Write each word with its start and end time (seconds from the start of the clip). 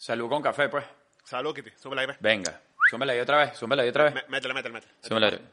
Salud 0.00 0.30
con 0.30 0.40
café, 0.40 0.70
pues. 0.70 0.82
Salud, 1.24 1.54
Kitty. 1.54 1.72
Súbela 1.76 2.00
ahí, 2.00 2.06
ve. 2.06 2.16
Venga. 2.20 2.58
Súmela 2.90 3.12
ahí 3.12 3.20
otra 3.20 3.36
vez, 3.36 3.58
súmela 3.58 3.82
ahí 3.82 3.90
otra 3.90 4.04
vez. 4.04 4.14
Mé- 4.14 4.24
Métele, 4.28 4.54
métele, 4.54 4.72
métele. 4.72 4.92
Súmela 5.02 5.26
ahí. 5.28 5.48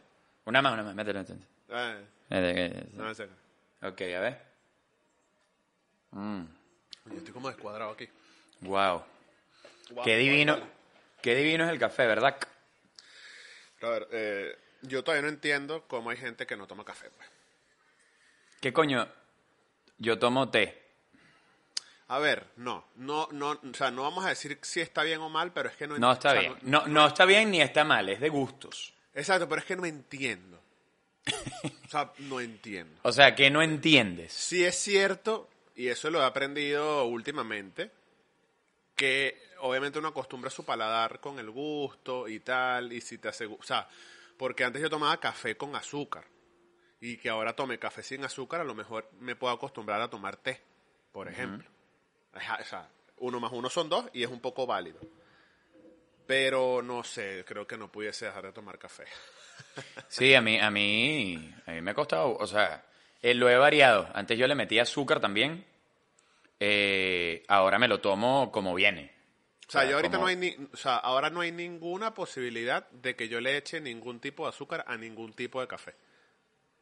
Una 0.46 0.62
más, 0.62 0.71
una 0.73 0.83
más, 0.83 0.96
métela. 0.96 1.20
métela. 1.20 1.39
Eh, 1.70 2.05
Métela. 2.29 2.85
no, 2.93 3.09
en 3.09 3.15
serio. 3.15 3.33
Ok, 3.83 4.01
a 4.01 4.19
ver. 4.21 4.41
Mm, 6.11 6.43
Yo 7.07 7.17
estoy 7.17 7.33
como 7.33 7.49
descuadrado 7.49 7.91
aquí. 7.91 8.07
wow. 8.61 9.04
Guau, 9.89 10.05
Qué 10.05 10.15
divino, 10.15 10.55
guau, 10.55 10.70
qué 11.21 11.36
divino 11.36 11.66
es 11.66 11.70
el 11.71 11.77
café, 11.79 12.07
¿verdad? 12.07 12.38
A 13.82 13.88
ver, 13.89 14.07
eh, 14.11 14.57
yo 14.84 15.04
todavía 15.04 15.23
no 15.23 15.27
entiendo 15.29 15.84
cómo 15.89 16.09
hay 16.09 16.18
gente 16.18 16.48
que 16.48 16.55
no 16.55 16.68
toma 16.68 16.86
café, 16.86 17.09
pues. 17.11 17.27
¿Qué 18.61 18.71
coño? 18.71 19.07
Yo 19.98 20.18
tomo 20.18 20.50
té. 20.50 20.87
A 22.10 22.20
ver, 22.20 22.48
no, 22.55 22.86
no, 22.96 23.28
no, 23.32 23.52
o 23.52 23.73
sea, 23.73 23.92
no 23.92 24.04
vamos 24.04 24.26
a 24.26 24.30
decir 24.30 24.58
si 24.62 24.80
está 24.80 25.04
bien 25.04 25.20
o 25.20 25.30
mal, 25.30 25.52
pero 25.52 25.68
es 25.70 25.76
que 25.76 25.88
no 25.88 25.98
No 25.98 26.14
está 26.14 26.30
o 26.30 26.31
sea, 26.31 26.41
bien. 26.41 26.55
No, 26.62 26.88
no 26.88 27.08
está 27.08 27.26
bien 27.26 27.52
ni 27.52 27.62
está 27.62 27.84
mal, 27.84 28.08
es 28.08 28.22
de 28.22 28.30
gustos. 28.30 28.94
Exacto, 29.14 29.50
pero 29.50 29.59
es 29.59 29.66
que 29.66 29.76
no 29.76 29.86
entiendo. 29.86 30.62
O 31.86 31.90
sea, 31.90 32.14
no 32.20 32.40
entiendo. 32.40 33.00
O 33.04 33.12
sea, 33.12 33.36
que 33.36 33.50
no 33.50 33.62
entiendes. 33.62 34.31
Sí 34.31 34.64
es 34.64 34.76
cierto, 34.76 35.50
y 35.76 35.90
eso 35.90 36.09
lo 36.09 36.22
he 36.22 36.26
aprendido 36.26 37.04
últimamente, 37.05 37.91
que 38.95 39.38
obviamente 39.59 40.00
uno 40.00 40.09
acostumbra 40.09 40.50
su 40.50 40.64
paladar 40.64 41.20
con 41.20 41.39
el 41.39 41.50
gusto 41.52 42.28
y 42.30 42.39
tal, 42.39 42.94
y 42.94 43.02
si 43.02 43.17
te 43.17 43.28
asegura, 43.28 43.59
o 43.59 43.66
sea, 43.66 43.88
porque 44.38 44.64
antes 44.64 44.81
yo 44.81 44.89
tomaba 44.89 45.20
café 45.20 45.58
con 45.58 45.76
azúcar, 45.76 46.26
y 47.02 47.17
que 47.17 47.30
ahora 47.30 47.53
tome 47.53 47.78
café 47.80 48.02
sin 48.02 48.23
azúcar, 48.23 48.62
a 48.62 48.66
lo 48.66 48.76
mejor 48.76 49.09
me 49.20 49.36
puedo 49.36 49.53
acostumbrar 49.53 50.02
a 50.02 50.09
tomar 50.09 50.38
té, 50.38 50.62
por 51.12 51.28
ejemplo. 51.28 51.70
O 52.34 52.63
sea, 52.66 52.88
uno 53.17 53.40
más 53.40 53.52
uno 53.52 53.70
son 53.70 53.90
dos 53.90 54.05
y 54.13 54.23
es 54.23 54.30
un 54.30 54.40
poco 54.40 54.66
válido. 54.67 54.99
Pero 56.26 56.81
no 56.81 57.03
sé, 57.03 57.44
creo 57.48 57.66
que 57.66 57.77
no 57.77 57.91
pudiese 57.91 58.26
dejar 58.26 58.44
de 58.45 58.52
tomar 58.53 58.78
café. 58.78 59.06
Sí, 60.08 60.33
a 60.36 60.42
mí, 60.42 60.59
a 60.59 60.70
mí, 60.72 61.53
a 61.66 61.72
mí 61.72 61.81
me 61.81 61.92
ha 61.92 61.94
costado, 61.95 62.36
o 62.38 62.45
sea, 62.48 62.83
eh, 63.22 63.33
lo 63.33 63.50
he 63.50 63.58
variado. 63.58 64.08
Antes 64.14 64.38
yo 64.38 64.48
le 64.48 64.53
metía 64.55 64.83
azúcar 64.83 65.20
también. 65.20 65.66
eh, 66.59 67.44
ahora 67.48 67.78
me 67.80 67.88
lo 67.88 68.00
tomo 68.02 68.52
como 68.52 68.73
viene. 68.73 69.14
O 69.67 69.72
sea, 69.72 69.81
O 69.81 69.83
sea, 69.83 69.89
yo 69.92 69.95
ahorita 69.98 70.14
como- 70.17 70.23
no 70.23 70.28
hay 70.30 70.36
ni, 70.36 70.55
o 70.73 70.78
sea, 70.78 70.95
ahora 70.98 71.30
no 71.30 71.42
hay 71.42 71.52
ninguna 71.52 72.14
posibilidad 72.14 72.88
de 72.92 73.16
que 73.16 73.28
yo 73.30 73.39
le 73.42 73.58
eche 73.58 73.80
ningún 73.81 74.20
tipo 74.20 74.44
de 74.44 74.50
azúcar 74.50 74.83
a 74.88 74.95
ningún 74.98 75.33
tipo 75.33 75.59
de 75.61 75.67
café. 75.67 75.94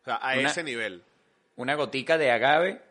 O 0.01 0.05
sea, 0.05 0.15
a 0.15 0.37
Una- 0.37 0.49
ese 0.49 0.63
nivel. 0.63 1.03
Una 1.57 1.75
gotica 1.75 2.17
de 2.17 2.31
agave 2.31 2.81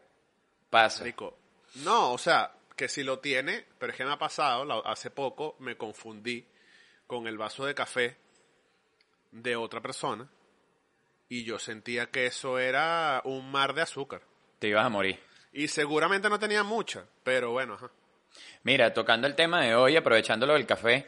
pasa. 0.70 1.04
Rico. 1.04 1.38
No, 1.76 2.12
o 2.12 2.18
sea, 2.18 2.52
que 2.76 2.88
si 2.88 3.02
lo 3.02 3.18
tiene, 3.18 3.64
pero 3.78 3.92
es 3.92 3.98
que 3.98 4.04
me 4.04 4.12
ha 4.12 4.18
pasado, 4.18 4.64
la- 4.64 4.78
hace 4.84 5.10
poco 5.10 5.56
me 5.58 5.76
confundí 5.76 6.44
con 7.06 7.26
el 7.26 7.36
vaso 7.38 7.66
de 7.66 7.74
café 7.74 8.16
de 9.32 9.56
otra 9.56 9.80
persona 9.80 10.28
y 11.28 11.44
yo 11.44 11.58
sentía 11.58 12.06
que 12.10 12.26
eso 12.26 12.58
era 12.58 13.20
un 13.24 13.50
mar 13.50 13.74
de 13.74 13.82
azúcar. 13.82 14.22
Te 14.58 14.68
ibas 14.68 14.84
a 14.86 14.88
morir. 14.88 15.18
Y 15.52 15.68
seguramente 15.68 16.28
no 16.28 16.38
tenía 16.38 16.62
mucha, 16.62 17.04
pero 17.22 17.52
bueno, 17.52 17.74
ajá. 17.74 17.90
Mira, 18.64 18.92
tocando 18.92 19.26
el 19.26 19.34
tema 19.34 19.62
de 19.62 19.74
hoy, 19.74 19.96
aprovechándolo 19.96 20.54
del 20.54 20.66
café, 20.66 21.06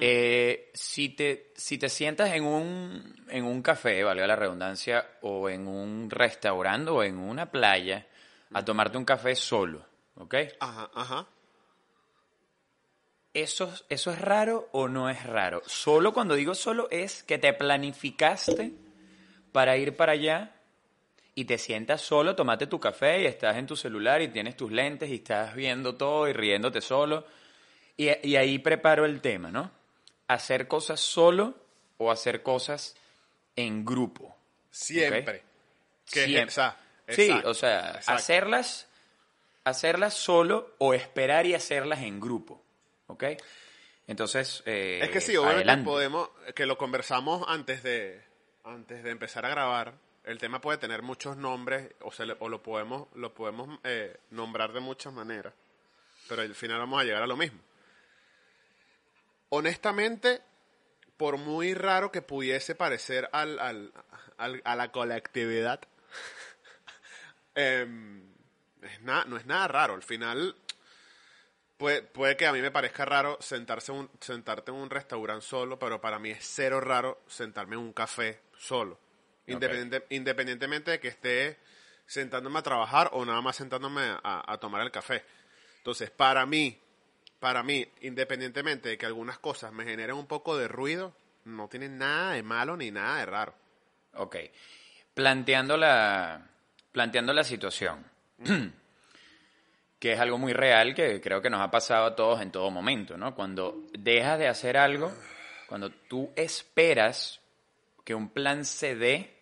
eh, 0.00 0.70
si, 0.72 1.10
te, 1.10 1.52
si 1.54 1.76
te 1.76 1.90
sientas 1.90 2.32
en 2.32 2.44
un, 2.44 3.26
en 3.28 3.44
un 3.44 3.60
café, 3.62 4.02
valga 4.02 4.26
la 4.26 4.36
redundancia, 4.36 5.06
o 5.20 5.50
en 5.50 5.66
un 5.66 6.08
restaurante 6.10 6.90
o 6.90 7.02
en 7.02 7.18
una 7.18 7.50
playa, 7.50 8.06
a 8.54 8.64
tomarte 8.64 8.96
un 8.96 9.04
café 9.04 9.34
solo, 9.34 9.84
¿ok? 10.16 10.34
Ajá, 10.60 10.90
ajá. 10.94 11.26
¿Eso, 13.32 13.72
¿Eso 13.88 14.12
es 14.12 14.20
raro 14.20 14.68
o 14.72 14.86
no 14.88 15.10
es 15.10 15.24
raro? 15.24 15.62
Solo 15.66 16.12
cuando 16.12 16.34
digo 16.34 16.54
solo 16.54 16.88
es 16.90 17.24
que 17.24 17.38
te 17.38 17.52
planificaste 17.52 18.72
para 19.50 19.76
ir 19.76 19.96
para 19.96 20.12
allá 20.12 20.54
y 21.34 21.46
te 21.46 21.58
sientas 21.58 22.00
solo, 22.00 22.36
tomate 22.36 22.68
tu 22.68 22.78
café 22.78 23.22
y 23.22 23.26
estás 23.26 23.56
en 23.56 23.66
tu 23.66 23.74
celular 23.74 24.22
y 24.22 24.28
tienes 24.28 24.56
tus 24.56 24.70
lentes 24.70 25.10
y 25.10 25.16
estás 25.16 25.54
viendo 25.54 25.96
todo 25.96 26.28
y 26.28 26.32
riéndote 26.32 26.80
solo. 26.80 27.26
Y, 27.96 28.08
y 28.26 28.36
ahí 28.36 28.60
preparo 28.60 29.04
el 29.04 29.20
tema, 29.20 29.50
¿no? 29.50 29.72
Hacer 30.28 30.68
cosas 30.68 31.00
solo 31.00 31.54
o 31.98 32.12
hacer 32.12 32.42
cosas 32.42 32.96
en 33.56 33.84
grupo. 33.84 34.36
Siempre. 34.70 35.42
Que 36.10 36.24
Siempre. 36.26 36.44
o 36.44 36.50
sea, 36.50 36.78
Sí, 37.08 37.30
o 37.44 37.52
sea, 37.52 37.88
exacto. 37.96 38.12
hacerlas, 38.12 38.88
hacerlas 39.64 40.14
solo 40.14 40.74
o 40.78 40.94
esperar 40.94 41.46
y 41.46 41.54
hacerlas 41.54 42.00
en 42.02 42.20
grupo, 42.20 42.62
¿ok? 43.06 43.24
Entonces, 44.06 44.62
eh, 44.66 45.00
Es 45.02 45.10
que 45.10 45.20
sí, 45.20 45.36
obviamente 45.36 45.64
podemos, 45.84 46.28
que 46.54 46.66
lo 46.66 46.76
conversamos 46.76 47.44
antes 47.48 47.82
de, 47.82 48.22
antes 48.64 49.02
de 49.02 49.10
empezar 49.10 49.46
a 49.46 49.48
grabar. 49.48 49.94
El 50.24 50.38
tema 50.38 50.60
puede 50.60 50.78
tener 50.78 51.02
muchos 51.02 51.36
nombres 51.36 51.90
o, 52.00 52.10
se 52.12 52.24
le- 52.26 52.36
o 52.38 52.48
lo 52.48 52.62
podemos, 52.62 53.08
lo 53.14 53.34
podemos 53.34 53.78
eh, 53.84 54.18
nombrar 54.30 54.72
de 54.72 54.80
muchas 54.80 55.12
maneras, 55.12 55.52
pero 56.28 56.42
al 56.42 56.54
final 56.54 56.78
vamos 56.78 57.00
a 57.00 57.04
llegar 57.04 57.22
a 57.22 57.26
lo 57.26 57.36
mismo. 57.36 57.60
Honestamente, 59.50 60.40
por 61.16 61.36
muy 61.38 61.74
raro 61.74 62.10
que 62.10 62.22
pudiese 62.22 62.74
parecer 62.74 63.28
al, 63.32 63.58
al- 63.58 63.92
al- 64.38 64.62
a 64.64 64.76
la 64.76 64.90
colectividad, 64.92 65.80
em, 67.54 68.33
es 68.86 69.00
na- 69.02 69.24
no 69.26 69.36
es 69.36 69.46
nada 69.46 69.68
raro. 69.68 69.94
Al 69.94 70.02
final, 70.02 70.54
Puede, 71.76 72.02
puede 72.02 72.36
que 72.36 72.46
a 72.46 72.52
mí 72.52 72.60
me 72.60 72.70
parezca 72.70 73.04
raro 73.04 73.36
sentarse 73.40 73.90
un- 73.90 74.08
sentarte 74.20 74.70
en 74.70 74.76
un 74.76 74.88
restaurante 74.90 75.44
solo, 75.44 75.76
pero 75.76 76.00
para 76.00 76.20
mí 76.20 76.30
es 76.30 76.38
cero 76.40 76.80
raro 76.80 77.20
sentarme 77.26 77.74
en 77.74 77.82
un 77.82 77.92
café 77.92 78.40
solo. 78.56 78.98
Independiente- 79.48 80.06
independientemente 80.10 80.92
de 80.92 81.00
que 81.00 81.08
esté 81.08 81.58
sentándome 82.06 82.60
a 82.60 82.62
trabajar 82.62 83.10
o 83.12 83.24
nada 83.24 83.40
más 83.40 83.56
sentándome 83.56 84.02
a, 84.02 84.44
a 84.52 84.58
tomar 84.58 84.82
el 84.82 84.92
café. 84.92 85.24
Entonces, 85.78 86.10
para 86.12 86.46
mí, 86.46 86.80
para 87.40 87.64
mí, 87.64 87.86
independientemente 88.02 88.90
de 88.90 88.96
que 88.96 89.06
algunas 89.06 89.40
cosas 89.40 89.72
me 89.72 89.84
generen 89.84 90.14
un 90.14 90.28
poco 90.28 90.56
de 90.56 90.68
ruido, 90.68 91.12
no 91.44 91.68
tienen 91.68 91.98
nada 91.98 92.34
de 92.34 92.42
malo 92.44 92.76
ni 92.76 92.92
nada 92.92 93.18
de 93.18 93.26
raro. 93.26 93.54
Ok. 94.14 94.36
Planteando 95.12 95.76
la, 95.76 96.46
planteando 96.92 97.32
la 97.32 97.42
situación, 97.44 98.04
que 99.98 100.12
es 100.12 100.20
algo 100.20 100.38
muy 100.38 100.52
real 100.52 100.94
que 100.94 101.20
creo 101.20 101.40
que 101.40 101.50
nos 101.50 101.60
ha 101.60 101.70
pasado 101.70 102.04
a 102.06 102.14
todos 102.16 102.40
en 102.42 102.50
todo 102.50 102.70
momento, 102.70 103.16
¿no? 103.16 103.34
Cuando 103.34 103.84
dejas 103.98 104.38
de 104.38 104.48
hacer 104.48 104.76
algo, 104.76 105.12
cuando 105.66 105.90
tú 105.90 106.30
esperas 106.36 107.40
que 108.04 108.14
un 108.14 108.28
plan 108.28 108.64
se 108.64 108.96
dé 108.96 109.34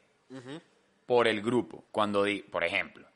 por 1.06 1.26
el 1.26 1.42
grupo, 1.42 1.84
cuando, 1.90 2.22
di- 2.24 2.42
por 2.42 2.62
ejemplo, 2.64 3.06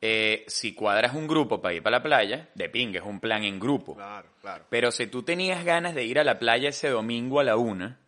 eh, 0.00 0.44
si 0.48 0.74
cuadras 0.74 1.14
un 1.14 1.26
grupo 1.28 1.62
para 1.62 1.74
ir 1.74 1.82
para 1.82 1.98
la 1.98 2.02
playa, 2.02 2.48
de 2.54 2.68
pingue, 2.68 2.98
es 2.98 3.04
un 3.04 3.20
plan 3.20 3.44
en 3.44 3.58
grupo. 3.60 3.94
Claro, 3.94 4.28
claro. 4.42 4.64
Pero 4.68 4.90
si 4.90 5.06
tú 5.06 5.22
tenías 5.22 5.64
ganas 5.64 5.94
de 5.94 6.04
ir 6.04 6.18
a 6.18 6.24
la 6.24 6.38
playa 6.38 6.68
ese 6.70 6.88
domingo 6.90 7.38
a 7.40 7.44
la 7.44 7.56
una 7.56 7.98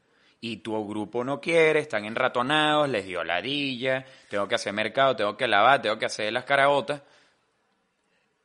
y 0.41 0.59
tu 0.59 0.87
grupo 0.89 1.25
no 1.25 1.41
quiere, 1.41 1.81
están 1.81 2.05
enratonados, 2.05 2.89
les 2.89 3.05
dio 3.07 3.25
ladilla, 3.25 4.05
tengo 4.29 4.47
que 4.47 4.55
hacer 4.57 4.73
mercado, 4.73 5.17
tengo 5.17 5.37
que 5.37 5.49
lavar, 5.49 5.83
tengo 5.83 5.99
que 5.99 6.07
hacer 6.07 6.33
las 6.33 6.45
caraotas, 6.45 7.03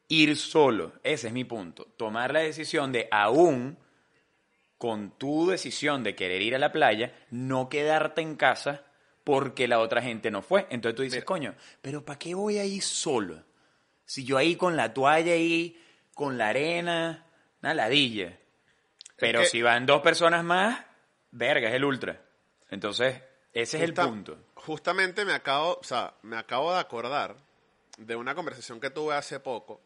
ir 0.07 0.35
solo, 0.37 0.93
ese 1.03 1.27
es 1.27 1.33
mi 1.33 1.43
punto. 1.43 1.85
Tomar 1.97 2.33
la 2.33 2.39
decisión 2.41 2.91
de 2.91 3.07
aún 3.11 3.77
con 4.77 5.11
tu 5.17 5.49
decisión 5.49 6.03
de 6.03 6.15
querer 6.15 6.41
ir 6.41 6.55
a 6.55 6.59
la 6.59 6.71
playa, 6.71 7.13
no 7.29 7.69
quedarte 7.69 8.21
en 8.21 8.35
casa 8.35 8.83
porque 9.23 9.67
la 9.67 9.79
otra 9.79 10.01
gente 10.01 10.31
no 10.31 10.41
fue. 10.41 10.65
Entonces 10.71 10.95
tú 10.95 11.03
dices, 11.03 11.23
coño, 11.23 11.53
pero 11.81 12.03
¿para 12.03 12.17
qué 12.17 12.33
voy 12.33 12.57
ahí 12.57 12.81
solo? 12.81 13.43
Si 14.05 14.23
yo 14.25 14.37
ahí 14.37 14.55
con 14.55 14.75
la 14.75 14.93
toalla 14.93 15.33
ahí, 15.33 15.79
con 16.15 16.37
la 16.37 16.49
arena, 16.49 17.25
una 17.61 17.73
ladilla. 17.75 18.37
Pero 19.17 19.41
que- 19.41 19.45
si 19.47 19.61
van 19.61 19.85
dos 19.85 20.01
personas 20.01 20.43
más, 20.43 20.83
verga, 21.31 21.69
es 21.69 21.75
el 21.75 21.83
ultra. 21.85 22.21
Entonces, 22.69 23.21
ese 23.53 23.77
es 23.77 23.83
el 23.83 23.93
punto. 23.93 24.37
Justamente 24.55 25.25
me 25.25 25.33
acabo, 25.33 25.77
o 25.79 25.83
sea, 25.83 26.13
me 26.21 26.37
acabo 26.37 26.73
de 26.73 26.79
acordar 26.79 27.35
de 27.97 28.15
una 28.15 28.35
conversación 28.35 28.79
que 28.79 28.89
tuve 28.89 29.15
hace 29.15 29.39
poco 29.39 29.81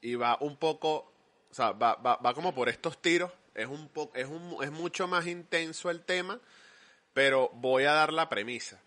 y 0.00 0.14
va 0.14 0.38
un 0.40 0.56
poco, 0.56 1.12
o 1.50 1.54
sea, 1.54 1.72
va, 1.72 1.94
va, 1.96 2.16
va 2.16 2.34
como 2.34 2.54
por 2.54 2.68
estos 2.68 3.00
tiros, 3.00 3.30
es 3.54 3.66
un 3.66 3.88
po- 3.88 4.10
es 4.14 4.26
un, 4.26 4.56
es 4.62 4.70
mucho 4.70 5.06
más 5.06 5.26
intenso 5.26 5.90
el 5.90 6.02
tema, 6.04 6.40
pero 7.12 7.50
voy 7.54 7.84
a 7.84 7.92
dar 7.92 8.12
la 8.12 8.28
premisa. 8.28 8.80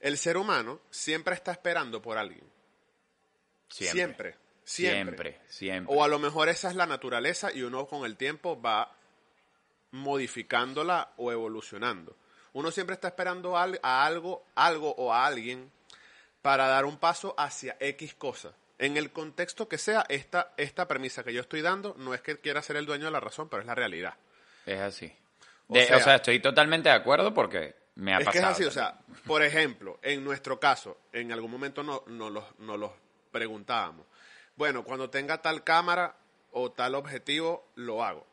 El 0.00 0.16
ser 0.16 0.36
humano 0.36 0.80
siempre 0.90 1.34
está 1.34 1.52
esperando 1.52 2.00
por 2.00 2.16
alguien. 2.18 2.44
Siempre. 3.68 4.36
Siempre. 4.64 5.36
Siempre, 5.36 5.40
siempre. 5.48 5.94
O 5.96 6.02
a 6.04 6.08
lo 6.08 6.18
mejor 6.18 6.48
esa 6.48 6.68
es 6.70 6.76
la 6.76 6.86
naturaleza 6.86 7.52
y 7.52 7.62
uno 7.62 7.86
con 7.86 8.04
el 8.04 8.16
tiempo 8.16 8.60
va 8.60 8.96
modificándola 9.92 11.10
o 11.16 11.32
evolucionando. 11.32 12.16
Uno 12.52 12.70
siempre 12.70 12.94
está 12.94 13.08
esperando 13.08 13.56
a 13.56 13.62
algo, 14.04 14.44
algo 14.54 14.94
o 14.96 15.12
a 15.12 15.26
alguien 15.26 15.70
para 16.42 16.66
dar 16.66 16.84
un 16.84 16.96
paso 16.98 17.34
hacia 17.38 17.76
X 17.80 18.14
cosa. 18.14 18.52
En 18.78 18.96
el 18.96 19.12
contexto 19.12 19.68
que 19.68 19.78
sea, 19.78 20.04
esta, 20.08 20.52
esta 20.56 20.88
premisa 20.88 21.22
que 21.22 21.32
yo 21.34 21.42
estoy 21.42 21.60
dando 21.60 21.94
no 21.98 22.14
es 22.14 22.22
que 22.22 22.38
quiera 22.40 22.62
ser 22.62 22.76
el 22.76 22.86
dueño 22.86 23.04
de 23.04 23.10
la 23.10 23.20
razón, 23.20 23.48
pero 23.48 23.60
es 23.60 23.66
la 23.66 23.74
realidad. 23.74 24.14
Es 24.66 24.80
así. 24.80 25.12
O 25.68 25.74
De- 25.74 25.84
o, 25.84 25.86
sea, 25.86 26.00
sea- 26.00 26.14
estoy 26.16 26.40
totalmente 26.40 26.88
de 26.88 26.94
acuerdo 26.94 27.32
porque 27.34 27.76
me 27.96 28.14
ha 28.14 28.18
es 28.18 28.28
que 28.28 28.40
pasado. 28.40 28.46
es 28.52 28.56
así, 28.56 28.64
o 28.64 28.70
sea, 28.70 28.98
por 29.26 29.42
ejemplo, 29.42 29.98
en 30.02 30.24
nuestro 30.24 30.58
caso, 30.58 30.98
en 31.12 31.30
algún 31.30 31.50
momento 31.50 31.82
nos 31.82 32.06
no, 32.06 32.30
los, 32.30 32.44
nos 32.58 32.78
los 32.78 32.90
preguntábamos. 33.30 34.06
Bueno, 34.56 34.82
cuando 34.82 35.10
tenga 35.10 35.40
tal 35.42 35.62
cámara 35.62 36.16
o 36.52 36.72
tal 36.72 36.94
objetivo, 36.94 37.68
lo 37.76 38.02
hago. 38.02 38.26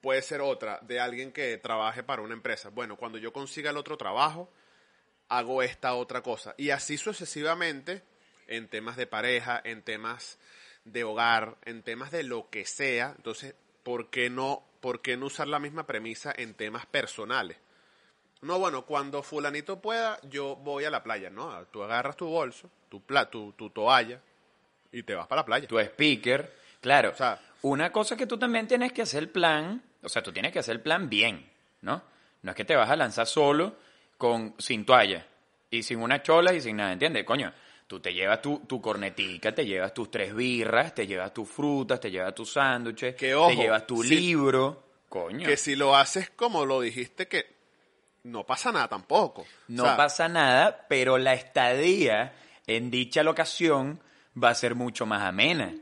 Puede 0.00 0.22
ser 0.22 0.40
otra, 0.40 0.78
de 0.82 1.00
alguien 1.00 1.32
que 1.32 1.56
trabaje 1.58 2.02
para 2.02 2.22
una 2.22 2.34
empresa. 2.34 2.68
Bueno, 2.68 2.96
cuando 2.96 3.18
yo 3.18 3.32
consiga 3.32 3.70
el 3.70 3.76
otro 3.76 3.96
trabajo, 3.96 4.48
hago 5.28 5.62
esta 5.62 5.94
otra 5.94 6.22
cosa. 6.22 6.54
Y 6.56 6.70
así 6.70 6.96
sucesivamente, 6.98 8.02
en 8.46 8.68
temas 8.68 8.96
de 8.96 9.06
pareja, 9.06 9.60
en 9.64 9.82
temas 9.82 10.38
de 10.84 11.02
hogar, 11.04 11.56
en 11.64 11.82
temas 11.82 12.10
de 12.12 12.22
lo 12.22 12.48
que 12.50 12.64
sea. 12.64 13.14
Entonces, 13.16 13.54
¿por 13.82 14.10
qué 14.10 14.30
no, 14.30 14.62
por 14.80 15.02
qué 15.02 15.16
no 15.16 15.26
usar 15.26 15.48
la 15.48 15.58
misma 15.58 15.86
premisa 15.86 16.32
en 16.36 16.54
temas 16.54 16.86
personales? 16.86 17.56
No, 18.42 18.58
bueno, 18.58 18.84
cuando 18.84 19.22
fulanito 19.22 19.80
pueda, 19.80 20.20
yo 20.28 20.56
voy 20.56 20.84
a 20.84 20.90
la 20.90 21.02
playa, 21.02 21.30
¿no? 21.30 21.64
Tú 21.72 21.82
agarras 21.82 22.16
tu 22.16 22.28
bolso, 22.28 22.70
tu, 22.88 23.00
pla 23.00 23.28
tu, 23.28 23.52
tu 23.52 23.70
toalla 23.70 24.20
y 24.92 25.02
te 25.02 25.14
vas 25.14 25.26
para 25.26 25.40
la 25.40 25.46
playa. 25.46 25.66
tu 25.66 25.78
speaker. 25.80 26.52
Claro, 26.80 27.10
O 27.10 27.16
sea- 27.16 27.40
una 27.68 27.90
cosa 27.90 28.16
que 28.16 28.26
tú 28.26 28.38
también 28.38 28.66
tienes 28.68 28.92
que 28.92 29.02
hacer 29.02 29.24
el 29.24 29.28
plan, 29.28 29.82
o 30.02 30.08
sea, 30.08 30.22
tú 30.22 30.32
tienes 30.32 30.52
que 30.52 30.60
hacer 30.60 30.76
el 30.76 30.82
plan 30.82 31.08
bien, 31.08 31.50
¿no? 31.82 32.02
No 32.42 32.50
es 32.50 32.56
que 32.56 32.64
te 32.64 32.76
vas 32.76 32.88
a 32.90 32.96
lanzar 32.96 33.26
solo 33.26 33.76
con 34.16 34.54
sin 34.58 34.84
toalla 34.84 35.26
y 35.70 35.82
sin 35.82 36.00
una 36.00 36.22
chola 36.22 36.52
y 36.54 36.60
sin 36.60 36.76
nada, 36.76 36.92
¿entiendes? 36.92 37.24
Coño, 37.24 37.52
tú 37.86 37.98
te 37.98 38.14
llevas 38.14 38.40
tu, 38.40 38.60
tu 38.60 38.80
cornetica, 38.80 39.52
te 39.52 39.66
llevas 39.66 39.92
tus 39.92 40.10
tres 40.10 40.34
birras, 40.34 40.94
te 40.94 41.06
llevas 41.06 41.34
tus 41.34 41.48
frutas, 41.48 41.98
te 41.98 42.10
llevas 42.10 42.34
tus 42.34 42.52
sándwiches, 42.52 43.16
te 43.16 43.56
llevas 43.56 43.86
tu 43.86 44.02
libro, 44.02 44.84
coño. 45.08 45.48
Que 45.48 45.56
si 45.56 45.74
lo 45.74 45.96
haces 45.96 46.30
como 46.30 46.64
lo 46.64 46.80
dijiste, 46.80 47.26
que 47.26 47.46
no 48.22 48.44
pasa 48.44 48.70
nada 48.70 48.86
tampoco. 48.88 49.42
O 49.42 49.46
No 49.68 49.84
sea, 49.84 49.96
pasa 49.96 50.28
nada, 50.28 50.86
pero 50.88 51.18
la 51.18 51.34
estadía 51.34 52.32
en 52.68 52.90
dicha 52.92 53.22
locación 53.24 54.00
va 54.40 54.50
a 54.50 54.54
ser 54.54 54.74
mucho 54.76 55.04
más 55.04 55.22
amena. 55.22 55.74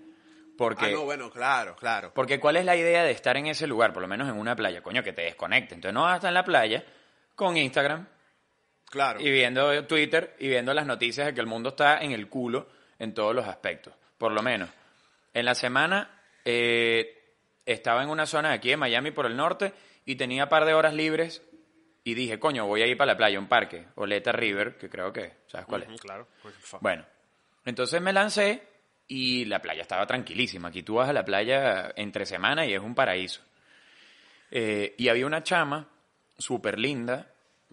Porque 0.57 0.87
Ah, 0.87 0.91
no, 0.91 1.03
bueno, 1.05 1.31
claro, 1.31 1.75
claro. 1.77 2.13
Porque 2.15 2.39
¿cuál 2.39 2.57
es 2.57 2.65
la 2.65 2.77
idea 2.77 3.03
de 3.03 3.11
estar 3.11 3.37
en 3.37 3.47
ese 3.47 3.67
lugar? 3.67 3.93
Por 3.93 4.03
lo 4.03 4.09
menos 4.09 4.29
en 4.29 4.37
una 4.39 4.55
playa, 4.55 4.83
coño, 4.83 5.03
que 5.03 5.13
te 5.13 5.23
desconecte. 5.23 5.75
Entonces 5.75 5.95
no 5.95 6.03
vas 6.03 6.13
a 6.13 6.17
estar 6.17 6.29
en 6.29 6.35
la 6.35 6.45
playa 6.45 6.85
con 7.35 7.57
Instagram 7.57 8.07
Claro. 8.91 9.21
y 9.21 9.31
viendo 9.31 9.85
Twitter 9.87 10.37
y 10.39 10.49
viendo 10.49 10.73
las 10.73 10.87
noticias 10.87 11.27
de 11.27 11.35
que 11.35 11.41
el 11.41 11.47
mundo 11.49 11.71
está 11.71 11.99
en 12.03 12.13
el 12.13 12.29
culo 12.29 12.69
en 13.01 13.13
todos 13.15 13.35
los 13.35 13.47
aspectos. 13.49 13.93
Por 14.19 14.31
lo 14.31 14.43
menos. 14.43 14.71
En 15.33 15.45
la 15.45 15.57
semana 15.57 16.23
eh, 16.45 17.35
estaba 17.67 18.05
en 18.05 18.09
una 18.11 18.27
zona 18.27 18.51
de 18.51 18.55
aquí 18.55 18.69
de 18.71 18.77
Miami 18.77 19.11
por 19.11 19.27
el 19.27 19.37
norte 19.37 19.73
y 20.05 20.15
tenía 20.15 20.49
par 20.49 20.65
de 20.65 20.75
horas 20.75 20.95
libres 20.95 21.43
y 22.05 22.15
dije, 22.15 22.39
coño, 22.39 22.67
voy 22.67 22.83
a 22.83 22.87
ir 22.87 22.97
para 22.97 23.13
la 23.13 23.17
playa, 23.17 23.39
un 23.41 23.49
parque, 23.49 23.87
Oleta 23.97 24.31
River, 24.31 24.77
que 24.77 24.89
creo 24.89 25.13
que, 25.13 25.33
¿sabes 25.49 25.67
cuál 25.67 25.83
es? 25.83 25.89
Ujú, 25.89 25.97
claro. 25.99 26.29
Pues, 26.43 26.55
fa- 26.61 26.79
Bueno, 26.81 27.05
entonces 27.65 28.01
me 28.01 28.13
lancé 28.13 28.63
y 29.09 29.45
la 29.47 29.61
playa 29.61 29.83
estaba 29.83 30.07
tranquilísima. 30.07 30.69
Aquí 30.69 30.83
tú 30.83 30.95
vas 30.95 31.09
a 31.09 31.13
la 31.13 31.25
playa 31.25 31.93
entre 31.97 32.27
semana 32.27 32.67
y 32.67 32.75
es 32.75 32.81
un 32.81 32.95
paraíso. 32.95 33.41
Eh, 34.51 34.95
y 34.99 35.09
había 35.09 35.27
una 35.27 35.43
chama 35.43 35.89
súper 36.39 36.79
linda 36.79 37.31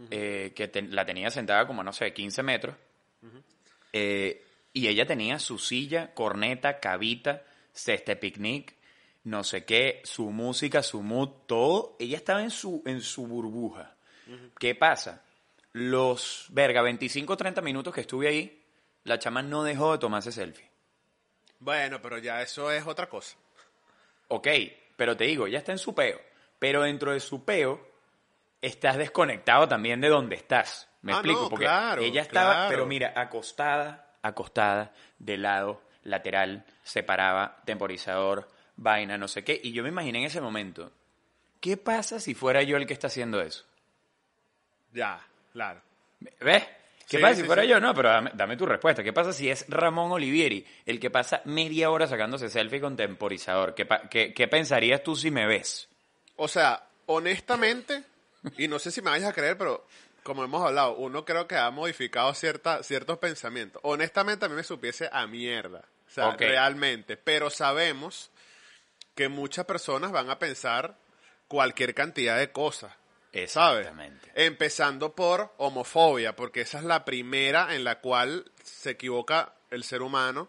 eh, 0.09 0.51
que 0.55 0.67
te- 0.67 0.81
la 0.81 1.05
tenía 1.05 1.29
sentada 1.29 1.67
como, 1.67 1.83
no 1.83 1.93
sé, 1.93 2.11
15 2.13 2.41
metros. 2.43 2.75
Eh, 3.93 4.43
y 4.73 4.87
ella 4.87 5.05
tenía 5.05 5.37
su 5.37 5.59
silla, 5.59 6.13
corneta, 6.13 6.79
cabita, 6.79 7.43
cesta 7.73 8.13
de 8.13 8.15
picnic, 8.15 8.73
no 9.25 9.43
sé 9.43 9.63
qué, 9.65 10.01
su 10.03 10.31
música, 10.31 10.81
su 10.81 11.03
mood, 11.03 11.29
todo. 11.45 11.95
Ella 11.99 12.17
estaba 12.17 12.41
en 12.41 12.49
su, 12.49 12.81
en 12.85 13.01
su 13.01 13.27
burbuja. 13.27 13.95
¿Qué 14.57 14.73
pasa? 14.75 15.23
Los, 15.73 16.47
verga, 16.49 16.81
25 16.81 17.33
o 17.33 17.37
30 17.37 17.61
minutos 17.61 17.93
que 17.93 18.01
estuve 18.01 18.27
ahí, 18.27 18.63
la 19.03 19.19
chama 19.19 19.41
no 19.43 19.63
dejó 19.63 19.91
de 19.91 19.97
tomarse 19.99 20.31
selfie. 20.31 20.70
Bueno, 21.61 22.01
pero 22.01 22.17
ya 22.17 22.41
eso 22.41 22.69
es 22.71 22.85
otra 22.85 23.07
cosa. 23.07 23.37
Ok, 24.27 24.47
pero 24.97 25.15
te 25.15 25.23
digo, 25.25 25.47
ella 25.47 25.59
está 25.59 25.71
en 25.71 25.77
su 25.77 25.95
peo. 25.95 26.19
Pero 26.59 26.81
dentro 26.83 27.13
de 27.13 27.19
su 27.19 27.45
peo, 27.45 27.79
estás 28.61 28.97
desconectado 28.97 29.67
también 29.67 30.01
de 30.01 30.09
donde 30.09 30.35
estás. 30.35 30.89
¿Me 31.01 31.13
Ah, 31.13 31.15
explico? 31.15 31.43
no, 31.43 31.49
Porque 31.49 31.65
claro, 31.65 32.01
ella 32.01 32.21
estaba, 32.21 32.53
claro. 32.53 32.69
pero 32.69 32.85
mira, 32.85 33.13
acostada, 33.15 34.15
acostada, 34.21 34.93
de 35.17 35.37
lado, 35.37 35.81
lateral, 36.03 36.65
separaba, 36.83 37.61
temporizador, 37.65 38.47
vaina, 38.75 39.17
no 39.17 39.27
sé 39.27 39.43
qué. 39.43 39.59
Y 39.63 39.71
yo 39.71 39.81
me 39.83 39.89
imaginé 39.89 40.19
en 40.19 40.25
ese 40.25 40.41
momento, 40.41 40.91
¿qué 41.59 41.77
pasa 41.77 42.19
si 42.19 42.33
fuera 42.35 42.61
yo 42.63 42.77
el 42.77 42.85
que 42.85 42.93
está 42.93 43.07
haciendo 43.07 43.41
eso? 43.41 43.65
Ya, 44.93 45.19
claro. 45.53 45.81
¿Ves? 46.39 46.67
¿Qué 47.09 47.17
Sí, 47.17 47.21
pasa 47.21 47.35
sí, 47.35 47.41
si 47.41 47.47
fuera 47.47 47.63
sí. 47.63 47.69
yo? 47.69 47.79
No, 47.79 47.93
pero 47.93 48.09
dame, 48.09 48.31
dame 48.33 48.55
tu 48.57 48.65
respuesta. 48.65 49.03
¿Qué 49.03 49.11
pasa 49.13 49.33
si 49.33 49.49
es 49.49 49.65
Ramón 49.67 50.11
Olivieri 50.11 50.65
el 50.85 50.99
que 50.99 51.09
pasa 51.09 51.41
media 51.45 51.89
hora 51.91 52.07
sacándose 52.07 52.49
selfie 52.49 52.79
con 52.79 52.95
temporizador? 52.95 53.75
¿Qué, 53.75 53.87
qué- 54.09 54.33
qué 54.33 54.47
pensarías 54.47 55.03
tú 55.03 55.15
si 55.15 55.29
me 55.31 55.45
ves? 55.45 55.89
O 56.37 56.47
sea, 56.47 56.87
honestamente, 57.07 58.03
y 58.57 58.67
no 58.67 58.79
sé 58.79 58.91
si 58.91 59.01
me 59.01 59.09
vayas 59.11 59.29
a 59.29 59.33
creer, 59.33 59.57
pero 59.57 59.85
como 60.23 60.43
hemos 60.43 60.65
hablado, 60.65 60.95
uno 60.95 61.25
creo 61.25 61.47
que 61.47 61.55
ha 61.55 61.69
modificado 61.71 62.33
cierta, 62.33 62.81
ciertos 62.83 63.17
pensamientos. 63.17 63.81
Honestamente, 63.83 64.45
a 64.45 64.49
mí 64.49 64.55
me 64.55 64.63
supiese 64.63 65.09
a 65.11 65.27
mierda. 65.27 65.83
O 66.07 66.13
sea, 66.13 66.35
realmente. 66.37 67.17
Pero 67.17 67.49
sabemos 67.49 68.31
que 69.15 69.29
muchas 69.29 69.65
personas 69.65 70.11
van 70.11 70.29
a 70.29 70.39
pensar 70.39 70.95
cualquier 71.47 71.93
cantidad 71.93 72.37
de 72.37 72.51
cosas. 72.51 72.93
¿Sabes? 73.47 73.79
Exactamente. 73.87 74.31
Empezando 74.35 75.13
por 75.15 75.53
homofobia, 75.57 76.35
porque 76.35 76.61
esa 76.61 76.79
es 76.79 76.83
la 76.83 77.05
primera 77.05 77.73
en 77.75 77.83
la 77.83 77.99
cual 77.99 78.51
se 78.63 78.91
equivoca 78.91 79.53
el 79.69 79.83
ser 79.83 80.01
humano. 80.01 80.47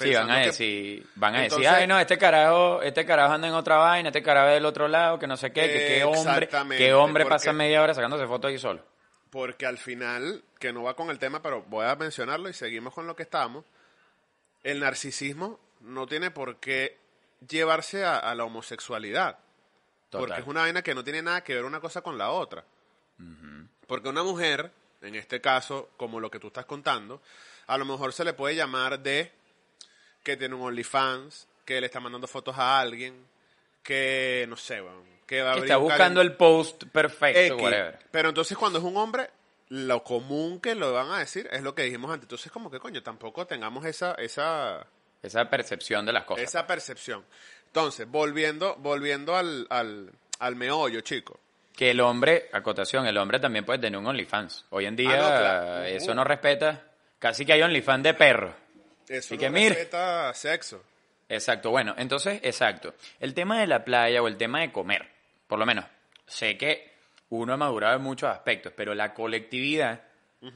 Sí, 0.00 0.14
van 0.14 0.30
a 0.30 0.40
que- 0.40 0.46
decir, 0.46 1.06
van 1.16 1.34
a 1.34 1.40
decir, 1.42 1.66
ay 1.66 1.86
no, 1.88 1.98
este 1.98 2.16
carajo, 2.18 2.82
este 2.82 3.04
carajo 3.04 3.32
anda 3.34 3.48
en 3.48 3.54
otra 3.54 3.78
vaina, 3.78 4.10
este 4.10 4.22
carajo 4.22 4.46
es 4.48 4.54
del 4.54 4.64
otro 4.64 4.86
lado, 4.86 5.18
que 5.18 5.26
no 5.26 5.36
sé 5.36 5.52
qué, 5.52 5.62
que 5.62 5.86
qué 5.96 6.04
hombre, 6.04 6.48
qué 6.78 6.94
hombre 6.94 7.24
porque- 7.24 7.34
pasa 7.34 7.52
media 7.52 7.82
hora 7.82 7.94
sacándose 7.94 8.26
fotos 8.26 8.50
ahí 8.50 8.58
solo. 8.58 8.84
Porque 9.30 9.66
al 9.66 9.76
final, 9.76 10.44
que 10.60 10.72
no 10.72 10.84
va 10.84 10.94
con 10.94 11.10
el 11.10 11.18
tema, 11.18 11.42
pero 11.42 11.62
voy 11.64 11.84
a 11.84 11.96
mencionarlo 11.96 12.48
y 12.48 12.52
seguimos 12.54 12.94
con 12.94 13.06
lo 13.08 13.16
que 13.16 13.24
estamos, 13.24 13.64
el 14.62 14.80
narcisismo 14.80 15.58
no 15.80 16.06
tiene 16.06 16.30
por 16.30 16.58
qué 16.60 16.96
llevarse 17.46 18.04
a, 18.04 18.18
a 18.18 18.34
la 18.36 18.44
homosexualidad. 18.44 19.38
Total. 20.10 20.26
Porque 20.26 20.40
es 20.40 20.46
una 20.46 20.60
vaina 20.62 20.82
que 20.82 20.94
no 20.94 21.04
tiene 21.04 21.22
nada 21.22 21.42
que 21.44 21.54
ver 21.54 21.64
una 21.64 21.80
cosa 21.80 22.02
con 22.02 22.16
la 22.16 22.30
otra. 22.30 22.64
Porque 23.86 24.08
una 24.08 24.22
mujer, 24.22 24.70
en 25.02 25.14
este 25.14 25.40
caso, 25.40 25.90
como 25.96 26.20
lo 26.20 26.30
que 26.30 26.38
tú 26.38 26.48
estás 26.48 26.66
contando, 26.66 27.20
a 27.66 27.76
lo 27.76 27.84
mejor 27.84 28.12
se 28.12 28.24
le 28.24 28.32
puede 28.32 28.54
llamar 28.54 29.00
de 29.00 29.32
que 30.22 30.36
tiene 30.36 30.54
un 30.54 30.62
OnlyFans, 30.62 31.48
que 31.64 31.80
le 31.80 31.86
está 31.86 32.00
mandando 32.00 32.26
fotos 32.26 32.56
a 32.58 32.80
alguien, 32.80 33.26
que 33.82 34.46
no 34.48 34.56
sé, 34.56 34.82
que 35.26 35.42
va 35.42 35.52
a 35.52 35.54
Que 35.56 35.60
está 35.62 35.76
buscando 35.76 36.20
el 36.20 36.34
post 36.34 36.84
perfecto, 36.84 37.54
X. 37.54 37.62
whatever. 37.62 37.98
Pero 38.10 38.28
entonces 38.30 38.56
cuando 38.56 38.78
es 38.78 38.84
un 38.84 38.96
hombre, 38.96 39.30
lo 39.68 40.02
común 40.02 40.60
que 40.60 40.74
lo 40.74 40.92
van 40.92 41.10
a 41.10 41.18
decir 41.18 41.48
es 41.52 41.62
lo 41.62 41.74
que 41.74 41.82
dijimos 41.82 42.10
antes. 42.10 42.24
Entonces 42.24 42.50
como 42.52 42.70
que 42.70 42.78
coño, 42.78 43.02
tampoco 43.02 43.46
tengamos 43.46 43.84
esa, 43.84 44.14
esa, 44.14 44.86
Esa 45.22 45.48
percepción 45.50 46.06
de 46.06 46.12
las 46.12 46.24
cosas. 46.24 46.44
esa 46.44 46.66
percepción. 46.66 47.24
Entonces, 47.68 48.08
volviendo, 48.10 48.76
volviendo 48.76 49.36
al, 49.36 49.66
al, 49.70 50.10
al 50.40 50.56
meollo, 50.56 51.00
chico. 51.00 51.38
Que 51.76 51.90
el 51.92 52.00
hombre, 52.00 52.48
acotación, 52.52 53.06
el 53.06 53.16
hombre 53.18 53.38
también 53.38 53.64
puede 53.64 53.78
tener 53.78 53.98
un 53.98 54.06
OnlyFans. 54.06 54.64
Hoy 54.70 54.86
en 54.86 54.96
día 54.96 55.10
Ah, 55.12 55.16
no, 55.16 55.28
claro. 55.28 55.84
eso 55.84 56.14
no 56.14 56.24
respeta, 56.24 56.82
casi 57.18 57.44
que 57.46 57.52
hay 57.52 57.62
OnlyFans 57.62 58.02
de 58.02 58.14
perro. 58.14 58.54
Eso 59.08 59.34
Y 59.34 59.38
no 59.38 59.40
que 59.52 59.68
respeta 59.68 60.34
sexo. 60.34 60.82
Exacto, 61.28 61.70
bueno, 61.70 61.94
entonces, 61.98 62.40
exacto. 62.42 62.94
El 63.20 63.34
tema 63.34 63.60
de 63.60 63.66
la 63.66 63.84
playa 63.84 64.22
o 64.22 64.28
el 64.28 64.36
tema 64.36 64.60
de 64.60 64.72
comer, 64.72 65.06
por 65.46 65.58
lo 65.58 65.66
menos, 65.66 65.84
sé 66.26 66.56
que 66.56 66.90
uno 67.28 67.52
ha 67.52 67.56
madurado 67.56 67.96
en 67.96 68.02
muchos 68.02 68.30
aspectos, 68.30 68.72
pero 68.74 68.94
la 68.94 69.12
colectividad 69.14 70.00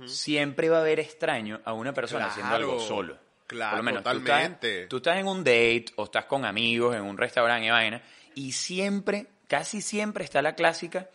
siempre 0.07 0.69
va 0.71 0.79
a 0.79 0.83
ver 0.83 0.99
extraño 1.01 1.61
a 1.65 1.73
una 1.73 1.93
persona 1.93 2.27
haciendo 2.27 2.55
algo 2.55 2.81
solo. 2.81 3.19
Claro, 3.53 3.77
por 3.77 3.79
lo 3.79 3.83
menos, 3.85 4.03
totalmente. 4.03 4.69
Tú 4.69 4.75
estás, 4.75 4.89
tú 4.89 4.97
estás 4.97 5.17
en 5.19 5.27
un 5.29 5.39
date 5.45 5.87
o 5.97 6.05
estás 6.05 6.25
con 6.25 6.45
amigos 6.45 6.97
en 6.97 7.03
un 7.03 7.17
restaurante 7.17 7.67
y 7.67 7.71
vaina, 7.71 8.03
y 8.35 8.53
siempre, 8.53 9.29
casi 9.49 9.81
siempre 9.81 10.25
está 10.25 10.43
la 10.43 10.55
clásica 10.55 11.09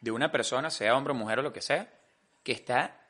de 0.00 0.10
una 0.10 0.30
persona, 0.30 0.70
sea 0.70 0.96
hombre 0.96 1.12
o 1.12 1.16
mujer 1.16 1.40
o 1.40 1.42
lo 1.42 1.52
que 1.52 1.60
sea, 1.60 1.92
que 2.42 2.52
está 2.52 3.00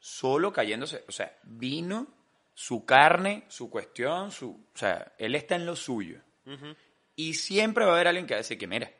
solo 0.00 0.52
cayéndose, 0.52 1.04
o 1.08 1.12
sea, 1.12 1.36
vino, 1.42 2.06
su 2.54 2.84
carne, 2.84 3.44
su 3.48 3.70
cuestión, 3.70 4.32
su, 4.32 4.50
o 4.50 4.78
sea, 4.78 5.12
él 5.18 5.34
está 5.34 5.54
en 5.54 5.66
lo 5.66 5.76
suyo. 5.76 6.20
Y 7.14 7.34
siempre 7.34 7.84
va 7.84 7.92
a 7.92 7.94
haber 7.94 8.08
alguien 8.08 8.26
que 8.26 8.34
va 8.34 8.38
a 8.38 8.42
decir 8.42 8.56
que, 8.56 8.66
mira, 8.66 8.90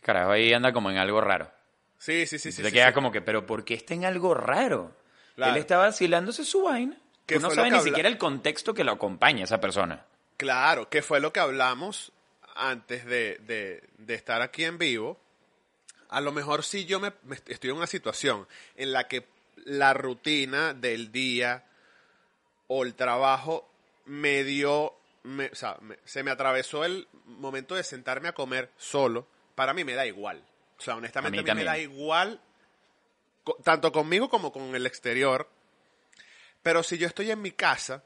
carajo, 0.00 0.32
ahí 0.32 0.52
anda 0.52 0.72
como 0.72 0.90
en 0.90 0.98
algo 0.98 1.20
raro. 1.20 1.50
Sí, 1.98 2.26
sí, 2.26 2.38
sí, 2.38 2.48
Y 2.48 2.52
sí. 2.52 2.62
te 2.62 2.68
sí, 2.68 2.74
queda 2.74 2.88
sí. 2.88 2.94
como 2.94 3.12
que, 3.12 3.22
pero 3.22 3.46
¿por 3.46 3.64
qué 3.64 3.74
está 3.74 3.94
en 3.94 4.04
algo 4.04 4.34
raro? 4.34 4.96
Claro. 5.36 5.52
Él 5.52 5.58
está 5.58 5.78
vacilándose 5.78 6.44
su 6.44 6.62
vaina. 6.62 6.98
Que 7.32 7.38
¿Qué 7.38 7.40
Tú 7.40 7.42
no 7.42 7.48
fue 7.48 7.56
lo 7.56 7.62
sabes 7.62 7.70
que 7.70 7.72
ni 7.72 7.78
habla- 7.78 7.90
siquiera 7.90 8.08
el 8.08 8.18
contexto 8.18 8.74
que 8.74 8.84
lo 8.84 8.92
acompaña 8.92 9.40
a 9.42 9.44
esa 9.44 9.60
persona. 9.60 10.04
Claro, 10.36 10.88
que 10.88 11.02
fue 11.02 11.20
lo 11.20 11.32
que 11.32 11.40
hablamos 11.40 12.12
antes 12.54 13.04
de, 13.06 13.38
de- 13.46 13.82
de 13.98 14.14
estar 14.14 14.42
aquí 14.42 14.64
en 14.64 14.78
vivo. 14.78 15.18
A 16.08 16.20
lo 16.20 16.32
mejor 16.32 16.62
si 16.64 16.84
yo 16.84 17.00
me, 17.00 17.12
me 17.22 17.36
estoy 17.46 17.70
en 17.70 17.76
una 17.76 17.86
situación 17.86 18.46
en 18.76 18.92
la 18.92 19.08
que 19.08 19.26
la 19.64 19.94
rutina 19.94 20.74
del 20.74 21.10
día 21.12 21.64
o 22.66 22.84
el 22.84 22.94
trabajo 22.94 23.68
me 24.04 24.44
dio, 24.44 24.94
me- 25.22 25.46
o 25.46 25.54
sea, 25.54 25.76
me- 25.80 25.98
se 26.04 26.22
me 26.22 26.30
atravesó 26.30 26.84
el 26.84 27.06
momento 27.24 27.74
de 27.74 27.84
sentarme 27.84 28.28
a 28.28 28.32
comer 28.34 28.70
solo, 28.76 29.26
para 29.54 29.72
mí 29.72 29.84
me 29.84 29.94
da 29.94 30.06
igual. 30.06 30.42
O 30.78 30.82
sea, 30.82 30.96
honestamente 30.96 31.38
A 31.38 31.40
a 31.40 31.54
mí 31.54 31.60
me 31.60 31.64
da 31.64 31.78
igual, 31.78 32.40
tanto 33.62 33.92
conmigo 33.92 34.28
como 34.28 34.52
con 34.52 34.74
el 34.74 34.86
exterior. 34.86 35.48
Pero 36.62 36.82
si 36.82 36.98
yo 36.98 37.06
estoy 37.06 37.30
en 37.30 37.42
mi 37.42 37.50
casa 37.52 38.02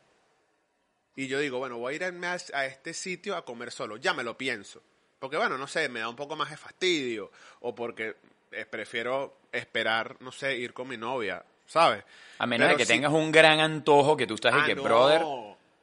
y 1.14 1.28
yo 1.28 1.38
digo, 1.40 1.58
bueno, 1.58 1.78
voy 1.78 1.94
a 1.94 2.06
irme 2.08 2.26
a, 2.26 2.36
a 2.54 2.66
este 2.66 2.92
sitio 2.94 3.36
a 3.36 3.44
comer 3.44 3.70
solo, 3.70 3.96
ya 3.96 4.12
me 4.14 4.22
lo 4.22 4.36
pienso. 4.36 4.82
Porque, 5.18 5.36
bueno, 5.36 5.56
no 5.56 5.66
sé, 5.66 5.88
me 5.88 6.00
da 6.00 6.08
un 6.08 6.16
poco 6.16 6.36
más 6.36 6.50
de 6.50 6.56
fastidio. 6.56 7.30
O 7.60 7.74
porque 7.74 8.16
eh, 8.52 8.66
prefiero 8.66 9.38
esperar, 9.52 10.16
no 10.20 10.30
sé, 10.32 10.56
ir 10.56 10.72
con 10.74 10.88
mi 10.88 10.96
novia, 10.96 11.42
¿sabes? 11.66 12.04
A 12.38 12.46
menos 12.46 12.66
Pero 12.66 12.76
de 12.76 12.82
que 12.82 12.86
si- 12.86 12.92
tengas 12.92 13.12
un 13.12 13.32
gran 13.32 13.60
antojo 13.60 14.16
que 14.16 14.26
tú 14.26 14.34
estás 14.34 14.54
y 14.54 14.58
Ah, 14.60 14.66
que, 14.66 14.74
no, 14.74 14.82
brother, 14.82 15.22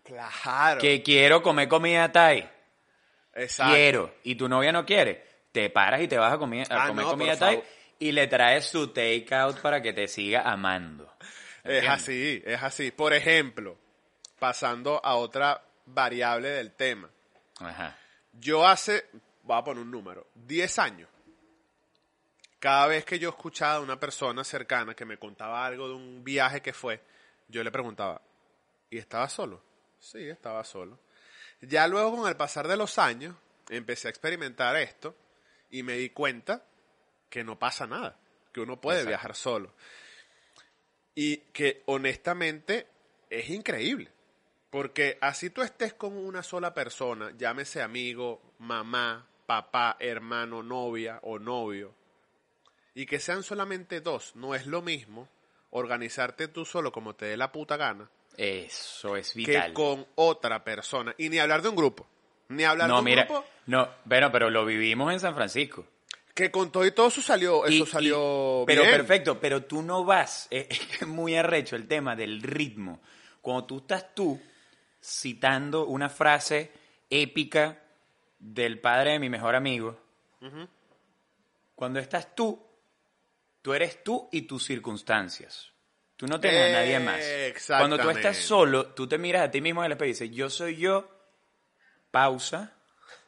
Claro. 0.03 0.79
que 0.81 1.01
quiero 1.01 1.41
comer 1.41 1.67
comida 1.67 2.11
Thai. 2.11 2.49
Exacto. 3.35 3.73
Quiero. 3.73 4.13
Y 4.23 4.35
tu 4.35 4.47
novia 4.47 4.71
no 4.71 4.85
quiere. 4.85 5.25
Te 5.51 5.69
paras 5.69 6.01
y 6.01 6.07
te 6.07 6.17
vas 6.17 6.33
a, 6.33 6.37
comer 6.37 6.71
a 6.71 6.83
Ah, 6.83 6.87
comer 6.87 7.05
no, 7.05 7.11
comida 7.11 7.37
Thai 7.37 7.63
y 7.99 8.11
le 8.11 8.27
traes 8.27 8.65
su 8.67 8.87
takeout 8.89 9.59
para 9.61 9.81
que 9.81 9.93
te 9.93 10.07
siga 10.07 10.41
amando. 10.41 11.11
Es 11.63 11.87
así, 11.87 12.41
es 12.45 12.61
así. 12.61 12.91
Por 12.91 13.13
ejemplo, 13.13 13.77
pasando 14.39 14.99
a 15.03 15.15
otra 15.15 15.63
variable 15.85 16.49
del 16.49 16.73
tema. 16.73 17.09
Ajá. 17.59 17.97
Yo 18.33 18.67
hace, 18.67 19.09
voy 19.43 19.57
a 19.57 19.63
poner 19.63 19.83
un 19.83 19.91
número, 19.91 20.27
10 20.35 20.79
años. 20.79 21.09
Cada 22.59 22.87
vez 22.87 23.05
que 23.05 23.19
yo 23.19 23.29
escuchaba 23.29 23.75
a 23.75 23.79
una 23.81 23.99
persona 23.99 24.43
cercana 24.43 24.95
que 24.95 25.05
me 25.05 25.17
contaba 25.17 25.65
algo 25.65 25.87
de 25.87 25.95
un 25.95 26.23
viaje 26.23 26.61
que 26.61 26.73
fue, 26.73 27.01
yo 27.47 27.63
le 27.63 27.71
preguntaba, 27.71 28.21
¿y 28.89 28.97
estaba 28.97 29.27
solo? 29.29 29.61
Sí, 29.99 30.27
estaba 30.29 30.63
solo. 30.63 30.99
Ya 31.61 31.87
luego 31.87 32.17
con 32.17 32.27
el 32.27 32.35
pasar 32.35 32.67
de 32.67 32.77
los 32.77 32.97
años, 32.97 33.35
empecé 33.69 34.07
a 34.07 34.11
experimentar 34.11 34.75
esto 34.77 35.15
y 35.69 35.83
me 35.83 35.93
di 35.93 36.09
cuenta 36.09 36.63
que 37.29 37.43
no 37.43 37.57
pasa 37.57 37.87
nada, 37.87 38.17
que 38.51 38.61
uno 38.61 38.79
puede 38.79 38.99
Exacto. 38.99 39.09
viajar 39.09 39.35
solo. 39.35 39.73
Y 41.15 41.37
que 41.53 41.83
honestamente 41.85 42.87
es 43.29 43.49
increíble. 43.49 44.09
Porque 44.69 45.17
así 45.21 45.51
tú 45.51 45.61
estés 45.61 45.93
con 45.93 46.17
una 46.17 46.41
sola 46.41 46.73
persona, 46.73 47.31
llámese 47.37 47.81
amigo, 47.83 48.41
mamá, 48.57 49.27
papá, 49.45 49.97
hermano, 49.99 50.63
novia 50.63 51.19
o 51.21 51.37
novio, 51.37 51.93
y 52.95 53.05
que 53.05 53.19
sean 53.19 53.43
solamente 53.43 54.01
dos, 54.01 54.35
no 54.35 54.55
es 54.55 54.65
lo 54.65 54.81
mismo 54.81 55.29
organizarte 55.69 56.47
tú 56.47 56.65
solo 56.65 56.91
como 56.91 57.15
te 57.15 57.25
dé 57.25 57.37
la 57.37 57.51
puta 57.51 57.77
gana 57.77 58.09
Eso 58.37 59.15
es 59.15 59.33
vital. 59.35 59.67
que 59.67 59.73
con 59.73 60.07
otra 60.15 60.63
persona. 60.63 61.13
Y 61.17 61.29
ni 61.29 61.39
hablar 61.39 61.61
de 61.61 61.69
un 61.69 61.75
grupo. 61.75 62.07
Ni 62.49 62.63
hablar 62.63 62.89
de 62.89 62.93
un 62.97 63.03
mira, 63.03 63.25
grupo 63.25 63.45
no, 63.65 63.89
bueno, 64.05 64.31
pero 64.31 64.49
lo 64.49 64.65
vivimos 64.65 65.11
en 65.13 65.19
San 65.19 65.35
Francisco. 65.35 65.85
Que 66.33 66.49
con 66.51 66.71
todo 66.71 66.85
y 66.85 66.91
todo 66.91 67.07
eso 67.07 67.21
salió, 67.21 67.67
Y- 67.69 67.75
eso 67.75 67.85
salió 67.85 68.63
y- 68.63 68.65
pero 68.65 68.83
bien. 68.83 68.95
perfecto, 68.95 69.39
pero 69.39 69.63
tú 69.65 69.81
no 69.81 70.03
vas, 70.03 70.47
es, 70.49 70.67
es 71.01 71.07
muy 71.07 71.35
arrecho 71.35 71.75
el 71.75 71.87
tema 71.87 72.15
del 72.15 72.41
ritmo. 72.41 73.01
Cuando 73.41 73.65
tú 73.65 73.77
estás 73.79 74.13
tú 74.15 74.39
citando 75.01 75.85
una 75.85 76.09
frase 76.09 76.71
épica 77.09 77.79
del 78.39 78.79
padre 78.79 79.11
de 79.11 79.19
mi 79.19 79.29
mejor 79.29 79.55
amigo, 79.55 79.99
cuando 81.75 81.99
estás 81.99 82.35
tú, 82.35 82.61
tú 83.61 83.73
eres 83.73 84.03
tú 84.03 84.29
y 84.31 84.43
tus 84.43 84.63
circunstancias. 84.65 85.71
Tú 86.15 86.27
no 86.27 86.39
tienes 86.39 86.61
a 86.63 86.69
nadie 86.69 86.99
más. 86.99 87.23
Cuando 87.79 87.97
tú 87.97 88.09
estás 88.09 88.37
solo, 88.37 88.87
tú 88.87 89.07
te 89.07 89.17
miras 89.17 89.43
a 89.43 89.51
ti 89.51 89.59
mismo 89.61 89.81
en 89.81 89.87
el 89.87 89.91
espejo 89.93 90.05
y 90.07 90.11
dices, 90.11 90.31
yo 90.31 90.49
soy 90.49 90.77
yo, 90.77 91.09
pausa, 92.11 92.73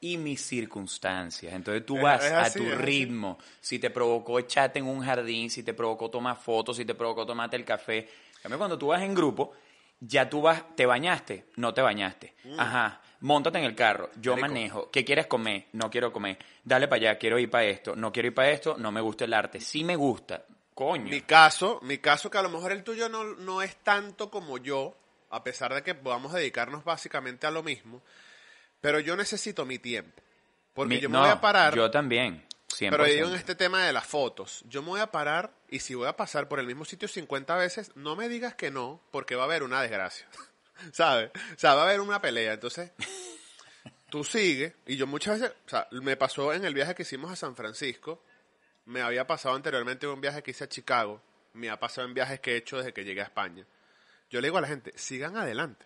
y 0.02 0.18
mis 0.18 0.42
circunstancias. 0.46 1.54
Entonces 1.54 1.86
tú 1.86 1.98
vas 2.00 2.24
a 2.26 2.52
tu 2.52 2.64
ritmo. 2.72 3.38
Si 3.62 3.80
te 3.80 3.90
provocó 3.90 4.40
echarte 4.40 4.80
en 4.80 4.86
un 4.88 5.02
jardín, 5.04 5.50
si 5.50 5.64
te 5.64 5.74
provocó 5.74 6.10
tomar 6.10 6.38
fotos, 6.38 6.78
si 6.78 6.86
te 6.86 6.96
provocó 6.96 7.26
tomarte 7.26 7.56
el 7.56 7.66
café. 7.66 8.08
Cambio, 8.42 8.58
cuando 8.58 8.78
tú 8.78 8.88
vas 8.88 9.02
en 9.02 9.14
grupo, 9.16 9.54
ya 10.00 10.30
tú 10.30 10.42
vas, 10.42 10.64
¿te 10.76 10.86
bañaste? 10.86 11.46
No 11.56 11.74
te 11.74 11.82
bañaste. 11.82 12.36
Ajá, 12.58 13.02
montate 13.22 13.58
en 13.60 13.66
el 13.66 13.76
carro, 13.76 14.10
yo 14.22 14.36
Mm. 14.36 14.40
Marico. 14.40 14.54
manejo. 14.54 14.92
¿Qué 14.92 15.04
quieres 15.04 15.26
comer? 15.28 15.66
No 15.74 15.90
quiero 15.90 16.12
comer. 16.14 16.38
Dale 16.64 16.88
para 16.88 16.98
allá, 17.12 17.18
quiero 17.18 17.40
ir 17.40 17.50
para 17.50 17.66
esto. 17.66 17.96
No 17.96 18.12
quiero 18.12 18.28
ir 18.28 18.34
para 18.36 18.52
esto, 18.52 18.76
no 18.78 18.92
me 18.92 19.02
gusta 19.02 19.26
el 19.26 19.34
arte. 19.34 19.60
Sí 19.62 19.84
me 19.84 19.96
gusta. 19.96 20.46
Coño. 20.74 21.06
Mi 21.06 21.22
caso, 21.22 21.80
mi 21.84 22.00
caso 22.00 22.30
que 22.30 22.38
a 22.38 22.42
lo 22.44 22.50
mejor 22.50 22.74
el 22.74 22.84
tuyo 22.84 23.08
no, 23.08 23.24
no 23.24 23.62
es 23.62 23.78
tanto 23.78 24.30
como 24.30 24.58
yo, 24.58 24.96
a 25.32 25.42
pesar 25.44 25.74
de 25.74 25.82
que 25.82 25.96
podamos 25.96 26.34
dedicarnos 26.34 26.84
básicamente 26.84 27.48
a 27.48 27.52
lo 27.52 27.64
mismo, 27.64 28.02
pero 28.86 29.00
yo 29.00 29.16
necesito 29.16 29.66
mi 29.66 29.80
tiempo. 29.80 30.22
Porque 30.74 30.96
Mi- 30.96 31.00
yo 31.02 31.10
me 31.10 31.14
no, 31.14 31.22
voy 31.22 31.30
a 31.30 31.42
parar, 31.42 31.74
Yo 31.76 31.90
también. 31.90 32.46
100%. 32.68 32.90
pero 32.92 33.06
digo 33.06 33.28
en 33.30 33.36
este 33.36 33.56
tema 33.56 33.86
de 33.86 33.94
las 33.94 34.06
fotos, 34.06 34.64
yo 34.68 34.82
me 34.82 34.90
voy 34.90 35.00
a 35.00 35.12
parar 35.12 35.52
y 35.70 35.80
si 35.80 35.96
voy 35.96 36.08
a 36.08 36.16
pasar 36.18 36.48
por 36.50 36.60
el 36.60 36.66
mismo 36.68 36.84
sitio 36.86 37.08
50 37.08 37.56
veces, 37.56 37.92
no 37.96 38.16
me 38.16 38.28
digas 38.28 38.56
que 38.56 38.70
no, 38.72 39.02
porque 39.12 39.36
va 39.36 39.44
a 39.44 39.46
haber 39.46 39.64
una 39.64 39.82
desgracia. 39.82 40.28
¿Sabes? 40.92 41.32
O 41.56 41.58
sea, 41.60 41.74
va 41.76 41.84
a 41.84 41.86
haber 41.86 42.02
una 42.02 42.22
pelea. 42.22 42.54
Entonces, 42.54 42.92
tú 44.10 44.24
sigues, 44.24 44.74
y 44.86 44.98
yo 44.98 45.08
muchas 45.08 45.40
veces, 45.40 45.56
o 45.66 45.70
sea, 45.70 45.88
me 45.92 46.18
pasó 46.18 46.54
en 46.54 46.66
el 46.66 46.74
viaje 46.74 46.94
que 46.96 47.04
hicimos 47.04 47.32
a 47.32 47.36
San 47.36 47.56
Francisco, 47.56 48.22
me 48.86 49.02
había 49.02 49.26
pasado 49.26 49.56
anteriormente 49.56 50.06
en 50.06 50.12
un 50.12 50.22
viaje 50.22 50.44
que 50.44 50.52
hice 50.52 50.66
a 50.66 50.70
Chicago, 50.70 51.22
me 51.54 51.70
ha 51.70 51.80
pasado 51.80 52.08
en 52.08 52.14
viajes 52.14 52.40
que 52.42 52.54
he 52.54 52.58
hecho 52.58 52.78
desde 52.78 52.94
que 52.94 53.04
llegué 53.06 53.22
a 53.22 53.26
España. 53.26 53.66
Yo 54.30 54.42
le 54.42 54.48
digo 54.48 54.58
a 54.58 54.62
la 54.62 54.68
gente, 54.68 54.92
sigan 54.96 55.38
adelante. 55.38 55.86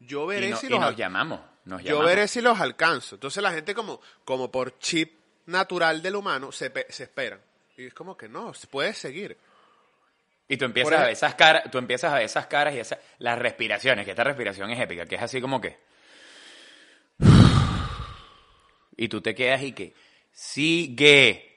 Yo 0.00 0.26
veré 0.26 0.46
y, 0.48 0.50
no- 0.50 0.56
si 0.56 0.66
y 0.66 0.70
los 0.70 0.80
nos 0.80 0.96
llamamos. 0.96 1.40
Nos 1.64 1.82
yo 1.82 2.00
veré 2.02 2.26
si 2.28 2.40
los 2.40 2.60
alcanzo. 2.60 3.16
Entonces 3.16 3.42
la 3.42 3.52
gente 3.52 3.74
como, 3.74 4.00
como 4.24 4.50
por 4.50 4.78
chip 4.78 5.12
natural 5.46 6.02
del 6.02 6.16
humano 6.16 6.52
se, 6.52 6.72
se 6.88 7.04
esperan. 7.04 7.40
Y 7.76 7.86
es 7.86 7.94
como 7.94 8.16
que 8.16 8.28
no, 8.28 8.52
se 8.54 8.66
puede 8.66 8.94
seguir. 8.94 9.38
Y 10.48 10.56
tú 10.56 10.64
empiezas 10.64 10.92
a 10.92 11.04
ver 11.04 11.12
esas 11.12 11.34
caras, 11.34 11.70
tú 11.70 11.78
empiezas 11.78 12.12
a 12.12 12.16
ver 12.16 12.24
esas 12.24 12.46
caras 12.46 12.74
y 12.74 12.78
esas, 12.78 12.98
las 13.18 13.38
respiraciones, 13.38 14.04
que 14.04 14.10
esta 14.10 14.24
respiración 14.24 14.70
es 14.70 14.80
épica, 14.80 15.06
que 15.06 15.14
es 15.14 15.22
así 15.22 15.40
como 15.40 15.60
que. 15.60 15.78
Y 18.96 19.08
tú 19.08 19.20
te 19.20 19.34
quedas 19.34 19.62
y 19.62 19.72
que 19.72 19.94
sigue. 20.30 21.48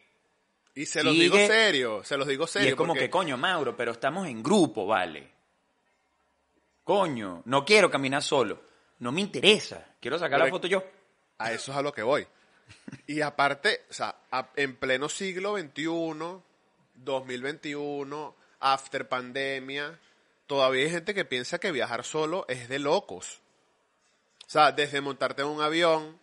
Y 0.75 0.85
se 0.85 1.03
los 1.03 1.13
Sigue. 1.13 1.23
digo 1.23 1.37
serio, 1.37 2.03
se 2.03 2.17
los 2.17 2.27
digo 2.27 2.47
serio. 2.47 2.69
y 2.69 2.71
es 2.71 2.75
como 2.75 2.93
porque 2.93 3.05
que, 3.05 3.09
coño, 3.09 3.37
Mauro, 3.37 3.75
pero 3.75 3.91
estamos 3.91 4.27
en 4.27 4.41
grupo, 4.41 4.85
vale. 4.85 5.29
Coño, 6.83 7.41
no 7.45 7.65
quiero 7.65 7.89
caminar 7.89 8.21
solo. 8.21 8.61
No 8.99 9.11
me 9.11 9.21
interesa. 9.21 9.85
Quiero 9.99 10.17
sacar 10.19 10.39
la 10.39 10.45
foto 10.51 10.67
yo. 10.67 10.83
A 11.37 11.51
eso 11.51 11.71
es 11.71 11.77
a 11.77 11.81
lo 11.81 11.91
que 11.93 12.03
voy. 12.03 12.25
Y 13.07 13.21
aparte, 13.21 13.83
o 13.89 13.93
sea, 13.93 14.15
a- 14.31 14.49
en 14.55 14.75
pleno 14.77 15.09
siglo 15.09 15.57
XXI, 15.57 16.41
2021, 16.95 18.35
after 18.59 19.07
pandemia, 19.07 19.99
todavía 20.47 20.85
hay 20.85 20.91
gente 20.91 21.13
que 21.13 21.25
piensa 21.25 21.59
que 21.59 21.71
viajar 21.71 22.03
solo 22.03 22.45
es 22.47 22.69
de 22.69 22.79
locos. 22.79 23.41
O 24.47 24.49
sea, 24.49 24.71
desde 24.71 25.01
montarte 25.01 25.41
en 25.41 25.49
un 25.49 25.61
avión, 25.61 26.17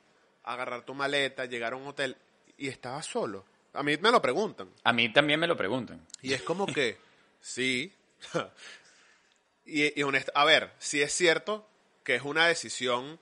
agarrar 0.45 0.85
tu 0.85 0.95
maleta, 0.95 1.45
llegar 1.45 1.73
a 1.75 1.77
un 1.77 1.87
hotel 1.87 2.17
y 2.57 2.69
estabas 2.69 3.07
solo. 3.07 3.45
A 3.75 3.83
mí 3.83 3.97
me 3.99 4.11
lo 4.11 4.21
preguntan. 4.23 4.69
A 4.85 4.93
mí 4.93 5.13
también 5.13 5.41
me 5.41 5.47
lo 5.47 5.57
preguntan. 5.57 6.07
Y 6.21 6.33
es 6.33 6.43
como 6.43 6.67
que, 6.67 6.99
sí. 7.41 7.93
y, 9.65 9.99
y 10.01 10.05
honest- 10.05 10.31
a 10.35 10.45
ver, 10.45 10.73
si 10.79 11.03
es 11.03 11.13
cierto 11.13 11.67
que 12.05 12.15
es 12.17 12.23
una 12.23 12.47
decisión 12.47 13.19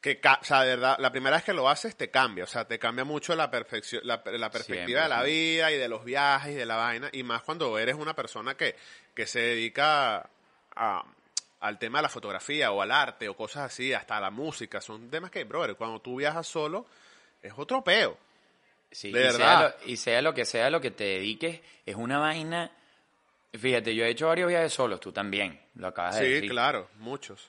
que, 0.00 0.18
ca- 0.20 0.38
o 0.42 0.44
sea, 0.44 0.62
de 0.62 0.70
verdad, 0.70 0.96
la 0.98 1.12
primera 1.12 1.36
vez 1.36 1.44
que 1.44 1.52
lo 1.52 1.68
haces 1.68 1.94
te 1.96 2.10
cambia, 2.10 2.44
o 2.44 2.46
sea, 2.48 2.66
te 2.66 2.78
cambia 2.78 3.04
mucho 3.04 3.36
la, 3.36 3.50
perfección, 3.50 4.02
la, 4.04 4.22
la 4.26 4.50
perspectiva 4.50 5.02
de 5.02 5.08
la 5.08 5.22
100%. 5.22 5.24
vida 5.26 5.70
y 5.72 5.78
de 5.78 5.88
los 5.88 6.04
viajes 6.04 6.52
y 6.52 6.56
de 6.56 6.66
la 6.66 6.76
vaina, 6.76 7.08
y 7.12 7.22
más 7.22 7.42
cuando 7.42 7.78
eres 7.78 7.94
una 7.94 8.14
persona 8.14 8.56
que, 8.56 8.74
que 9.14 9.26
se 9.26 9.40
dedica 9.40 10.28
a, 10.74 11.04
al 11.60 11.78
tema 11.78 11.98
de 11.98 12.02
la 12.02 12.08
fotografía 12.08 12.72
o 12.72 12.82
al 12.82 12.90
arte 12.90 13.28
o 13.28 13.36
cosas 13.36 13.64
así, 13.72 13.92
hasta 13.92 14.16
a 14.16 14.20
la 14.20 14.30
música, 14.30 14.80
son 14.80 15.08
temas 15.08 15.30
que, 15.30 15.44
brother, 15.44 15.76
cuando 15.76 16.00
tú 16.00 16.16
viajas 16.16 16.48
solo, 16.48 16.86
es 17.40 17.52
otro 17.56 17.84
peo. 17.84 18.18
Sí, 18.90 19.12
De 19.12 19.20
y, 19.20 19.22
verdad. 19.22 19.38
Sea 19.38 19.60
lo, 19.60 19.90
y 19.92 19.96
sea 19.96 20.22
lo 20.22 20.34
que 20.34 20.44
sea 20.44 20.68
lo 20.68 20.80
que 20.80 20.90
te 20.90 21.04
dediques, 21.04 21.60
es 21.86 21.94
una 21.94 22.18
vaina. 22.18 22.72
Fíjate, 23.52 23.94
yo 23.94 24.04
he 24.04 24.08
hecho 24.10 24.26
varios 24.26 24.48
viajes 24.48 24.72
solos, 24.72 24.98
tú 24.98 25.12
también, 25.12 25.60
lo 25.76 25.86
acabas 25.86 26.16
de 26.18 26.24
Sí, 26.26 26.30
decir. 26.32 26.50
claro, 26.50 26.88
muchos. 26.96 27.48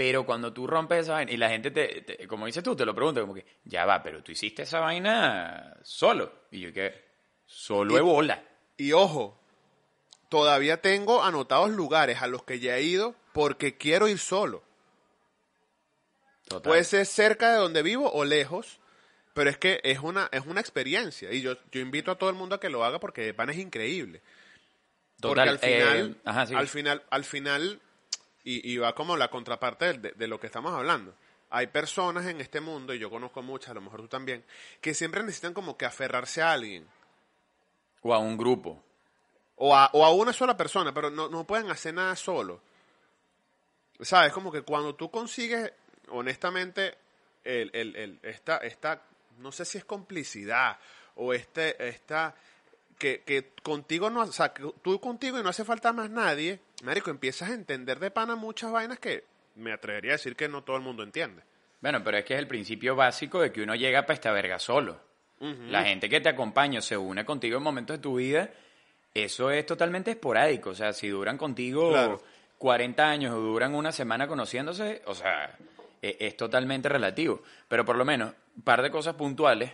Pero 0.00 0.24
cuando 0.24 0.50
tú 0.50 0.66
rompes 0.66 1.00
esa 1.00 1.12
vaina 1.12 1.30
y 1.30 1.36
la 1.36 1.50
gente, 1.50 1.70
te, 1.70 2.00
te- 2.00 2.26
como 2.26 2.46
dices 2.46 2.62
tú, 2.64 2.74
te 2.74 2.86
lo 2.86 2.94
pregunta, 2.94 3.20
como 3.20 3.34
que, 3.34 3.44
ya 3.64 3.84
va, 3.84 4.02
pero 4.02 4.22
tú 4.22 4.32
hiciste 4.32 4.62
esa 4.62 4.80
vaina 4.80 5.76
solo. 5.82 6.32
Y 6.50 6.60
yo 6.60 6.72
que, 6.72 7.04
solo 7.44 7.92
Y- 7.92 7.96
de 7.96 8.00
bola. 8.00 8.42
Y 8.78 8.92
ojo, 8.92 9.38
todavía 10.30 10.80
tengo 10.80 11.22
anotados 11.22 11.68
lugares 11.68 12.22
a 12.22 12.28
los 12.28 12.44
que 12.44 12.60
ya 12.60 12.78
he 12.78 12.82
ido 12.82 13.14
porque 13.34 13.76
quiero 13.76 14.08
ir 14.08 14.18
solo. 14.18 14.62
Total. 16.48 16.70
Puede 16.70 16.84
ser 16.84 17.04
cerca 17.04 17.50
de 17.52 17.58
donde 17.58 17.82
vivo 17.82 18.10
o 18.10 18.24
lejos, 18.24 18.80
pero 19.34 19.50
es 19.50 19.58
que 19.58 19.82
es 19.84 19.98
una, 19.98 20.30
es 20.32 20.46
una 20.46 20.62
experiencia. 20.62 21.30
Y 21.30 21.42
yo, 21.42 21.58
yo 21.72 21.80
invito 21.82 22.10
a 22.10 22.16
todo 22.16 22.30
el 22.30 22.36
mundo 22.36 22.54
a 22.54 22.60
que 22.60 22.70
lo 22.70 22.82
haga 22.86 22.98
porque 23.00 23.20
de 23.20 23.34
pan 23.34 23.50
es 23.50 23.58
increíble. 23.58 24.22
Total, 25.20 25.34
porque 25.34 25.50
al 25.50 25.58
final, 25.58 26.10
eh, 26.16 26.20
ajá, 26.24 26.46
sí. 26.46 26.54
al 26.54 26.68
final, 26.68 27.02
al 27.10 27.24
final, 27.24 27.80
y, 28.44 28.72
y 28.72 28.78
va 28.78 28.94
como 28.94 29.16
la 29.16 29.28
contraparte 29.28 29.94
de, 29.94 30.12
de- 30.12 30.28
lo 30.28 30.38
que 30.40 30.46
estamos 30.46 30.72
hablando. 30.72 31.14
Hay 31.50 31.66
personas 31.68 32.26
en 32.26 32.40
este 32.40 32.60
mundo, 32.60 32.94
y 32.94 32.98
yo 32.98 33.10
conozco 33.10 33.42
muchas, 33.42 33.70
a 33.70 33.74
lo 33.74 33.80
mejor 33.80 34.02
tú 34.02 34.08
también, 34.08 34.44
que 34.80 34.94
siempre 34.94 35.22
necesitan 35.22 35.52
como 35.54 35.76
que 35.76 35.84
aferrarse 35.84 36.42
a 36.42 36.52
alguien. 36.52 36.86
O 38.02 38.14
a 38.14 38.18
un 38.18 38.36
grupo. 38.36 38.82
O 39.56 39.74
a, 39.76 39.90
o 39.92 40.04
a 40.04 40.14
una 40.14 40.32
sola 40.32 40.56
persona, 40.56 40.94
pero 40.94 41.10
no, 41.10 41.28
no 41.28 41.44
pueden 41.44 41.70
hacer 41.70 41.92
nada 41.94 42.14
solo. 42.16 42.60
¿Sabes? 44.00 44.32
Como 44.32 44.50
que 44.50 44.62
cuando 44.62 44.94
tú 44.94 45.10
consigues, 45.10 45.72
honestamente, 46.08 46.96
el, 47.44 47.70
el, 47.74 47.96
el- 47.96 48.20
esta, 48.22 48.58
esta, 48.58 49.02
no 49.38 49.52
sé 49.52 49.64
si 49.64 49.76
es 49.78 49.84
complicidad 49.84 50.78
o 51.16 51.34
este, 51.34 51.88
esta, 51.88 52.34
que, 52.98 53.22
que 53.22 53.52
contigo 53.62 54.08
no, 54.08 54.22
o 54.22 54.32
sea, 54.32 54.54
que 54.54 54.62
tú 54.82 54.98
contigo 55.00 55.38
y 55.38 55.42
no 55.42 55.50
hace 55.50 55.64
falta 55.64 55.92
más 55.92 56.08
nadie, 56.10 56.60
Marico, 56.82 57.10
empiezas 57.10 57.50
a 57.50 57.54
entender 57.54 57.98
de 57.98 58.10
pana 58.10 58.36
muchas 58.36 58.72
vainas 58.72 58.98
que 58.98 59.24
me 59.56 59.72
atrevería 59.72 60.12
a 60.12 60.14
decir 60.16 60.36
que 60.36 60.48
no 60.48 60.62
todo 60.62 60.76
el 60.76 60.82
mundo 60.82 61.02
entiende. 61.02 61.42
Bueno, 61.80 62.02
pero 62.04 62.18
es 62.18 62.24
que 62.24 62.34
es 62.34 62.40
el 62.40 62.46
principio 62.46 62.94
básico 62.96 63.40
de 63.40 63.52
que 63.52 63.62
uno 63.62 63.74
llega 63.74 64.02
para 64.02 64.14
esta 64.14 64.32
verga 64.32 64.58
solo. 64.58 65.00
La 65.40 65.84
gente 65.84 66.10
que 66.10 66.20
te 66.20 66.28
acompaña 66.28 66.82
se 66.82 66.98
une 66.98 67.24
contigo 67.24 67.56
en 67.56 67.62
momentos 67.62 67.96
de 67.96 68.02
tu 68.02 68.16
vida, 68.16 68.50
eso 69.14 69.50
es 69.50 69.64
totalmente 69.64 70.10
esporádico. 70.10 70.70
O 70.70 70.74
sea, 70.74 70.92
si 70.92 71.08
duran 71.08 71.38
contigo 71.38 71.88
Claro. 71.88 72.20
40 72.58 73.08
años 73.08 73.34
o 73.34 73.38
duran 73.40 73.74
una 73.74 73.90
semana 73.90 74.28
conociéndose, 74.28 75.00
o 75.06 75.14
sea, 75.14 75.56
e- 76.02 76.16
es, 76.20 76.36
totalmente 76.36 76.90
relativo. 76.90 77.42
Pero 77.68 77.86
por 77.86 77.96
lo 77.96 78.04
menos, 78.04 78.34
un 78.54 78.62
par 78.62 78.82
de 78.82 78.90
cosas 78.90 79.14
puntuales. 79.14 79.72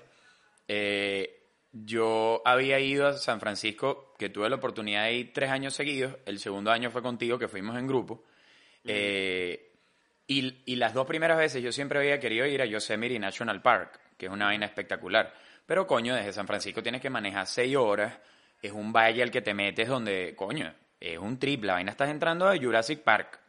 Eh, 0.68 1.35
yo 1.84 2.42
había 2.44 2.80
ido 2.80 3.06
a 3.06 3.12
San 3.14 3.40
Francisco, 3.40 4.14
que 4.18 4.30
tuve 4.30 4.48
la 4.48 4.56
oportunidad 4.56 5.04
de 5.04 5.14
ir 5.14 5.32
tres 5.32 5.50
años 5.50 5.74
seguidos. 5.74 6.16
El 6.24 6.38
segundo 6.38 6.70
año 6.70 6.90
fue 6.90 7.02
contigo, 7.02 7.38
que 7.38 7.48
fuimos 7.48 7.76
en 7.76 7.86
grupo. 7.86 8.24
Eh, 8.84 9.72
y, 10.26 10.62
y 10.64 10.76
las 10.76 10.94
dos 10.94 11.06
primeras 11.06 11.38
veces 11.38 11.62
yo 11.62 11.72
siempre 11.72 11.98
había 11.98 12.20
querido 12.20 12.46
ir 12.46 12.62
a 12.62 12.66
Yosemite 12.66 13.18
National 13.18 13.60
Park, 13.62 14.00
que 14.16 14.26
es 14.26 14.32
una 14.32 14.46
vaina 14.46 14.66
espectacular. 14.66 15.34
Pero 15.66 15.86
coño, 15.86 16.14
desde 16.14 16.32
San 16.32 16.46
Francisco 16.46 16.82
tienes 16.82 17.00
que 17.00 17.10
manejar 17.10 17.46
seis 17.46 17.76
horas. 17.76 18.18
Es 18.62 18.72
un 18.72 18.92
valle 18.92 19.22
al 19.22 19.30
que 19.30 19.42
te 19.42 19.52
metes 19.52 19.88
donde, 19.88 20.34
coño, 20.34 20.72
es 20.98 21.18
un 21.18 21.38
trip. 21.38 21.64
La 21.64 21.74
vaina 21.74 21.90
estás 21.90 22.10
entrando 22.10 22.48
a 22.48 22.56
Jurassic 22.56 23.02
Park. 23.02 23.40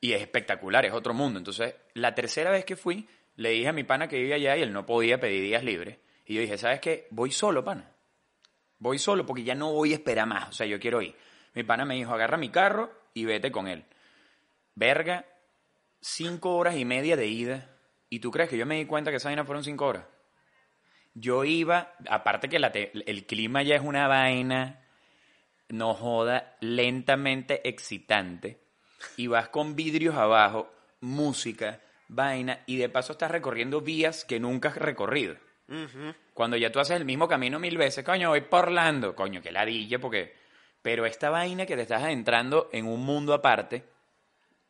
Y 0.00 0.12
es 0.12 0.20
espectacular, 0.20 0.84
es 0.84 0.92
otro 0.92 1.14
mundo. 1.14 1.38
Entonces, 1.38 1.74
la 1.94 2.14
tercera 2.14 2.50
vez 2.50 2.64
que 2.64 2.76
fui, 2.76 3.08
le 3.36 3.50
dije 3.50 3.68
a 3.68 3.72
mi 3.72 3.84
pana 3.84 4.08
que 4.08 4.18
vivía 4.18 4.34
allá 4.34 4.56
y 4.56 4.62
él 4.62 4.72
no 4.72 4.84
podía 4.84 5.20
pedir 5.20 5.42
días 5.42 5.62
libres. 5.62 5.98
Y 6.32 6.36
yo 6.36 6.40
dije, 6.40 6.56
¿sabes 6.56 6.80
qué? 6.80 7.08
Voy 7.10 7.30
solo, 7.30 7.62
pana. 7.62 7.92
Voy 8.78 8.98
solo 8.98 9.26
porque 9.26 9.44
ya 9.44 9.54
no 9.54 9.70
voy 9.70 9.92
a 9.92 9.96
esperar 9.96 10.26
más. 10.26 10.48
O 10.48 10.52
sea, 10.52 10.66
yo 10.66 10.80
quiero 10.80 11.02
ir. 11.02 11.14
Mi 11.52 11.62
pana 11.62 11.84
me 11.84 11.94
dijo, 11.94 12.14
agarra 12.14 12.38
mi 12.38 12.48
carro 12.48 12.90
y 13.12 13.26
vete 13.26 13.52
con 13.52 13.68
él. 13.68 13.84
Verga, 14.74 15.26
cinco 16.00 16.56
horas 16.56 16.76
y 16.76 16.86
media 16.86 17.18
de 17.18 17.26
ida. 17.26 17.76
¿Y 18.08 18.20
tú 18.20 18.30
crees 18.30 18.48
que 18.48 18.56
yo 18.56 18.64
me 18.64 18.76
di 18.78 18.86
cuenta 18.86 19.10
que 19.10 19.18
esa 19.18 19.28
vaina 19.28 19.44
fueron 19.44 19.62
cinco 19.62 19.84
horas? 19.84 20.06
Yo 21.12 21.44
iba, 21.44 21.92
aparte 22.08 22.48
que 22.48 22.56
el 22.56 23.26
clima 23.26 23.62
ya 23.62 23.74
es 23.74 23.82
una 23.82 24.08
vaina, 24.08 24.86
no 25.68 25.92
joda, 25.92 26.56
lentamente 26.60 27.68
excitante. 27.68 28.58
Y 29.18 29.26
vas 29.26 29.50
con 29.50 29.76
vidrios 29.76 30.14
abajo, 30.14 30.72
música, 31.02 31.82
vaina, 32.08 32.60
y 32.64 32.78
de 32.78 32.88
paso 32.88 33.12
estás 33.12 33.30
recorriendo 33.30 33.82
vías 33.82 34.24
que 34.24 34.40
nunca 34.40 34.70
has 34.70 34.76
recorrido. 34.76 35.36
Cuando 36.34 36.56
ya 36.56 36.72
tú 36.72 36.80
haces 36.80 36.96
el 36.96 37.04
mismo 37.04 37.28
camino 37.28 37.58
mil 37.58 37.76
veces, 37.76 38.04
coño, 38.04 38.30
voy 38.30 38.40
por 38.42 38.66
Orlando, 38.66 39.14
coño, 39.14 39.42
que 39.42 39.52
ladilla, 39.52 39.98
porque... 39.98 40.34
Pero 40.80 41.06
esta 41.06 41.30
vaina 41.30 41.64
que 41.64 41.76
te 41.76 41.82
estás 41.82 42.02
adentrando 42.02 42.68
en 42.72 42.86
un 42.86 43.04
mundo 43.04 43.34
aparte, 43.34 43.84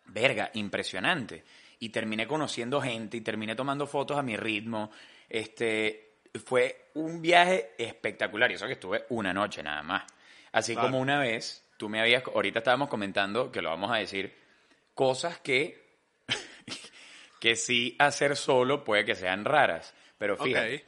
verga, 0.07 0.51
impresionante. 0.55 1.43
Y 1.79 1.89
terminé 1.89 2.27
conociendo 2.27 2.83
gente 2.83 3.17
y 3.17 3.23
terminé 3.23 3.55
tomando 3.57 3.87
fotos 3.87 4.19
a 4.19 4.23
mi 4.23 4.37
ritmo. 4.37 4.91
Este, 5.27 6.19
fue 6.45 6.91
un 6.95 7.23
viaje 7.23 7.71
espectacular. 7.79 8.51
Y 8.51 8.55
eso 8.55 8.67
que 8.67 8.75
estuve 8.75 9.07
una 9.09 9.33
noche 9.33 9.63
nada 9.63 9.83
más. 9.83 10.05
Así 10.53 10.75
Claro. 10.75 10.89
como 10.89 11.01
una 11.01 11.19
vez, 11.19 11.67
tú 11.79 11.89
me 11.89 11.99
habías, 11.99 12.23
ahorita 12.27 12.59
estábamos 12.59 12.91
comentando, 12.91 13.51
que 13.51 13.63
lo 13.63 13.71
vamos 13.71 13.91
a 13.91 13.97
decir, 13.97 14.37
cosas 14.95 15.39
que, 15.39 15.83
que 17.41 17.57
sí 17.57 17.97
hacer 17.99 18.37
solo 18.37 18.85
puede 18.85 19.07
que 19.07 19.15
sean 19.15 19.47
raras. 19.47 19.95
Pero 20.19 20.37
fíjate. 20.37 20.85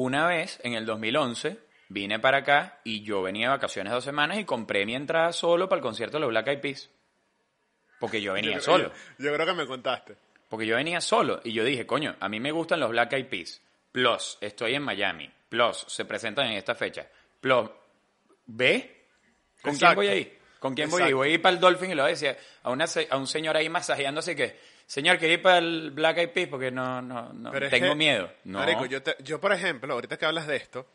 Una 0.00 0.28
vez, 0.28 0.60
en 0.62 0.74
el 0.74 0.86
2011, 0.86 1.58
vine 1.88 2.20
para 2.20 2.38
acá 2.38 2.78
y 2.84 3.02
yo 3.02 3.20
venía 3.22 3.46
de 3.46 3.56
vacaciones 3.56 3.92
dos 3.92 4.04
semanas 4.04 4.38
y 4.38 4.44
compré 4.44 4.86
mi 4.86 4.94
entrada 4.94 5.32
solo 5.32 5.68
para 5.68 5.78
el 5.78 5.82
concierto 5.82 6.18
de 6.18 6.20
los 6.20 6.30
Black 6.30 6.46
Eyed 6.46 6.60
Peas. 6.60 6.88
Porque 7.98 8.22
yo 8.22 8.32
venía 8.34 8.56
Yo- 8.56 8.60
solo. 8.60 8.92
Yo, 9.18 9.24
yo 9.24 9.34
creo 9.34 9.46
que 9.46 9.54
me 9.54 9.66
contaste. 9.66 10.14
Porque 10.48 10.66
yo 10.66 10.76
venía 10.76 11.00
solo 11.00 11.40
y 11.42 11.52
yo 11.52 11.64
dije, 11.64 11.84
coño, 11.84 12.14
a 12.20 12.28
mí 12.28 12.38
me 12.38 12.52
gustan 12.52 12.78
los 12.78 12.90
Black 12.90 13.12
Eyed 13.14 13.26
Peas. 13.26 13.60
Plus, 13.90 14.38
estoy 14.40 14.76
en 14.76 14.82
Miami. 14.84 15.28
Plus, 15.48 15.84
se 15.88 16.04
presentan 16.04 16.46
en 16.46 16.52
esta 16.52 16.76
fecha. 16.76 17.08
Plus, 17.40 17.68
¿ve? 18.46 19.06
¿Con 19.60 19.76
quién 19.76 19.94
voy 19.96 20.06
ahí? 20.06 20.38
¿Con 20.60 20.74
quién 20.76 20.90
voy 20.90 21.02
a 21.02 21.06
ir? 21.06 21.08
Exacto. 21.08 21.16
Voy 21.16 21.28
a 21.28 21.32
ir 21.34 21.42
para 21.42 21.54
el 21.54 21.60
Dolphin 21.60 21.90
y 21.90 21.94
le 21.96 22.02
voy 22.02 22.10
a 22.10 22.14
decir 22.14 22.36
a, 22.62 22.70
una, 22.70 22.84
a 23.10 23.16
un 23.16 23.26
señor 23.26 23.56
ahí 23.56 23.68
masajeando 23.68 24.20
así 24.20 24.36
que, 24.36 24.58
señor, 24.88 25.18
quiero 25.18 25.34
ir 25.34 25.42
para 25.42 25.58
el 25.58 25.92
Black 25.92 26.18
Eyed 26.18 26.30
Peas 26.30 26.48
porque 26.48 26.70
no, 26.72 27.00
no, 27.00 27.32
no, 27.32 27.50
Pero 27.52 27.66
es 27.66 27.70
tengo 27.70 27.90
que, 27.90 27.94
miedo. 27.94 28.32
No. 28.44 28.58
Marico, 28.58 28.86
yo, 28.86 29.02
te- 29.02 29.16
yo, 29.22 29.40
por 29.40 29.52
ejemplo, 29.52 29.92
ahorita 29.94 30.16
que 30.16 30.26
hablas 30.26 30.46
de 30.48 30.56
esto, 30.56 30.86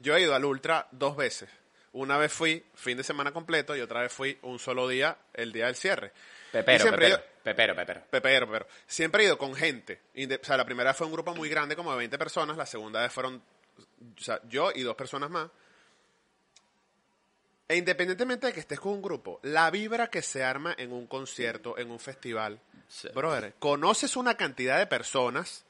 yo 0.00 0.16
he 0.16 0.22
ido 0.22 0.34
al 0.34 0.44
Ultra 0.44 0.88
dos 0.90 1.16
veces. 1.16 1.48
Una 1.92 2.16
vez 2.16 2.32
fui 2.32 2.64
fin 2.74 2.96
de 2.96 3.04
semana 3.04 3.30
completo 3.32 3.76
y 3.76 3.80
otra 3.80 4.00
vez 4.00 4.10
fui 4.12 4.36
un 4.42 4.58
solo 4.58 4.88
día, 4.88 5.16
el 5.34 5.52
día 5.52 5.66
del 5.66 5.76
cierre. 5.76 6.10
Pepero, 6.50 6.84
pepero, 6.86 7.08
ido- 7.08 7.22
pepero, 7.44 7.76
pepero. 7.76 8.00
Pepero, 8.10 8.50
pero 8.50 8.66
siempre 8.86 9.22
he 9.22 9.26
ido 9.26 9.38
con 9.38 9.54
gente. 9.54 10.00
O 10.16 10.44
sea, 10.44 10.56
la 10.56 10.64
primera 10.64 10.90
vez 10.90 10.96
fue 10.96 11.06
un 11.06 11.12
grupo 11.12 11.34
muy 11.34 11.48
grande, 11.48 11.76
como 11.76 11.92
de 11.92 11.98
20 11.98 12.18
personas. 12.18 12.56
La 12.56 12.66
segunda 12.66 13.00
vez 13.02 13.12
fueron 13.12 13.36
o 13.36 14.20
sea, 14.20 14.40
yo 14.48 14.70
y 14.74 14.82
dos 14.82 14.94
personas 14.96 15.30
más. 15.30 15.48
E 17.68 17.76
independientemente 17.76 18.46
de 18.48 18.52
que 18.52 18.60
estés 18.60 18.80
con 18.80 18.92
un 18.92 19.02
grupo, 19.02 19.38
la 19.42 19.70
vibra 19.70 20.08
que 20.08 20.20
se 20.22 20.44
arma 20.44 20.74
en 20.76 20.92
un 20.92 21.06
concierto, 21.06 21.78
en 21.78 21.90
un 21.90 21.98
festival, 21.98 22.60
Sí. 22.88 23.08
brother, 23.14 23.54
conoces 23.58 24.16
una 24.16 24.36
cantidad 24.36 24.78
de 24.78 24.86
personas 24.86 25.64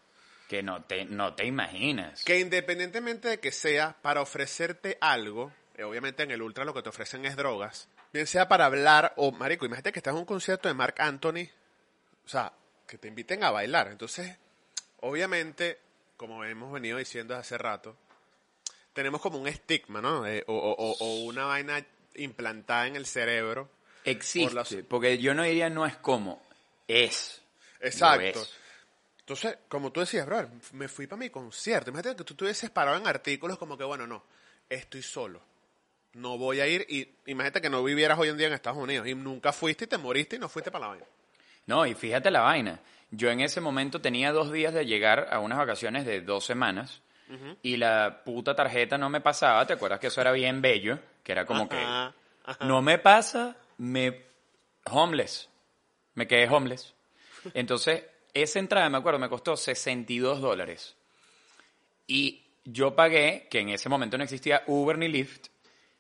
Que 0.49 0.63
no 0.63 0.83
te, 0.83 1.05
no 1.05 1.35
te 1.35 1.47
imaginas. 1.47 2.25
que 2.25 2.41
independientemente 2.41 3.29
de 3.29 3.39
que 3.41 3.53
sea 3.53 3.97
para 4.03 4.21
ofrecerte 4.21 4.99
algo, 5.01 5.53
eh, 5.77 5.85
obviamente 5.85 6.25
en 6.25 6.31
el 6.33 6.43
ultra 6.43 6.65
lo 6.65 6.75
que 6.75 6.83
te 6.83 6.89
ofrecen 6.89 7.25
es 7.25 7.37
drogas, 7.37 7.89
bien 8.13 8.27
sea 8.27 8.49
para 8.49 8.67
hablar 8.67 9.13
o, 9.17 9.31
marico, 9.31 9.65
imagínate 9.65 9.93
que 9.93 10.01
estás 10.01 10.13
en 10.15 10.19
un 10.21 10.25
concierto 10.27 10.67
de 10.69 10.75
Mark 10.75 10.97
Anthony, 10.99 11.49
o 12.25 12.29
sea, 12.29 12.53
que 12.89 12.99
te 12.99 13.09
inviten 13.09 13.45
a 13.45 13.51
bailar. 13.53 13.89
Entonces, 13.89 14.37
obviamente, 15.01 15.79
como 16.17 16.45
hemos 16.45 16.73
venido 16.73 16.99
diciendo 16.99 17.37
hace 17.37 17.57
rato, 17.57 17.97
tenemos 18.93 19.21
como 19.21 19.39
un 19.39 19.47
estigma, 19.47 20.01
¿no? 20.01 20.27
Eh, 20.27 20.45
o, 20.47 20.55
o- 20.55 20.73
o- 20.73 20.97
o 20.99 21.25
una 21.25 21.45
vaina 21.47 21.85
implantada 22.15 22.87
en 22.87 22.97
el 22.97 23.07
cerebro. 23.07 23.71
Existe, 24.05 24.47
por 24.49 24.55
las- 24.55 24.77
porque 24.89 25.19
yo 25.19 25.35
no 25.35 25.43
diría 25.45 25.71
no 25.71 25.87
es 25.87 25.97
como, 25.97 26.43
es. 26.89 27.41
Exacto. 27.81 28.41
es. 28.43 28.53
Entonces, 29.21 29.57
como 29.69 29.93
tú 29.93 30.01
decías, 30.01 30.27
bro, 30.27 30.49
me 30.73 30.89
fui 30.89 31.07
para 31.07 31.21
mi 31.21 31.31
concierto. 31.31 31.91
Imagínate 31.91 32.17
que 32.19 32.25
tú 32.25 32.33
estuvieses 32.35 32.71
parado 32.71 32.97
en 32.99 33.07
artículos 33.07 33.57
como 33.57 33.79
que, 33.79 33.85
bueno, 33.85 34.07
no, 34.07 34.25
estoy 34.69 35.03
solo. 35.03 35.41
No 36.15 36.37
voy 36.37 36.61
a 36.61 36.67
ir 36.67 36.85
y 36.91 37.09
imagínate 37.31 37.61
que 37.63 37.71
no 37.71 37.83
vivieras 37.83 38.19
hoy 38.19 38.29
en 38.29 38.37
día 38.37 38.49
en 38.49 38.53
Estados 38.53 38.79
Unidos 38.79 39.07
y 39.07 39.15
nunca 39.15 39.53
fuiste 39.53 39.85
y 39.85 39.89
te 39.89 39.97
moriste 39.97 40.37
y 40.37 40.39
no 40.39 40.49
fuiste 40.49 40.71
para 40.71 40.83
la 40.87 40.89
vaina. 40.91 41.07
No, 41.67 41.87
y 41.87 41.95
fíjate 41.95 42.31
la 42.31 42.41
vaina. 42.41 42.81
Yo 43.13 43.31
en 43.31 43.41
ese 43.41 43.61
momento 43.61 44.01
tenía 44.01 44.33
dos 44.33 44.53
días 44.53 44.75
de 44.75 44.85
llegar 44.85 45.29
a 45.31 45.39
unas 45.39 45.57
vacaciones 45.59 46.05
de 46.05 46.21
dos 46.21 46.45
semanas 46.45 47.01
y 47.63 47.77
la 47.77 48.23
puta 48.25 48.55
tarjeta 48.55 48.99
no 48.99 49.09
me 49.09 49.21
pasaba. 49.21 49.67
¿Te 49.67 49.75
acuerdas 49.75 50.01
que 50.01 50.09
eso 50.09 50.21
era 50.21 50.33
bien 50.33 50.61
bello? 50.61 50.99
Que 51.23 51.33
era 51.33 51.47
como 51.47 51.69
que 51.69 51.83
no 52.61 52.83
me 52.83 52.99
pasa, 52.99 53.57
me 53.79 54.25
homeless. 54.91 55.49
Me 56.15 56.27
quedé 56.27 56.49
homeless. 56.49 56.95
Entonces, 57.55 58.05
esa 58.35 58.59
entrada, 58.59 58.89
me 58.91 58.99
acuerdo, 58.99 59.19
me 59.19 59.29
costó 59.29 59.57
62 59.57 60.41
dólares. 60.41 60.97
Y 62.07 62.43
yo 62.65 62.95
pagué, 62.95 63.49
que 63.51 63.61
en 63.61 63.71
ese 63.71 63.89
momento 63.89 64.19
no 64.19 64.25
existía 64.25 64.63
Uber 64.67 64.99
ni 64.99 65.09
Lyft, 65.09 65.49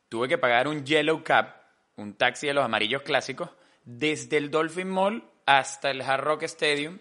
tuve 0.08 0.28
que 0.28 0.38
pagar 0.38 0.68
un 0.68 0.84
Yellow 0.84 1.22
Cab, 1.22 1.54
un 1.96 2.14
taxi 2.14 2.46
de 2.46 2.54
los 2.54 2.64
amarillos 2.64 3.02
clásicos, 3.02 3.50
desde 3.84 4.36
el 4.36 4.50
Dolphin 4.50 4.88
Mall 4.88 5.24
hasta 5.46 5.90
el 5.90 6.02
Hard 6.02 6.24
Rock 6.24 6.42
Stadium. 6.44 6.98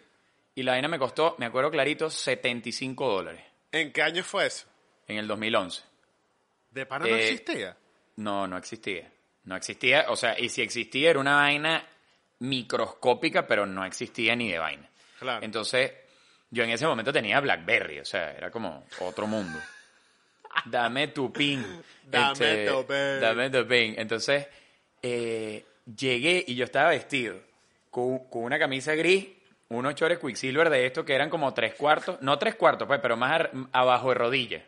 Y 0.55 0.63
la 0.63 0.73
vaina 0.73 0.87
me 0.87 0.99
costó, 0.99 1.35
me 1.37 1.45
acuerdo 1.45 1.71
clarito, 1.71 2.09
75 2.09 3.07
dólares 3.07 3.50
¿En 3.71 3.91
qué 3.91 4.01
año 4.01 4.23
fue 4.23 4.45
eso? 4.47 4.67
en 5.07 5.17
el 5.17 5.27
2011. 5.27 5.81
¿De 6.71 6.85
pana 6.85 7.05
no 7.05 7.15
Eh, 7.15 7.29
existía? 7.31 7.75
No, 8.17 8.47
no 8.47 8.57
existía. 8.57 9.11
No 9.43 9.55
existía, 9.57 10.05
o 10.09 10.15
sea, 10.15 10.39
y 10.39 10.47
si 10.49 10.61
existía 10.61 11.09
era 11.09 11.19
una 11.19 11.35
vaina 11.35 11.85
microscópica, 12.39 13.45
pero 13.47 13.65
no 13.65 13.83
existía 13.85 14.35
ni 14.35 14.51
de 14.51 14.59
vaina. 14.59 14.89
Claro. 15.19 15.43
Entonces, 15.43 15.91
yo 16.49 16.63
en 16.63 16.69
ese 16.71 16.85
momento 16.87 17.11
tenía 17.11 17.39
BlackBerry, 17.39 17.99
o 17.99 18.05
sea, 18.05 18.31
era 18.31 18.49
como 18.51 18.85
otro 18.99 19.27
mundo. 19.27 19.59
Dame 20.65 21.09
tu 21.09 21.31
pin. 21.31 21.65
Dame 22.05 22.31
Este, 22.31 22.67
tu 22.67 22.85
pin. 22.85 23.19
Dame 23.19 23.49
tu 23.49 23.67
pin. 23.67 23.95
Entonces, 23.97 24.47
eh, 25.01 25.65
llegué 25.97 26.43
y 26.47 26.55
yo 26.55 26.65
estaba 26.65 26.89
vestido 26.91 27.39
con, 27.89 28.29
con 28.29 28.43
una 28.43 28.59
camisa 28.59 28.93
gris, 28.95 29.27
unos 29.77 29.95
chores 29.95 30.19
Quicksilver 30.19 30.69
de 30.69 30.85
estos 30.85 31.05
que 31.05 31.13
eran 31.13 31.29
como 31.29 31.53
tres 31.53 31.75
cuartos, 31.75 32.21
no 32.21 32.37
tres 32.37 32.55
cuartos, 32.55 32.87
pues, 32.87 32.99
pero 33.01 33.15
más 33.15 33.49
abajo 33.71 34.09
de 34.09 34.15
rodilla. 34.15 34.65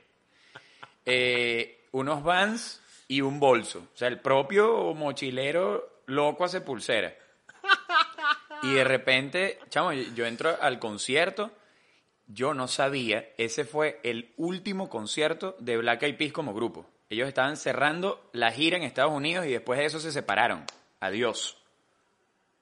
Eh, 1.06 1.88
unos 1.92 2.24
vans 2.24 2.82
y 3.08 3.22
un 3.22 3.40
bolso. 3.40 3.88
O 3.94 3.98
sea, 3.98 4.08
el 4.08 4.20
propio 4.20 4.94
mochilero 4.94 6.02
loco 6.06 6.46
hace 6.46 6.62
pulsera. 6.62 7.14
Y 8.64 8.74
de 8.74 8.84
repente, 8.86 9.60
chamo, 9.70 9.92
yo 9.92 10.26
entro 10.26 10.56
al 10.62 10.80
concierto, 10.80 11.52
yo 12.28 12.54
no 12.54 12.70
sabía, 12.70 13.28
ese 13.38 13.66
fue 13.66 14.00
el 14.04 14.32
último 14.38 14.90
concierto 14.90 15.58
de 15.60 15.76
Black 15.78 16.04
Eyed 16.04 16.18
Peas 16.18 16.32
como 16.32 16.54
grupo. 16.54 16.86
Ellos 17.10 17.28
estaban 17.28 17.58
cerrando 17.58 18.30
la 18.32 18.52
gira 18.52 18.78
en 18.78 18.84
Estados 18.84 19.12
Unidos 19.12 19.46
y 19.46 19.52
después 19.52 19.80
de 19.80 19.86
eso 19.86 20.00
se 20.00 20.14
separaron. 20.14 20.64
Adiós. 21.02 21.58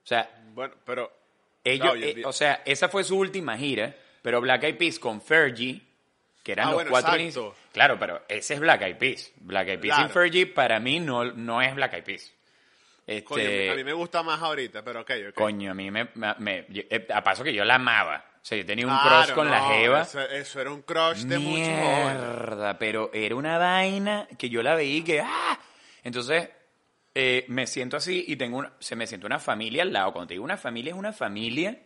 O 0.03 0.07
sea, 0.07 0.43
Bueno, 0.55 0.73
pero... 0.83 1.20
ellos, 1.63 1.95
eh, 1.97 2.21
o 2.25 2.33
sea, 2.33 2.61
esa 2.65 2.89
fue 2.89 3.03
su 3.03 3.17
última 3.17 3.57
gira, 3.57 3.95
pero 4.21 4.41
Black 4.41 4.63
Eyed 4.63 4.77
Peas 4.77 4.99
con 4.99 5.21
Fergie, 5.21 5.81
que 6.43 6.51
eran 6.53 6.67
Ah, 6.67 6.71
los 6.71 6.75
bueno, 6.75 6.89
cuatro 6.91 7.09
exacto. 7.09 7.21
inicios. 7.23 7.55
Claro, 7.71 7.99
pero 7.99 8.21
ese 8.27 8.55
es 8.55 8.59
Black 8.59 8.81
Eyed 8.81 8.97
Peas. 8.97 9.31
Black 9.37 9.67
Eyed 9.67 9.79
Peas 9.79 9.95
sin 9.95 10.05
Claro. 10.05 10.13
Fergie 10.13 10.45
para 10.47 10.79
mí 10.79 10.99
no, 10.99 11.23
no 11.25 11.61
es 11.61 11.73
Black 11.75 11.93
Eyed 11.93 12.03
Peas. 12.03 12.33
Este, 13.07 13.23
Coño, 13.23 13.71
a 13.71 13.75
mí 13.75 13.83
me 13.83 13.93
gusta 13.93 14.23
más 14.23 14.41
ahorita, 14.41 14.83
pero 14.83 15.01
ok, 15.01 15.11
ok. 15.29 15.33
Coño, 15.35 15.71
a 15.71 15.73
mí 15.73 15.89
me, 15.91 16.07
me- 16.15 16.35
me- 16.37 16.65
yo- 16.69 16.83
eh, 16.89 17.07
a 17.13 17.23
paso 17.23 17.43
que 17.43 17.53
yo 17.53 17.65
la 17.65 17.75
amaba. 17.75 18.25
O 18.41 18.45
sea, 18.45 18.57
yo 18.57 18.65
tenía 18.65 18.87
un 18.87 18.97
Claro, 18.97 19.23
crush 19.23 19.35
con 19.35 19.49
la 19.51 19.59
no, 19.59 19.69
jeva. 19.69 20.01
Eso, 20.01 20.21
eso 20.21 20.61
era 20.61 20.71
un 20.71 20.81
crush 20.83 21.23
de 21.23 21.35
jóvenes. 21.37 21.67
Mierda, 21.67 22.79
pero 22.79 23.11
era 23.13 23.35
una 23.35 23.57
vaina 23.57 24.27
que 24.37 24.49
yo 24.49 24.63
la 24.63 24.75
veía 24.75 24.97
y 24.97 25.03
que 25.03 25.21
¡ah! 25.21 25.59
Entonces, 26.03 26.49
eh, 27.13 27.45
me 27.49 27.67
siento 27.67 27.97
así 27.97 28.23
y 28.27 28.35
tengo 28.35 28.57
una, 28.57 28.73
se 28.79 28.95
me 28.95 29.07
siente 29.07 29.25
una 29.25 29.39
familia 29.39 29.83
al 29.83 29.93
lado. 29.93 30.13
Cuando 30.13 30.27
te 30.27 30.33
digo 30.35 30.43
una 30.43 30.57
familia, 30.57 30.91
es 30.91 30.97
una 30.97 31.13
familia, 31.13 31.81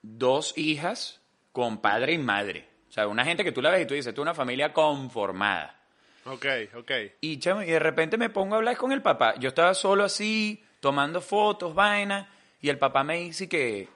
dos 0.00 0.56
hijas 0.56 1.20
con 1.52 1.80
padre 1.80 2.14
y 2.14 2.18
madre. 2.18 2.68
O 2.88 2.92
sea, 2.92 3.08
una 3.08 3.24
gente 3.24 3.44
que 3.44 3.52
tú 3.52 3.62
la 3.62 3.70
ves 3.70 3.82
y 3.82 3.86
tú 3.86 3.94
dices, 3.94 4.14
tú 4.14 4.22
una 4.22 4.34
familia 4.34 4.72
conformada. 4.72 5.78
Ok, 6.24 6.46
ok. 6.76 6.90
Y, 7.20 7.38
chamo, 7.38 7.62
y 7.62 7.66
de 7.66 7.78
repente 7.78 8.16
me 8.16 8.30
pongo 8.30 8.54
a 8.54 8.58
hablar 8.58 8.76
con 8.76 8.92
el 8.92 9.02
papá. 9.02 9.34
Yo 9.38 9.48
estaba 9.48 9.74
solo 9.74 10.04
así, 10.04 10.62
tomando 10.80 11.20
fotos, 11.20 11.74
vaina, 11.74 12.28
y 12.60 12.68
el 12.68 12.78
papá 12.78 13.02
me 13.02 13.18
dice 13.18 13.48
que, 13.48 13.88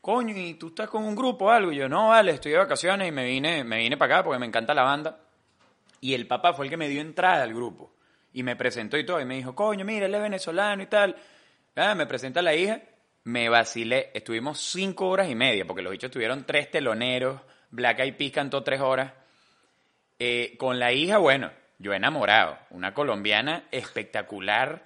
coño, 0.00 0.36
¿y 0.36 0.54
tú 0.54 0.68
estás 0.68 0.88
con 0.88 1.04
un 1.04 1.14
grupo 1.14 1.46
o 1.46 1.50
algo? 1.50 1.72
Y 1.72 1.76
yo, 1.76 1.88
no, 1.88 2.08
vale, 2.08 2.32
estoy 2.32 2.52
de 2.52 2.58
vacaciones 2.58 3.08
y 3.08 3.12
me 3.12 3.24
vine, 3.24 3.62
me 3.62 3.78
vine 3.78 3.96
para 3.96 4.16
acá 4.16 4.24
porque 4.24 4.38
me 4.38 4.46
encanta 4.46 4.74
la 4.74 4.82
banda. 4.82 5.20
Y 6.00 6.14
el 6.14 6.26
papá 6.26 6.52
fue 6.52 6.66
el 6.66 6.70
que 6.70 6.76
me 6.76 6.88
dio 6.88 7.00
entrada 7.00 7.42
al 7.44 7.54
grupo. 7.54 7.93
Y 8.34 8.42
me 8.42 8.56
presentó 8.56 8.98
y 8.98 9.06
todo. 9.06 9.20
Y 9.20 9.24
me 9.24 9.36
dijo, 9.36 9.54
coño, 9.54 9.84
mira, 9.84 10.06
él 10.06 10.14
es 10.14 10.20
venezolano 10.20 10.82
y 10.82 10.86
tal. 10.86 11.16
Ah, 11.76 11.94
me 11.94 12.06
presenta 12.06 12.42
la 12.42 12.54
hija. 12.54 12.82
Me 13.24 13.48
vacilé. 13.48 14.10
Estuvimos 14.12 14.60
cinco 14.60 15.08
horas 15.08 15.30
y 15.30 15.34
media 15.34 15.64
porque 15.64 15.82
los 15.82 15.92
bichos 15.92 16.10
tuvieron 16.10 16.44
tres 16.44 16.70
teloneros. 16.70 17.40
Black 17.70 18.00
Eyed 18.00 18.16
Peas 18.16 18.32
cantó 18.32 18.62
tres 18.62 18.80
horas. 18.80 19.12
Eh, 20.18 20.56
con 20.58 20.78
la 20.78 20.92
hija, 20.92 21.18
bueno, 21.18 21.50
yo 21.78 21.94
enamorado. 21.94 22.58
Una 22.70 22.92
colombiana 22.92 23.64
espectacular. 23.70 24.82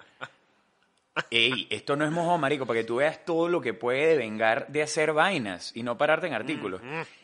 Ey, 1.31 1.67
esto 1.69 1.95
no 1.95 2.05
es 2.05 2.11
mojo, 2.11 2.37
marico, 2.37 2.65
para 2.65 2.79
que 2.79 2.85
tú 2.85 2.97
veas 2.97 3.25
todo 3.25 3.49
lo 3.49 3.61
que 3.61 3.73
puede 3.73 4.15
vengar 4.15 4.67
de 4.67 4.83
hacer 4.83 5.11
vainas 5.11 5.75
y 5.75 5.83
no 5.83 5.97
pararte 5.97 6.27
en 6.27 6.33
artículos. 6.33 6.81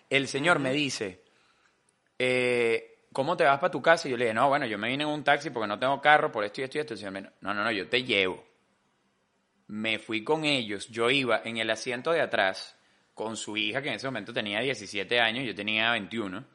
El 0.10 0.28
señor 0.28 0.60
me 0.60 0.74
dice, 0.74 1.22
eh, 2.20 2.95
¿cómo 3.16 3.38
te 3.38 3.46
vas 3.46 3.58
para 3.58 3.72
tu 3.72 3.82
casa? 3.82 4.08
Y 4.08 4.12
yo 4.12 4.18
le 4.18 4.26
dije, 4.26 4.36
no, 4.36 4.50
bueno, 4.50 4.66
yo 4.66 4.78
me 4.78 4.90
vine 4.90 5.06
en 5.06 5.10
un 5.10 5.24
taxi 5.24 5.50
porque 5.50 5.68
no 5.68 5.80
tengo 5.80 6.00
carro, 6.02 6.32
por 6.32 6.44
esto 6.44 6.60
y 6.60 6.66
esto 6.66 6.78
y 6.78 6.82
esto. 6.82 6.94
El 6.94 7.00
señor 7.00 7.14
me 7.14 7.22
dijo, 7.22 7.34
no, 7.40 7.54
no, 7.54 7.64
no, 7.64 7.72
yo 7.72 7.88
te 7.88 8.04
llevo. 8.04 8.46
Me 9.68 9.98
fui 9.98 10.24
con 10.24 10.44
ellos. 10.44 10.90
Yo 10.90 11.10
iba 11.10 11.42
en 11.46 11.58
el 11.58 11.70
asiento 11.70 12.12
de 12.12 12.20
atrás 12.20 12.78
con 13.16 13.38
su 13.38 13.56
hija, 13.56 13.82
que 13.82 13.88
en 13.88 13.96
ese 13.96 14.06
momento 14.06 14.34
tenía 14.34 14.60
17 14.60 15.20
años, 15.22 15.46
yo 15.46 15.56
tenía 15.56 15.92
21, 15.92 16.46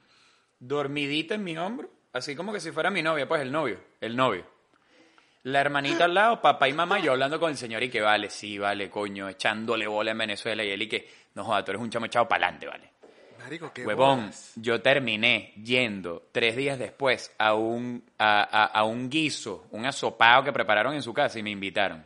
dormidita 0.59 1.35
en 1.35 1.43
mi 1.43 1.57
hombro, 1.57 1.91
así 2.13 2.37
como 2.37 2.53
que 2.53 2.61
si 2.61 2.71
fuera 2.71 2.91
mi 2.91 3.03
novia, 3.03 3.27
pues 3.27 3.41
el 3.41 3.51
novio, 3.51 3.83
el 4.01 4.15
novio. 4.15 4.47
La 5.45 5.63
hermanita 5.63 6.05
al 6.05 6.13
lado, 6.13 6.43
papá 6.43 6.69
y 6.69 6.75
mamá, 6.75 6.99
yo 6.99 7.13
hablando 7.13 7.41
con 7.41 7.51
el 7.51 7.57
señor 7.57 7.83
y 7.83 7.89
que 7.89 8.03
vale, 8.03 8.29
sí, 8.29 8.59
vale, 8.59 8.91
coño, 8.91 9.31
echándole 9.31 9.87
bola 9.87 10.11
en 10.11 10.19
Venezuela 10.19 10.63
y 10.63 10.71
él 10.71 10.83
y 10.83 10.89
que, 10.89 11.09
no 11.35 11.45
joda, 11.45 11.65
tú 11.65 11.71
eres 11.71 11.83
un 11.83 11.89
chamo 11.89 12.05
echado 12.05 12.29
para 12.29 12.49
adelante, 12.49 12.67
vale. 12.67 13.00
Marico, 13.41 13.73
qué 13.73 13.85
Huevón, 13.87 14.21
bolas. 14.21 14.53
yo 14.57 14.81
terminé 14.83 15.53
yendo 15.63 16.29
tres 16.33 16.57
días 16.57 16.79
después 16.79 17.35
a 17.39 17.55
un, 17.55 18.05
a, 18.19 18.43
a- 18.43 18.67
a 18.67 18.85
un 18.85 19.09
guiso, 19.11 19.67
un 19.71 19.87
asopado 19.87 20.45
que 20.45 20.53
prepararon 20.53 20.95
en 20.95 21.03
su 21.03 21.13
casa 21.15 21.39
y 21.39 21.43
me 21.43 21.51
invitaron. 21.51 22.05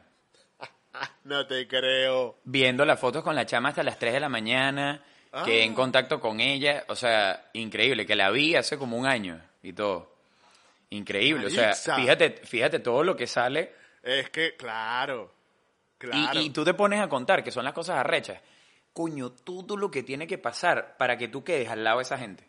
No 1.24 1.46
te 1.46 1.66
creo. 1.66 2.36
Viendo 2.44 2.84
las 2.84 3.00
fotos 3.00 3.22
con 3.24 3.34
la 3.34 3.46
chama 3.46 3.70
hasta 3.70 3.82
las 3.82 3.98
3 3.98 4.12
de 4.14 4.20
la 4.20 4.28
mañana, 4.28 5.02
quedé 5.44 5.62
Ah. 5.62 5.64
en 5.64 5.74
contacto 5.74 6.20
con 6.20 6.38
ella, 6.40 6.84
o 6.88 6.94
sea, 6.94 7.48
increíble, 7.54 8.06
que 8.06 8.14
la 8.14 8.30
vi 8.30 8.54
hace 8.54 8.78
como 8.78 8.96
un 8.96 9.06
año 9.06 9.40
y 9.62 9.72
todo. 9.72 10.14
Increíble, 10.90 11.46
o 11.46 11.50
sea, 11.50 11.72
fíjate, 11.74 12.30
fíjate 12.44 12.78
todo 12.78 13.02
lo 13.02 13.16
que 13.16 13.26
sale 13.26 13.72
Es 14.02 14.30
que, 14.30 14.54
claro. 14.54 15.32
y, 16.00 16.06
Claro. 16.06 16.40
y 16.40 16.50
tú 16.50 16.62
te 16.64 16.74
pones 16.74 17.00
a 17.00 17.08
contar 17.08 17.42
que 17.42 17.50
son 17.50 17.64
las 17.64 17.72
cosas 17.72 17.96
arrechas. 17.98 18.38
Coño, 18.94 19.30
todo 19.30 19.76
lo 19.76 19.90
que 19.90 20.02
tiene 20.02 20.26
que 20.26 20.38
pasar 20.38 20.96
para 20.96 21.18
que 21.18 21.28
tú 21.28 21.44
quedes 21.44 21.68
al 21.68 21.84
lado 21.84 21.98
de 21.98 22.04
esa 22.04 22.16
gente. 22.16 22.44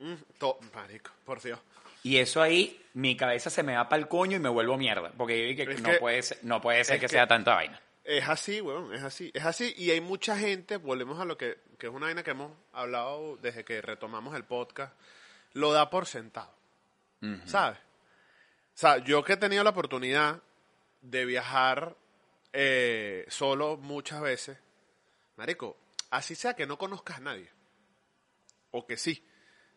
Mm, 0.00 0.14
to- 0.38 0.58
Marico, 0.74 1.10
por 1.24 1.40
Dios. 1.40 1.58
Y 2.02 2.18
eso 2.18 2.42
ahí, 2.42 2.84
mi 2.92 3.16
cabeza 3.16 3.48
se 3.48 3.62
me 3.62 3.74
va 3.74 3.88
para 3.88 4.02
el 4.02 4.08
coño 4.08 4.36
y 4.36 4.40
me 4.40 4.50
vuelvo 4.50 4.76
mierda. 4.76 5.10
Porque 5.16 5.40
yo 5.40 5.46
digo 5.48 5.74
que 5.74 5.80
no, 5.80 5.88
que- 5.90 5.98
puede 5.98 6.22
ser, 6.22 6.38
no 6.42 6.60
puede 6.60 6.84
ser 6.84 7.00
que- 7.00 7.08
sea 7.08 7.26
tanta 7.26 7.54
vaina. 7.54 7.80
Es 8.04 8.28
así, 8.28 8.60
weón, 8.60 8.92
es 8.92 9.02
así. 9.02 9.30
Es 9.32 9.46
así. 9.46 9.72
Y 9.78 9.90
hay 9.90 10.02
mucha 10.02 10.36
gente, 10.36 10.76
volvemos 10.76 11.18
a 11.20 11.24
lo 11.24 11.38
que, 11.38 11.56
que 11.78 11.86
es 11.86 11.92
una 11.92 12.04
vaina 12.06 12.22
que 12.22 12.32
hemos 12.32 12.52
hablado 12.74 13.38
desde 13.38 13.64
que 13.64 13.80
retomamos 13.80 14.34
el 14.36 14.44
podcast, 14.44 14.92
lo 15.54 15.72
da 15.72 15.88
por 15.88 16.04
sentado. 16.06 16.52
¿Sabes? 17.46 17.78
O 17.78 18.76
sea, 18.76 18.98
yo 18.98 19.24
que 19.24 19.32
he 19.34 19.36
tenido 19.38 19.64
la 19.64 19.70
oportunidad 19.70 20.42
de 21.00 21.24
viajar 21.24 21.96
eh, 22.52 23.24
solo 23.28 23.78
muchas 23.78 24.20
veces, 24.20 24.58
Marico, 25.36 25.76
así 26.16 26.34
sea 26.34 26.54
que 26.54 26.66
no 26.66 26.78
conozcas 26.78 27.18
a 27.18 27.20
nadie, 27.20 27.50
o 28.70 28.86
que 28.86 28.96
sí, 28.96 29.24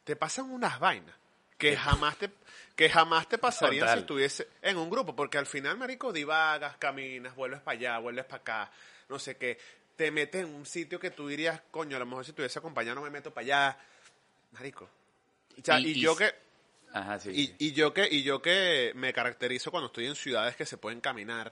te 0.04 0.16
pasan 0.16 0.50
unas 0.52 0.80
vainas 0.80 1.16
que 1.58 1.76
jamás 1.76 2.18
te, 2.18 2.30
que 2.76 2.88
jamás 2.90 3.28
te 3.28 3.38
pasarían 3.40 3.82
Total. 3.82 3.98
si 3.98 4.00
estuviese 4.02 4.48
en 4.62 4.78
un 4.78 4.90
grupo, 4.90 5.16
porque 5.16 5.38
al 5.40 5.48
final, 5.48 5.76
Marico, 5.78 6.14
divagas, 6.14 6.78
caminas, 6.78 7.36
vuelves 7.36 7.62
para 7.62 7.78
allá, 7.78 7.98
vuelves 8.00 8.26
para 8.26 8.42
acá, 8.42 8.72
no 9.10 9.18
sé 9.18 9.38
qué, 9.38 9.58
te 9.96 10.12
metes 10.12 10.44
en 10.46 10.54
un 10.54 10.66
sitio 10.68 11.00
que 11.00 11.10
tú 11.10 11.28
dirías, 11.28 11.60
coño, 11.72 11.96
a 11.96 12.00
lo 12.00 12.06
mejor 12.06 12.24
si 12.26 12.32
estuviese 12.32 12.60
acompañado 12.60 12.96
no 12.96 13.02
me 13.02 13.10
meto 13.10 13.34
para 13.34 13.44
allá, 13.46 13.80
Marico. 14.52 14.88
O 15.60 15.64
sea, 15.64 15.80
Y- 15.80 15.88
y, 15.88 15.92
y 15.94 16.00
yo 16.02 16.16
que... 16.16 16.32
Ajá, 16.94 17.20
sí. 17.20 17.56
Y, 17.60 17.68
y 17.68 17.74
yo 17.74 17.94
que 17.94 18.08
y 18.10 18.24
yo 18.24 18.42
que 18.42 18.94
me 18.96 19.12
caracterizo 19.12 19.72
cuando 19.72 19.88
estoy 19.88 20.06
en 20.08 20.16
ciudades 20.16 20.56
que 20.56 20.66
se 20.66 20.78
pueden 20.78 21.02
caminar 21.02 21.52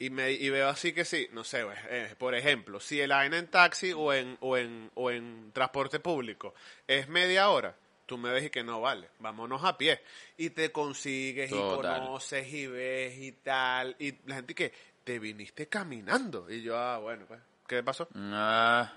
y 0.00 0.10
me 0.10 0.32
y 0.32 0.50
veo 0.50 0.68
así 0.68 0.92
que 0.92 1.04
sí 1.04 1.28
no 1.32 1.44
sé 1.44 1.64
pues, 1.64 1.78
eh, 1.90 2.14
por 2.18 2.34
ejemplo 2.34 2.80
si 2.80 3.00
el 3.00 3.10
vaina 3.10 3.38
en 3.38 3.46
taxi 3.48 3.92
o 3.92 4.12
en 4.12 4.36
o 4.40 4.56
en 4.56 4.90
o 4.94 5.10
en 5.12 5.52
transporte 5.52 6.00
público 6.00 6.54
es 6.88 7.06
media 7.08 7.50
hora 7.50 7.76
tú 8.06 8.18
me 8.18 8.32
ves 8.32 8.44
y 8.46 8.50
que 8.50 8.64
no 8.64 8.80
vale 8.80 9.08
vámonos 9.20 9.62
a 9.62 9.78
pie. 9.78 10.00
Y 10.36 10.50
te 10.50 10.72
consigues 10.72 11.50
Total. 11.50 11.98
y 11.98 12.00
conoces 12.00 12.52
y 12.52 12.66
ves 12.66 13.16
y 13.18 13.32
tal 13.32 13.94
y 14.00 14.16
la 14.26 14.34
gente 14.36 14.54
que 14.54 14.72
te 15.04 15.18
viniste 15.20 15.68
caminando 15.68 16.50
y 16.50 16.62
yo 16.62 16.76
ah 16.76 16.98
bueno 16.98 17.24
pues 17.28 17.40
qué 17.68 17.82
pasó 17.84 18.08
Ah, 18.16 18.90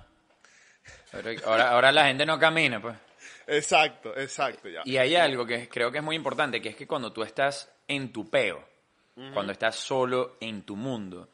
pero 1.12 1.30
ahora, 1.46 1.70
ahora 1.72 1.92
la 1.92 2.06
gente 2.08 2.26
no 2.26 2.39
camina, 2.39 2.82
pues. 2.82 2.96
exacto 3.48 4.18
exacto 4.18 4.68
ya. 4.70 4.82
Y 4.86 4.98
hay 4.98 5.16
algo 5.16 5.46
que 5.46 5.70
creo 5.70 5.92
que 5.92 6.00
es 6.00 6.04
muy 6.04 6.16
importante, 6.16 6.62
que 6.62 6.70
es 6.70 6.76
que 6.76 6.88
cuando 6.88 7.12
tú 7.13 7.24
estás 7.24 7.72
en 7.88 8.12
tu 8.12 8.30
peo, 8.30 8.68
cuando 9.34 9.52
estás 9.52 9.76
solo 9.76 10.38
en 10.41 10.63
tu 10.63 10.76
mundo, 10.76 11.30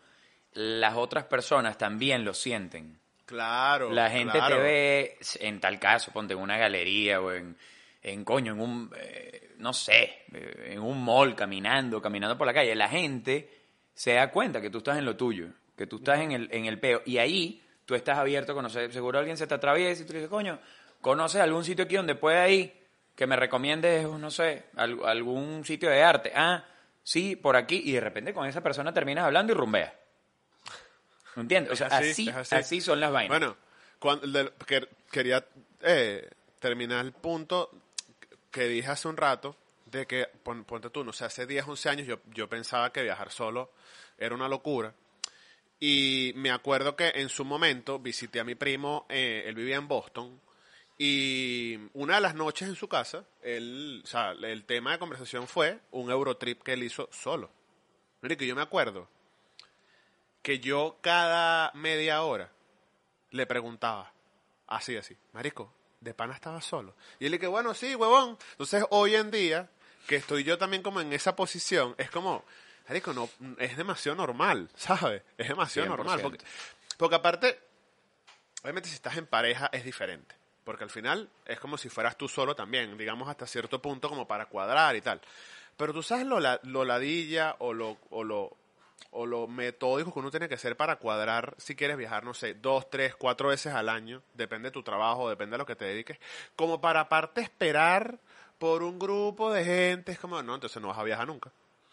las 0.53 0.95
otras 0.95 1.25
personas 1.25 1.77
también 1.77 2.25
lo 2.25 2.33
sienten. 2.33 2.99
claro 3.25 3.91
La 3.91 4.09
gente 4.09 4.33
claro. 4.37 4.57
te 4.57 4.61
ve, 4.61 5.17
en 5.39 5.59
tal 5.59 5.79
caso, 5.79 6.11
ponte 6.11 6.33
en 6.33 6.39
una 6.39 6.57
galería 6.57 7.21
o 7.21 7.31
en, 7.31 7.55
en 8.03 8.25
coño, 8.25 8.53
en 8.53 8.59
un, 8.61 8.91
eh, 8.97 9.51
no 9.57 9.71
sé, 9.73 10.23
eh, 10.33 10.71
en 10.73 10.79
un 10.81 11.03
mall 11.03 11.35
caminando, 11.35 12.01
caminando 12.01 12.37
por 12.37 12.47
la 12.47 12.53
calle. 12.53 12.75
La 12.75 12.89
gente 12.89 13.49
se 13.93 14.13
da 14.13 14.29
cuenta 14.31 14.59
que 14.61 14.69
tú 14.69 14.79
estás 14.79 14.97
en 14.97 15.05
lo 15.05 15.15
tuyo, 15.15 15.47
que 15.77 15.87
tú 15.87 15.97
estás 15.97 16.19
en 16.19 16.31
el, 16.31 16.49
en 16.51 16.65
el 16.65 16.79
peo. 16.79 17.01
Y 17.05 17.17
ahí 17.19 17.61
tú 17.85 17.95
estás 17.95 18.17
abierto 18.17 18.51
a 18.51 18.55
conocer. 18.55 18.91
Seguro 18.91 19.19
alguien 19.19 19.37
se 19.37 19.47
te 19.47 19.53
atraviesa 19.55 20.03
y 20.03 20.05
tú 20.05 20.13
dices, 20.13 20.29
coño, 20.29 20.59
¿conoces 21.01 21.39
algún 21.41 21.63
sitio 21.63 21.85
aquí 21.85 21.95
donde 21.95 22.15
pueda 22.15 22.47
ir? 22.49 22.73
Que 23.15 23.27
me 23.27 23.35
recomiendes, 23.35 24.07
no 24.07 24.31
sé, 24.31 24.63
al- 24.75 25.05
algún 25.05 25.63
sitio 25.65 25.89
de 25.89 26.01
arte. 26.03 26.31
Ah, 26.35 26.65
sí, 27.03 27.35
por 27.35 27.55
aquí. 27.55 27.81
Y 27.85 27.91
de 27.93 28.01
repente 28.01 28.33
con 28.33 28.47
esa 28.47 28.62
persona 28.62 28.93
terminas 28.93 29.25
hablando 29.25 29.53
y 29.53 29.55
rumbeas. 29.55 29.93
¿Entiendes? 31.35 31.73
O 31.73 31.75
sea, 31.75 31.88
así, 31.88 32.09
así, 32.12 32.29
es 32.29 32.35
así, 32.35 32.55
así. 32.55 32.81
son 32.81 32.99
las 32.99 33.12
vainas. 33.12 33.29
Bueno, 33.39 33.55
cuando, 33.99 34.27
del- 34.27 34.51
que- 34.65 34.88
quería 35.12 35.45
eh, 35.81 36.29
terminar 36.59 37.05
el 37.05 37.12
punto 37.13 37.69
que 38.51 38.63
dije 38.67 38.89
hace 38.89 39.07
un 39.07 39.15
rato 39.17 39.55
de 39.85 40.05
que, 40.05 40.25
pon- 40.43 40.65
ponte 40.65 40.89
tú, 40.89 41.03
no 41.03 41.13
sé, 41.13 41.25
hace 41.25 41.45
10, 41.45 41.67
11 41.67 41.89
años 41.89 42.07
yo, 42.07 42.19
yo 42.33 42.49
pensaba 42.49 42.91
que 42.91 43.03
viajar 43.03 43.31
solo 43.31 43.71
era 44.17 44.35
una 44.35 44.47
locura. 44.49 44.93
Y 45.79 46.33
me 46.35 46.51
acuerdo 46.51 46.95
que 46.95 47.09
en 47.15 47.29
su 47.29 47.45
momento 47.45 47.99
visité 47.99 48.39
a 48.39 48.43
mi 48.43 48.55
primo, 48.55 49.05
eh, 49.07 49.43
él 49.45 49.55
vivía 49.55 49.77
en 49.77 49.88
Boston, 49.88 50.39
y 51.01 51.79
una 51.93 52.15
de 52.15 52.21
las 52.21 52.35
noches 52.35 52.67
en 52.67 52.75
su 52.75 52.89
casa, 52.89 53.23
él, 53.41 54.01
o 54.03 54.07
sea, 54.07 54.31
el 54.31 54.65
tema 54.65 54.91
de 54.91 54.99
conversación 54.99 55.47
fue 55.47 55.79
un 55.91 56.12
Eurotrip 56.12 56.62
que 56.62 56.73
él 56.73 56.83
hizo 56.83 57.07
solo. 57.13 57.49
Que 58.21 58.45
yo 58.45 58.53
me 58.53 58.62
acuerdo 58.62 59.07
que 60.41 60.59
yo 60.59 60.97
cada 60.99 61.71
media 61.73 62.21
hora 62.23 62.51
le 63.31 63.45
preguntaba, 63.45 64.12
así, 64.67 64.97
así, 64.97 65.15
Marico, 65.31 65.73
de 66.01 66.13
pana 66.13 66.33
estaba 66.33 66.59
solo. 66.59 66.95
Y 67.17 67.25
él 67.25 67.31
le 67.31 67.38
dije, 67.38 67.47
bueno, 67.47 67.73
sí, 67.73 67.95
huevón. 67.95 68.38
Entonces, 68.51 68.83
hoy 68.89 69.15
en 69.15 69.31
día, 69.31 69.69
que 70.05 70.17
estoy 70.17 70.43
yo 70.43 70.57
también 70.57 70.83
como 70.83 70.99
en 70.99 71.13
esa 71.13 71.33
posición, 71.33 71.95
es 71.97 72.12
como, 72.12 72.43
Marico, 72.89 73.13
no, 73.13 73.29
es 73.57 73.77
demasiado 73.77 74.17
normal, 74.17 74.69
¿sabes? 74.75 75.23
Es 75.38 75.47
demasiado 75.47 75.88
normal. 75.88 76.19
100%. 76.19 76.23
Porque, 76.23 76.45
porque 76.97 77.15
aparte, 77.15 77.57
obviamente 78.63 78.89
si 78.89 78.95
estás 78.95 79.15
en 79.15 79.27
pareja 79.27 79.69
es 79.71 79.85
diferente. 79.85 80.35
Porque 80.69 80.84
al 80.84 80.91
final 80.91 81.27
es 81.47 81.60
como 81.60 81.79
si 81.79 81.89
fueras 81.89 82.15
tú 82.15 82.27
solo 82.27 82.55
también, 82.55 82.95
digamos 82.95 83.27
hasta 83.27 83.47
cierto 83.47 83.82
punto 83.82 84.08
como 84.08 84.27
para 84.27 84.45
cuadrar 84.45 84.95
y 84.95 85.01
tal. 85.01 85.19
Pero 85.75 85.93
tú 85.93 86.03
sabes 86.03 86.27
lo, 86.27 86.39
la- 86.39 86.60
lo 86.62 86.86
ladilla 86.86 87.55
o 87.58 87.73
lo, 87.73 87.97
o 88.12 88.23
lo 88.23 88.55
o 89.10 89.25
lo 89.25 89.47
metódico 89.47 90.13
que 90.13 90.19
uno 90.19 90.29
tiene 90.29 90.47
que 90.47 90.58
ser 90.60 90.77
para 90.77 90.97
cuadrar 90.97 91.55
si 91.58 91.75
quieres 91.75 91.97
viajar, 91.97 92.23
no 92.23 92.36
sé, 92.36 92.53
dos, 92.53 92.88
tres, 92.88 93.15
cuatro 93.15 93.47
veces 93.49 93.73
al 93.73 93.89
año, 93.89 94.21
depende 94.36 94.67
de 94.67 94.71
tu 94.73 94.84
trabajo, 94.84 95.27
depende 95.27 95.55
de 95.55 95.58
lo 95.58 95.65
que 95.65 95.75
te 95.75 95.86
dediques, 95.86 96.19
como 96.55 96.79
para 96.79 96.99
aparte 96.99 97.41
esperar 97.41 98.19
por 98.60 98.84
un 98.84 98.99
grupo 98.99 99.51
de 99.51 99.65
gente, 99.65 100.12
es 100.12 100.19
como, 100.19 100.43
no, 100.43 100.53
entonces 100.53 100.79
no 100.79 100.89
vas 100.89 100.99
a 100.99 101.03
viajar 101.03 101.25
nunca. 101.25 101.51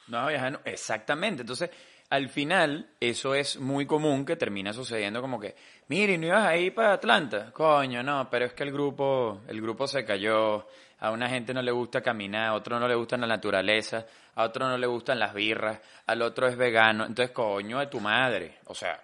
No, 0.09 0.27
viajando, 0.27 0.61
exactamente. 0.67 1.41
Entonces, 1.41 1.71
al 2.11 2.29
final, 2.29 2.89
eso 3.01 3.35
es 3.35 3.59
muy 3.59 3.87
común 3.87 4.25
que 4.25 4.37
termina 4.37 4.73
sucediendo 4.73 5.21
como 5.21 5.41
que, 5.41 5.55
mire, 5.89 6.17
¿no 6.19 6.27
ibas 6.27 6.47
a 6.47 6.57
ir 6.57 6.75
para 6.75 6.93
Atlanta? 6.95 7.53
Coño, 7.53 8.03
no, 8.03 8.29
pero 8.31 8.47
es 8.47 8.53
que 8.53 8.63
el 8.63 8.73
grupo, 8.73 9.41
el 9.49 9.61
grupo 9.61 9.87
se 9.87 10.05
cayó, 10.05 10.67
a 10.99 11.11
una 11.11 11.29
gente 11.29 11.53
no 11.53 11.63
le 11.63 11.73
gusta 11.73 12.01
caminar, 12.01 12.49
a 12.49 12.55
otro 12.55 12.79
no 12.79 12.89
le 12.89 12.95
gusta 12.95 13.17
la 13.17 13.27
naturaleza, 13.27 14.07
a 14.35 14.45
otro 14.45 14.69
no 14.69 14.79
le 14.79 14.87
gustan 14.87 15.19
las 15.19 15.35
birras, 15.35 15.81
al 16.07 16.23
otro 16.23 16.47
es 16.47 16.57
vegano, 16.57 17.05
entonces, 17.05 17.33
coño 17.35 17.79
de 17.79 17.87
tu 17.87 18.01
madre. 18.01 18.59
O 18.67 18.75
sea, 18.75 19.01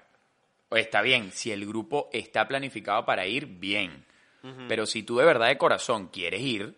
está 0.70 1.02
bien, 1.02 1.30
si 1.32 1.50
el 1.50 1.66
grupo 1.66 2.08
está 2.12 2.46
planificado 2.46 3.04
para 3.04 3.26
ir, 3.26 3.46
bien. 3.46 4.04
Pero 4.66 4.86
si 4.86 5.04
tú 5.04 5.18
de 5.18 5.24
verdad 5.24 5.46
de 5.46 5.56
corazón 5.56 6.08
quieres 6.08 6.40
ir, 6.40 6.76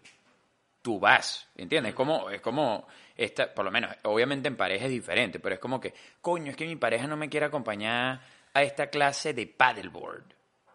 tú 0.82 1.00
vas, 1.00 1.48
¿entiendes? 1.56 1.90
Es 1.90 1.96
como, 1.96 2.28
es 2.28 2.42
como, 2.42 2.86
esta, 3.16 3.52
por 3.54 3.64
lo 3.64 3.70
menos, 3.70 3.94
obviamente 4.02 4.48
en 4.48 4.56
pareja 4.56 4.86
es 4.86 4.90
diferente, 4.90 5.38
pero 5.40 5.54
es 5.54 5.60
como 5.60 5.80
que, 5.80 5.94
coño, 6.20 6.50
es 6.50 6.56
que 6.56 6.66
mi 6.66 6.76
pareja 6.76 7.06
no 7.06 7.16
me 7.16 7.28
quiere 7.28 7.46
acompañar 7.46 8.20
a 8.52 8.62
esta 8.62 8.88
clase 8.88 9.32
de 9.34 9.46
paddleboard. 9.46 10.24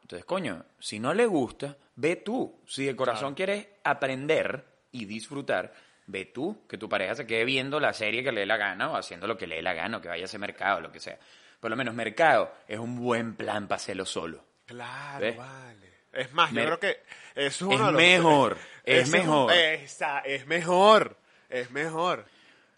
Entonces, 0.02 0.26
coño, 0.26 0.66
si 0.80 1.00
no 1.00 1.14
le 1.14 1.26
gusta, 1.26 1.76
ve 1.96 2.16
tú. 2.18 2.62
Si 2.66 2.86
de 2.86 2.96
corazón 2.96 3.36
quieres 3.36 3.68
aprender 3.84 4.66
y 4.92 5.06
disfrutar, 5.06 5.74
ve 6.08 6.26
tú, 6.26 6.66
que 6.68 6.78
tu 6.78 6.90
pareja 6.90 7.14
se 7.16 7.28
quede 7.28 7.46
viendo 7.46 7.80
la 7.80 7.94
serie 7.94 8.24
que 8.24 8.32
le 8.32 8.40
dé 8.42 8.46
la 8.48 8.58
gana 8.58 8.90
o 8.90 8.96
haciendo 8.96 9.28
lo 9.28 9.38
que 9.38 9.46
le 9.46 9.58
dé 9.58 9.62
la 9.62 9.74
gana 9.74 9.98
o 9.98 10.02
que 10.02 10.08
vaya 10.08 10.24
a 10.24 10.26
ese 10.26 10.40
mercado, 10.40 10.82
lo 10.82 10.92
que 10.92 11.00
sea. 11.00 11.20
Por 11.60 11.70
lo 11.70 11.78
menos 11.78 11.94
mercado 11.94 12.52
es 12.68 12.80
un 12.80 12.96
buen 12.96 13.36
plan 13.36 13.68
para 13.68 13.76
hacerlo 13.78 14.06
solo. 14.06 14.44
Claro, 14.66 15.20
¿Ves? 15.20 15.38
vale. 15.38 15.90
Es 16.12 16.34
más, 16.34 16.52
Me- 16.52 16.62
yo 16.62 16.68
creo 16.68 16.80
que 16.80 16.90
eso 17.36 17.46
es 17.46 17.52
Es 17.52 17.62
uno 17.62 17.86
de 17.88 17.92
los- 17.92 18.02
mejor, 18.02 18.58
es 18.84 19.04
Ese 19.08 19.18
un- 19.20 19.26
mejor. 19.26 19.52
esa, 19.54 20.20
es 20.22 20.48
mejor, 20.48 21.18
es 21.50 21.70
mejor. 21.72 22.26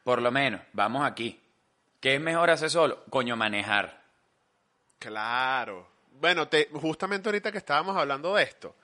Por 0.04 0.22
lo 0.22 0.32
menos, 0.32 0.62
vamos 0.74 1.06
aquí. 1.06 1.40
¿Qué 2.00 2.16
es 2.16 2.22
mejor 2.22 2.50
hacer 2.50 2.70
solo? 2.70 3.04
Coño, 3.10 3.36
manejar. 3.36 4.02
Claro. 5.00 5.88
Bueno, 6.20 6.48
te, 6.48 6.70
justamente 6.74 7.30
ahorita 7.30 7.52
que 7.52 7.58
estábamos 7.58 7.98
hablando 7.98 8.36
de 8.36 8.44
esto, 8.44 8.76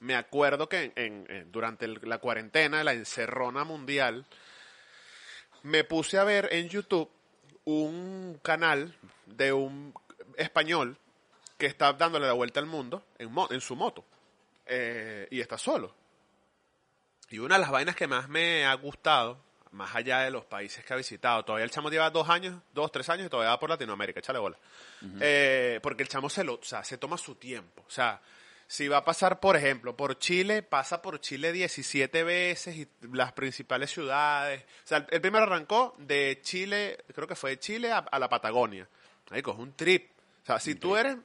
me 0.00 0.14
acuerdo 0.14 0.68
que 0.68 0.92
en- 0.96 1.50
durante 1.52 1.84
el- 1.86 2.00
la 2.02 2.18
cuarentena, 2.18 2.82
la 2.84 2.92
encerrona 2.92 3.64
mundial, 3.64 4.24
me 5.62 5.84
puse 5.84 6.18
a 6.18 6.24
ver 6.24 6.48
en 6.52 6.68
YouTube 6.68 7.10
un 7.64 8.38
canal 8.42 8.94
de 9.26 9.52
un 9.52 9.94
español 10.36 10.96
que 11.56 11.66
está 11.66 11.92
dándole 11.92 12.26
la 12.26 12.32
vuelta 12.32 12.58
al 12.60 12.66
mundo 12.66 13.04
en, 13.18 13.30
mo- 13.32 13.48
en 13.50 13.60
su 13.60 13.76
moto. 13.76 14.04
Eh, 14.66 15.28
y 15.30 15.40
está 15.40 15.56
solo. 15.58 15.94
Y 17.32 17.38
una 17.38 17.54
de 17.54 17.62
las 17.62 17.70
vainas 17.70 17.96
que 17.96 18.06
más 18.06 18.28
me 18.28 18.66
ha 18.66 18.74
gustado, 18.74 19.42
más 19.70 19.94
allá 19.96 20.20
de 20.20 20.30
los 20.30 20.44
países 20.44 20.84
que 20.84 20.92
ha 20.92 20.96
visitado, 20.96 21.42
todavía 21.46 21.64
el 21.64 21.70
chamo 21.70 21.88
lleva 21.88 22.10
dos 22.10 22.28
años, 22.28 22.60
dos, 22.74 22.92
tres 22.92 23.08
años 23.08 23.26
y 23.26 23.30
todavía 23.30 23.52
va 23.52 23.58
por 23.58 23.70
Latinoamérica, 23.70 24.20
échale 24.20 24.38
bola. 24.38 24.58
Eh, 25.18 25.80
porque 25.82 26.02
el 26.02 26.10
chamo 26.10 26.28
se 26.28 26.44
lo, 26.44 26.56
o 26.56 26.62
sea, 26.62 26.84
se 26.84 26.98
toma 26.98 27.16
su 27.16 27.36
tiempo. 27.36 27.84
O 27.86 27.90
sea, 27.90 28.20
si 28.66 28.86
va 28.86 28.98
a 28.98 29.04
pasar, 29.04 29.40
por 29.40 29.56
ejemplo, 29.56 29.96
por 29.96 30.18
Chile, 30.18 30.62
pasa 30.62 31.00
por 31.00 31.20
Chile 31.20 31.52
17 31.52 32.22
veces 32.22 32.76
y 32.76 32.88
las 33.12 33.32
principales 33.32 33.90
ciudades. 33.90 34.62
O 34.84 34.86
sea, 34.86 35.06
el, 35.10 35.20
primero 35.22 35.44
arrancó 35.44 35.94
de 35.98 36.38
Chile, 36.42 36.98
creo 37.14 37.26
que 37.26 37.34
fue 37.34 37.50
de 37.50 37.58
Chile 37.58 37.92
a, 37.92 37.98
a 37.98 38.18
la 38.18 38.28
Patagonia. 38.28 38.86
Ahí 39.30 39.40
es 39.40 39.46
un 39.46 39.72
trip. 39.72 40.10
O 40.42 40.46
sea, 40.46 40.60
si 40.60 40.74
tú 40.74 40.96
eres, 40.96 41.16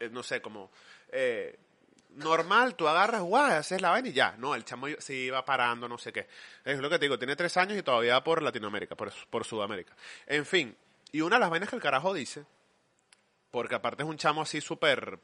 eh, 0.00 0.08
no 0.10 0.24
sé, 0.24 0.42
como 0.42 0.72
eh, 1.12 1.56
normal, 2.10 2.74
tú 2.74 2.88
agarras, 2.88 3.22
guay, 3.22 3.52
haces 3.52 3.80
la 3.80 3.90
vaina 3.90 4.08
y 4.08 4.12
ya. 4.12 4.34
No, 4.38 4.54
el 4.54 4.64
chamo 4.64 4.86
se 4.98 5.14
iba 5.14 5.44
parando, 5.44 5.88
no 5.88 5.98
sé 5.98 6.12
qué. 6.12 6.26
Es 6.64 6.78
lo 6.78 6.88
que 6.88 6.98
te 6.98 7.04
digo, 7.04 7.18
tiene 7.18 7.36
tres 7.36 7.56
años 7.56 7.78
y 7.78 7.82
todavía 7.82 8.14
va 8.14 8.24
por 8.24 8.42
Latinoamérica, 8.42 8.94
por, 8.94 9.12
por 9.30 9.44
Sudamérica. 9.44 9.94
En 10.26 10.46
fin, 10.46 10.76
y 11.12 11.20
una 11.20 11.36
de 11.36 11.40
las 11.40 11.50
vainas 11.50 11.68
que 11.68 11.76
el 11.76 11.82
carajo 11.82 12.14
dice, 12.14 12.44
porque 13.50 13.74
aparte 13.74 14.02
es 14.02 14.08
un 14.08 14.16
chamo 14.16 14.42
así 14.42 14.60
súper 14.60 15.18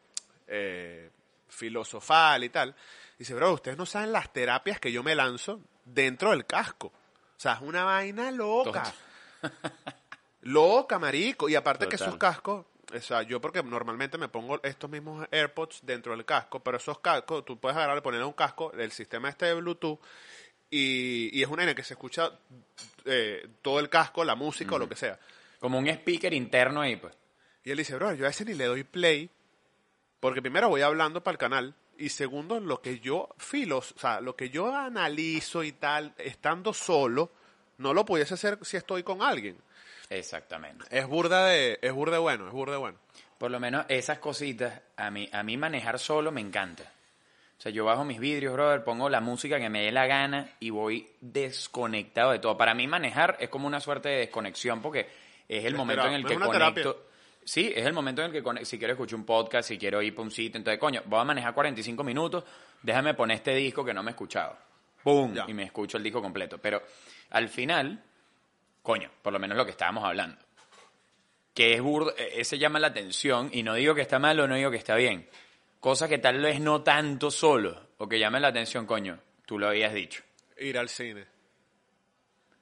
eh, 0.47 1.11
filosofal 1.49 2.45
y 2.45 2.49
tal, 2.49 2.75
dice, 3.19 3.35
bro, 3.35 3.53
ustedes 3.53 3.77
no 3.77 3.87
saben 3.87 4.13
las 4.13 4.33
terapias 4.33 4.81
que 4.81 4.93
yo 4.93 5.03
me 5.03 5.15
lanzo 5.15 5.61
dentro 5.85 6.31
del 6.31 6.47
casco. 6.47 6.89
O 6.89 7.41
sea, 7.43 7.55
es 7.55 7.61
una 7.63 7.85
vaina 7.85 8.31
loca. 8.31 8.85
Loca, 10.43 10.99
marico. 10.99 11.49
Y 11.49 11.55
aparte 11.55 11.89
que 11.89 11.97
esos 11.97 12.17
cascos, 12.17 12.67
o 12.95 13.01
sea, 13.01 13.23
yo 13.23 13.41
porque 13.41 13.63
normalmente 13.63 14.19
me 14.19 14.29
pongo 14.29 14.63
estos 14.63 14.91
mismos 14.91 15.27
AirPods 15.31 15.81
dentro 15.83 16.13
del 16.15 16.25
casco, 16.25 16.61
pero 16.61 16.77
esos 16.77 16.99
cascos, 16.99 17.45
tú 17.45 17.59
puedes 17.59 17.77
agarrar 17.77 17.99
y 17.99 18.01
ponerle 18.01 18.27
un 18.27 18.33
casco, 18.33 18.73
el 18.73 18.93
sistema 18.93 19.29
este 19.29 19.47
de 19.47 19.55
Bluetooth, 19.55 19.99
y, 20.71 21.37
y 21.39 21.43
es 21.43 21.49
una 21.49 21.65
N 21.65 21.75
que 21.75 21.85
se 21.85 21.95
escucha 21.95 22.33
eh, 23.05 23.49
todo 23.61 23.79
el 23.81 23.89
casco, 23.89 24.25
la 24.25 24.35
música 24.35 24.75
o 24.75 24.79
lo 24.79 24.89
que 24.89 24.97
sea. 24.97 25.19
Como 25.61 25.79
un 25.79 25.89
speaker 25.89 26.33
interno 26.33 26.81
ahí, 26.81 26.97
pues. 26.97 27.15
Y 27.65 27.71
él 27.71 27.79
dice, 27.79 27.95
bro, 27.95 28.15
yo 28.15 28.27
a 28.27 28.31
ese 28.31 28.45
ni 28.45 28.55
le 28.55 28.65
doy 28.65 28.85
play, 28.85 29.31
porque 30.19 30.43
primero 30.43 30.69
voy 30.69 30.83
hablando 30.83 31.23
para 31.23 31.35
el 31.35 31.39
canal, 31.39 31.75
y 31.99 32.09
segundo, 32.09 32.59
lo 32.59 32.81
que 32.81 33.01
yo 33.01 33.29
filos, 33.39 33.93
o 33.93 33.99
sea, 33.99 34.21
lo 34.21 34.35
que 34.35 34.51
yo 34.51 34.75
analizo 34.75 35.63
y 35.63 35.73
tal, 35.73 36.15
estando 36.19 36.73
solo, 36.73 37.31
no 37.79 37.95
lo 37.95 38.05
pudiese 38.05 38.35
hacer 38.35 38.59
si 38.63 38.77
estoy 38.77 39.03
con 39.03 39.23
alguien. 39.23 39.57
Exactamente. 40.19 40.85
Es 40.91 41.07
burda 41.07 41.47
de, 41.47 41.79
es 41.81 41.93
burda 41.93 42.15
de 42.15 42.21
bueno, 42.21 42.47
es 42.47 42.53
burda 42.53 42.73
de 42.73 42.79
bueno. 42.79 42.99
Por 43.39 43.51
lo 43.51 43.59
menos 43.59 43.85
esas 43.89 44.19
cositas, 44.19 44.81
a 44.97 45.11
mí, 45.11 45.29
a 45.33 45.43
mí 45.43 45.57
manejar 45.57 45.99
solo 45.99 46.31
me 46.31 46.41
encanta. 46.41 46.85
O 47.59 47.63
sea, 47.63 47.71
yo 47.73 47.85
bajo 47.85 48.05
mis 48.05 48.19
vidrios, 48.19 48.53
brother, 48.53 48.83
pongo 48.83 49.09
la 49.09 49.21
música 49.21 49.59
que 49.59 49.69
me 49.69 49.83
dé 49.85 49.93
la 49.93 50.07
gana 50.07 50.51
y 50.61 50.71
voy 50.71 51.09
desconectado 51.21 52.33
de 52.33 52.41
todo. 52.41 52.57
Para 52.57 52.75
mí 52.75 52.87
manejar 52.87 53.37
es 53.41 53.49
como 53.49 53.67
una 53.67 53.81
suerte 53.81 54.09
de 54.09 54.19
desconexión 54.19 54.83
porque 54.83 55.09
es 55.49 55.65
el 55.65 55.73
Es 55.73 55.79
momento 55.79 56.07
en 56.07 56.15
el 56.15 56.23
que 56.25 56.37
terapia. 56.37 56.59
conecto. 56.59 57.07
Sí, 57.45 57.73
es 57.75 57.87
el 57.87 57.93
momento 57.93 58.23
en 58.23 58.27
el 58.27 58.33
que 58.33 58.43
conecto. 58.43 58.67
Si 58.67 58.79
quiero 58.79 58.95
escuchar 58.95 59.19
un 59.19 59.25
podcast, 59.25 59.69
si 59.69 59.79
quiero 59.79 60.03
ir 60.03 60.15
para 60.15 60.25
un 60.25 60.31
sitio, 60.31 60.59
entonces, 60.59 60.79
coño, 60.79 61.03
voy 61.07 61.21
a 61.21 61.25
manejar 61.25 61.55
45 61.55 62.05
minutos, 62.05 62.45
déjame 62.83 63.15
poner 63.15 63.37
este 63.37 63.55
disco 63.55 63.85
que 63.85 63.95
no 63.95 64.03
me 64.03 64.11
he 64.11 64.13
escuchado. 64.13 64.57
¡Pum! 65.03 65.35
Ya. 65.35 65.45
Y 65.49 65.55
me 65.55 65.65
escucho 65.65 65.97
el 65.97 66.03
disco 66.05 66.21
completo. 66.23 66.59
Pero 66.59 66.83
al 67.31 67.49
final, 67.49 68.03
coño, 68.83 69.11
por 69.23 69.33
lo 69.33 69.39
menos 69.39 69.57
lo 69.57 69.65
que 69.65 69.71
estábamos 69.73 70.05
hablando 70.05 70.37
que 71.55 71.75
es 71.75 71.83
burdo, 71.83 72.15
eh, 72.17 72.33
ese 72.37 72.59
llama 72.59 72.79
la 72.81 72.87
atención 72.87 73.51
y 73.53 73.63
no 73.63 73.75
digo 73.75 73.95
que 73.95 74.01
está 74.01 74.19
mal 74.19 74.41
o 74.41 74.49
no 74.49 74.55
digo 74.55 74.71
que 74.71 74.79
está 74.79 74.95
bien. 74.97 75.29
Cosa 75.81 76.09
que 76.09 76.17
tal 76.17 76.41
vez 76.41 76.61
no 76.61 76.83
tanto 76.83 77.31
solo 77.31 77.89
o 77.99 78.09
que 78.09 78.19
llame 78.19 78.41
la 78.41 78.49
atención, 78.49 78.87
coño, 78.87 79.19
tú 79.45 79.59
lo 79.59 79.69
habías 79.69 79.93
dicho. 79.93 80.23
Ir 80.59 80.79
al 80.79 80.89
cine. 80.89 81.27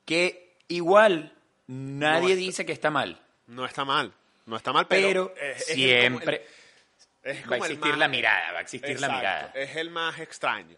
Que 0.04 0.56
igual 0.68 1.32
nadie 1.68 2.30
No, 2.34 2.40
dice 2.40 2.66
que 2.66 2.72
está 2.72 2.90
mal, 2.90 3.20
No 3.46 3.64
está 3.64 3.84
mal, 3.84 4.12
no 4.46 4.56
está 4.56 4.72
mal, 4.72 4.86
pero, 4.88 5.32
pero, 5.34 5.50
es- 5.52 5.66
siempre 5.66 6.38
como 6.38 7.30
el- 7.32 7.36
es 7.36 7.50
va 7.50 7.54
a 7.54 7.58
existir 7.58 7.90
más- 7.90 7.98
la 7.98 8.08
mirada, 8.08 8.52
va 8.52 8.58
a 8.58 8.62
existir 8.62 9.00
la 9.00 9.08
mirada. 9.08 9.52
Es 9.54 9.76
el 9.76 9.90
más 9.90 10.18
extraño. 10.18 10.76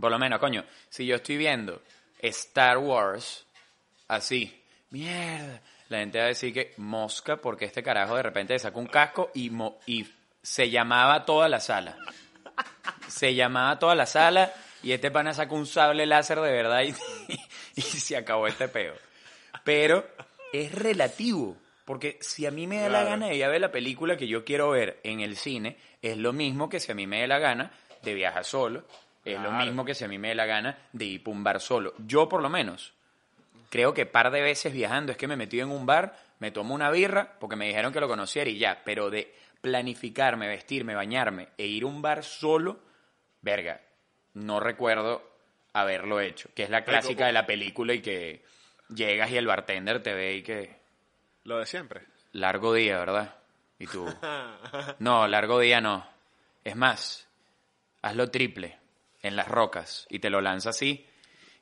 Por 0.00 0.10
lo 0.10 0.18
menos, 0.18 0.40
coño, 0.40 0.64
si 0.88 1.06
yo 1.06 1.16
estoy 1.16 1.36
viendo 1.36 1.80
Star 2.20 2.78
Wars 2.78 3.46
así, 4.08 4.62
mierda, 4.90 5.60
la 5.88 5.98
gente 5.98 6.18
va 6.18 6.24
a 6.24 6.28
decir 6.28 6.52
que 6.52 6.74
mosca 6.78 7.36
porque 7.36 7.64
este 7.64 7.82
carajo 7.82 8.16
de 8.16 8.22
repente 8.22 8.58
sacó 8.58 8.80
un 8.80 8.86
casco 8.86 9.30
y, 9.34 9.50
mo- 9.50 9.78
y 9.86 10.06
se 10.42 10.70
llamaba 10.70 11.24
toda 11.24 11.48
la 11.48 11.60
sala. 11.60 11.96
Se 13.08 13.34
llamaba 13.34 13.78
toda 13.78 13.94
la 13.94 14.06
sala 14.06 14.52
y 14.82 14.92
este 14.92 15.10
pana 15.10 15.32
sacó 15.32 15.54
un 15.54 15.66
sable 15.66 16.06
láser 16.06 16.40
de 16.40 16.50
verdad 16.52 16.82
y, 16.82 16.94
y 17.76 17.82
se 17.82 18.16
acabó 18.16 18.46
este 18.46 18.68
peo. 18.68 18.94
Pero 19.64 20.06
es 20.52 20.72
relativo, 20.72 21.56
porque 21.84 22.18
si 22.20 22.46
a 22.46 22.50
mí 22.50 22.66
me 22.66 22.80
da 22.80 22.88
la 22.88 23.04
gana 23.04 23.26
de 23.28 23.36
ir 23.36 23.44
a 23.44 23.48
ver 23.48 23.60
la 23.60 23.72
película 23.72 24.16
que 24.16 24.28
yo 24.28 24.44
quiero 24.44 24.70
ver 24.70 25.00
en 25.02 25.20
el 25.20 25.36
cine, 25.36 25.76
es 26.02 26.16
lo 26.16 26.32
mismo 26.32 26.68
que 26.68 26.80
si 26.80 26.92
a 26.92 26.94
mí 26.94 27.06
me 27.06 27.20
da 27.20 27.26
la 27.26 27.38
gana 27.38 27.70
de 28.02 28.14
viajar 28.14 28.44
solo, 28.44 28.84
es 29.24 29.40
lo 29.40 29.50
mismo 29.52 29.84
que 29.84 29.94
si 29.94 30.04
a 30.04 30.08
mí 30.08 30.18
me 30.18 30.28
da 30.28 30.34
la 30.36 30.46
gana 30.46 30.78
de 30.92 31.04
ir 31.04 31.22
un 31.26 31.42
bar 31.42 31.60
solo. 31.60 31.94
Yo 31.98 32.28
por 32.28 32.42
lo 32.42 32.48
menos, 32.48 32.92
creo 33.70 33.94
que 33.94 34.06
par 34.06 34.30
de 34.30 34.40
veces 34.42 34.72
viajando 34.72 35.12
es 35.12 35.18
que 35.18 35.26
me 35.28 35.36
metido 35.36 35.64
en 35.64 35.72
un 35.72 35.86
bar, 35.86 36.18
me 36.38 36.50
tomo 36.50 36.74
una 36.74 36.90
birra 36.90 37.36
porque 37.38 37.56
me 37.56 37.66
dijeron 37.68 37.92
que 37.92 38.00
lo 38.00 38.08
conociera 38.08 38.48
y 38.50 38.58
ya, 38.58 38.82
pero 38.84 39.10
de 39.10 39.34
planificarme, 39.60 40.48
vestirme, 40.48 40.94
bañarme 40.94 41.48
e 41.58 41.66
ir 41.66 41.82
a 41.84 41.86
un 41.86 42.02
bar 42.02 42.22
solo, 42.24 42.80
verga, 43.42 43.80
no 44.34 44.60
recuerdo 44.60 45.22
haberlo 45.72 46.20
hecho, 46.20 46.48
que 46.54 46.62
es 46.62 46.70
la 46.70 46.84
clásica 46.84 47.14
como- 47.18 47.26
de 47.26 47.32
la 47.32 47.46
película 47.46 47.94
y 47.94 48.00
que 48.00 48.44
llegas 48.88 49.30
y 49.30 49.36
el 49.36 49.46
bartender 49.46 50.02
te 50.02 50.14
ve 50.14 50.34
y 50.36 50.42
que 50.42 50.76
Lo 51.44 51.58
de 51.58 51.66
siempre. 51.66 52.02
largo 52.32 52.72
día, 52.72 52.98
¿verdad? 52.98 53.34
Y 53.78 53.86
tú, 53.86 54.06
no, 55.00 55.26
largo 55.28 55.58
día 55.60 55.80
no. 55.80 56.06
Es 56.64 56.76
más, 56.76 57.28
hazlo 58.02 58.30
triple 58.30 58.78
en 59.22 59.36
las 59.36 59.48
rocas 59.48 60.06
y 60.10 60.18
te 60.18 60.30
lo 60.30 60.40
lanza 60.40 60.70
así 60.70 61.06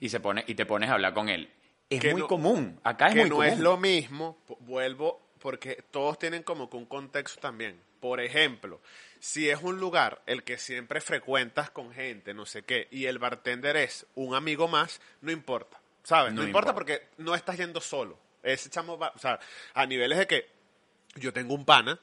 y 0.00 0.08
se 0.08 0.20
pone 0.20 0.44
y 0.46 0.54
te 0.54 0.66
pones 0.66 0.90
a 0.90 0.94
hablar 0.94 1.14
con 1.14 1.28
él. 1.28 1.50
Es 1.96 2.00
Que 2.00 2.12
muy 2.12 2.22
no- 2.22 2.28
común, 2.28 2.80
acá 2.84 3.08
es 3.08 3.14
que 3.14 3.20
muy 3.20 3.28
no 3.30 3.36
común. 3.36 3.50
es 3.50 3.58
lo 3.58 3.76
mismo, 3.76 4.38
vuelvo, 4.60 5.20
porque 5.40 5.84
todos 5.90 6.18
tienen 6.18 6.42
como 6.42 6.70
que 6.70 6.76
un 6.76 6.86
contexto 6.86 7.40
también. 7.40 7.80
Por 8.00 8.20
ejemplo, 8.20 8.80
si 9.18 9.48
es 9.48 9.62
un 9.62 9.78
lugar 9.80 10.22
el 10.26 10.42
que 10.44 10.58
siempre 10.58 11.00
frecuentas 11.00 11.70
con 11.70 11.92
gente, 11.92 12.34
no 12.34 12.44
sé 12.46 12.62
qué, 12.62 12.88
y 12.90 13.06
el 13.06 13.18
bartender 13.18 13.76
es 13.76 14.06
un 14.14 14.34
amigo 14.34 14.68
más, 14.68 15.00
no 15.22 15.30
importa, 15.32 15.80
¿sabes? 16.02 16.32
No, 16.34 16.42
No 16.42 16.46
importa, 16.46 16.70
importa. 16.70 16.74
porque 16.74 17.08
no 17.18 17.34
estás 17.34 17.56
yendo 17.56 17.80
solo. 17.80 18.18
Ese 18.42 18.68
chamo 18.68 18.98
va, 18.98 19.12
o 19.14 19.18
sea, 19.18 19.38
a 19.72 19.86
niveles 19.86 20.18
de 20.18 20.26
que 20.26 20.48
yo 21.16 21.32
tengo 21.32 21.54
un 21.54 21.64
pana 21.64 21.98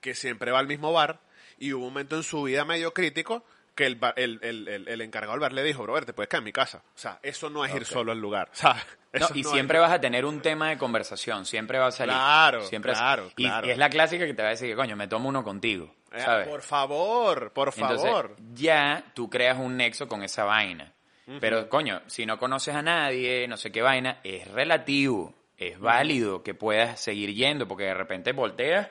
que 0.00 0.14
siempre 0.14 0.50
va 0.50 0.58
al 0.60 0.66
mismo 0.66 0.92
bar 0.92 1.20
y 1.58 1.72
hubo 1.74 1.86
un 1.86 1.92
momento 1.92 2.16
en 2.16 2.22
su 2.22 2.42
vida 2.44 2.64
medio 2.64 2.94
crítico 2.94 3.44
que 3.74 3.86
el, 3.86 3.96
bar- 3.96 4.14
el, 4.16 4.38
el, 4.42 4.86
el, 4.88 5.00
encargado 5.00 5.32
del 5.32 5.40
bar 5.40 5.52
le 5.52 5.62
dijo, 5.62 5.82
brother, 5.82 6.04
te 6.04 6.12
puedes 6.12 6.28
quedar 6.28 6.40
en 6.40 6.44
mi 6.44 6.52
casa. 6.52 6.78
O 6.94 6.98
sea, 6.98 7.18
eso 7.22 7.50
no 7.50 7.64
es 7.64 7.74
ir 7.74 7.84
solo 7.84 8.12
al 8.12 8.18
lugar, 8.20 8.50
y 9.12 9.18
no 9.18 9.26
siempre 9.28 9.78
es- 9.78 9.82
vas 9.82 9.92
a 9.92 10.00
tener 10.00 10.24
un 10.24 10.40
tema 10.40 10.68
de 10.70 10.78
conversación, 10.78 11.44
siempre 11.44 11.78
va 11.78 11.86
a 11.88 11.90
salir. 11.92 12.14
Claro, 12.14 12.62
siempre 12.66 12.92
claro, 12.92 13.30
y, 13.36 13.44
claro. 13.44 13.66
y 13.66 13.70
es 13.70 13.78
la 13.78 13.88
clásica 13.90 14.26
que 14.26 14.34
te 14.34 14.42
va 14.42 14.48
a 14.48 14.52
decir 14.52 14.68
que, 14.70 14.76
coño, 14.76 14.96
me 14.96 15.08
tomo 15.08 15.28
uno 15.28 15.42
contigo, 15.44 15.94
Eh. 16.12 16.46
Por 16.48 16.62
favor, 16.62 17.52
por 17.52 17.72
Entonces, 17.76 18.08
favor. 18.08 18.36
ya 18.54 19.04
tú 19.14 19.28
creas 19.28 19.58
un 19.58 19.76
nexo 19.76 20.06
con 20.08 20.22
esa 20.22 20.44
vaina. 20.44 20.92
Pero, 21.40 21.68
coño, 21.70 22.02
si 22.06 22.26
no 22.26 22.38
conoces 22.38 22.74
a 22.74 22.82
nadie, 22.82 23.48
no 23.48 23.56
sé 23.56 23.72
qué 23.72 23.80
vaina, 23.80 24.20
es 24.22 24.46
relativo, 24.48 25.34
es 25.56 25.78
válido 25.80 26.42
que 26.42 26.52
puedas 26.54 27.00
seguir 27.00 27.32
yendo, 27.32 27.66
porque 27.66 27.84
de 27.84 27.94
repente 27.94 28.32
volteas 28.32 28.90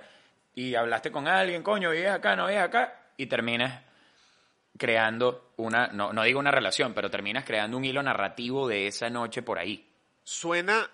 y 0.56 0.74
hablaste 0.76 1.12
con 1.12 1.28
alguien, 1.28 1.62
coño, 1.62 1.92
vives 1.92 2.10
acá, 2.12 2.36
no 2.36 2.48
vives 2.48 2.64
acá, 2.64 3.00
y 3.18 3.28
terminas 3.28 3.84
creando 4.78 5.52
una, 5.58 5.88
no, 5.88 6.14
no 6.14 6.24
digo 6.24 6.40
una 6.40 6.52
relación, 6.52 6.94
pero 6.94 7.10
terminas 7.12 7.46
creando 7.46 7.78
un 7.78 7.86
hilo 7.86 8.02
narrativo 8.04 8.68
de 8.68 8.88
esa 8.88 9.10
noche 9.10 9.42
por 9.42 9.60
ahí. 9.60 9.88
Suena, 10.24 10.90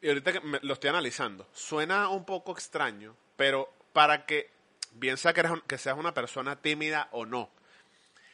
y 0.00 0.08
ahorita 0.08 0.32
que 0.32 0.40
me- 0.40 0.60
lo 0.62 0.74
estoy 0.74 0.90
analizando, 0.90 1.48
suena 1.52 2.08
un 2.08 2.24
poco 2.24 2.52
extraño, 2.52 3.16
pero 3.36 3.72
para 3.92 4.26
que, 4.26 4.50
bien 4.92 5.16
sea 5.16 5.32
que, 5.32 5.40
eres 5.40 5.52
que 5.66 5.78
seas 5.78 5.96
una 5.98 6.14
persona 6.14 6.56
tímida 6.56 7.08
o 7.12 7.26
no, 7.26 7.50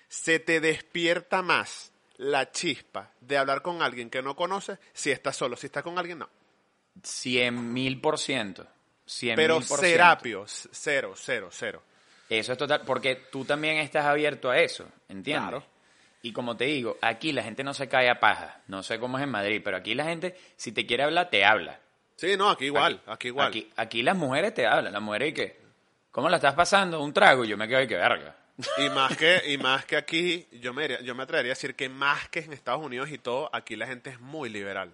se 0.08 0.38
te 0.40 0.60
despierta 0.60 1.42
más 1.42 1.92
la 2.18 2.50
chispa 2.52 3.10
de 3.20 3.38
hablar 3.38 3.62
con 3.62 3.80
alguien 3.82 4.10
que 4.10 4.22
no 4.22 4.36
conoces 4.36 4.78
si 4.92 5.10
estás 5.10 5.34
solo. 5.36 5.56
Si 5.56 5.66
estás 5.66 5.82
con 5.82 5.98
alguien, 5.98 6.18
no. 6.18 6.28
Cien 7.02 7.72
mil 7.72 8.00
por 8.00 8.18
ciento. 8.18 8.66
Cien 9.06 9.34
Pero 9.36 9.58
mil 9.58 9.66
por 9.66 9.78
ciento. 9.78 9.92
serapio, 9.96 10.44
cero, 10.46 11.14
cero, 11.16 11.48
cero. 11.50 11.82
Eso 12.38 12.52
es 12.52 12.58
total, 12.58 12.80
porque 12.86 13.16
tú 13.30 13.44
también 13.44 13.76
estás 13.76 14.06
abierto 14.06 14.50
a 14.50 14.58
eso, 14.58 14.88
¿entiendes? 15.06 15.50
Claro. 15.50 15.64
Y 16.22 16.32
como 16.32 16.56
te 16.56 16.64
digo, 16.64 16.96
aquí 17.02 17.30
la 17.30 17.42
gente 17.42 17.62
no 17.62 17.74
se 17.74 17.88
cae 17.88 18.08
a 18.08 18.20
paja. 18.20 18.62
No 18.68 18.82
sé 18.82 18.98
cómo 18.98 19.18
es 19.18 19.24
en 19.24 19.30
Madrid, 19.30 19.60
pero 19.62 19.76
aquí 19.76 19.94
la 19.94 20.04
gente, 20.04 20.34
si 20.56 20.72
te 20.72 20.86
quiere 20.86 21.02
hablar, 21.02 21.28
te 21.28 21.44
habla. 21.44 21.78
Sí, 22.16 22.36
no, 22.38 22.48
aquí 22.48 22.66
igual, 22.66 23.02
aquí, 23.06 23.28
igual. 23.28 23.48
Aquí, 23.48 23.70
aquí 23.76 24.02
las 24.02 24.16
mujeres 24.16 24.54
te 24.54 24.66
hablan. 24.66 24.94
Las 24.94 25.02
mujeres 25.02 25.28
y 25.28 25.34
que, 25.34 25.60
¿cómo 26.10 26.30
la 26.30 26.36
estás 26.36 26.54
pasando? 26.54 27.02
Un 27.02 27.12
trago. 27.12 27.44
Y 27.44 27.48
yo 27.48 27.58
me 27.58 27.68
quedo 27.68 27.82
y 27.82 27.88
que 27.88 27.96
verga. 27.96 28.34
Y 28.78 28.88
más 28.88 29.14
que, 29.14 29.42
y 29.48 29.58
más 29.58 29.84
que 29.84 29.98
aquí, 29.98 30.46
yo 30.52 30.72
me, 30.72 31.04
yo 31.04 31.14
me 31.14 31.24
atrevería 31.24 31.52
a 31.52 31.54
decir 31.54 31.74
que 31.74 31.90
más 31.90 32.30
que 32.30 32.40
en 32.40 32.54
Estados 32.54 32.82
Unidos 32.82 33.10
y 33.10 33.18
todo, 33.18 33.50
aquí 33.52 33.76
la 33.76 33.86
gente 33.86 34.08
es 34.08 34.20
muy 34.20 34.48
liberal. 34.48 34.90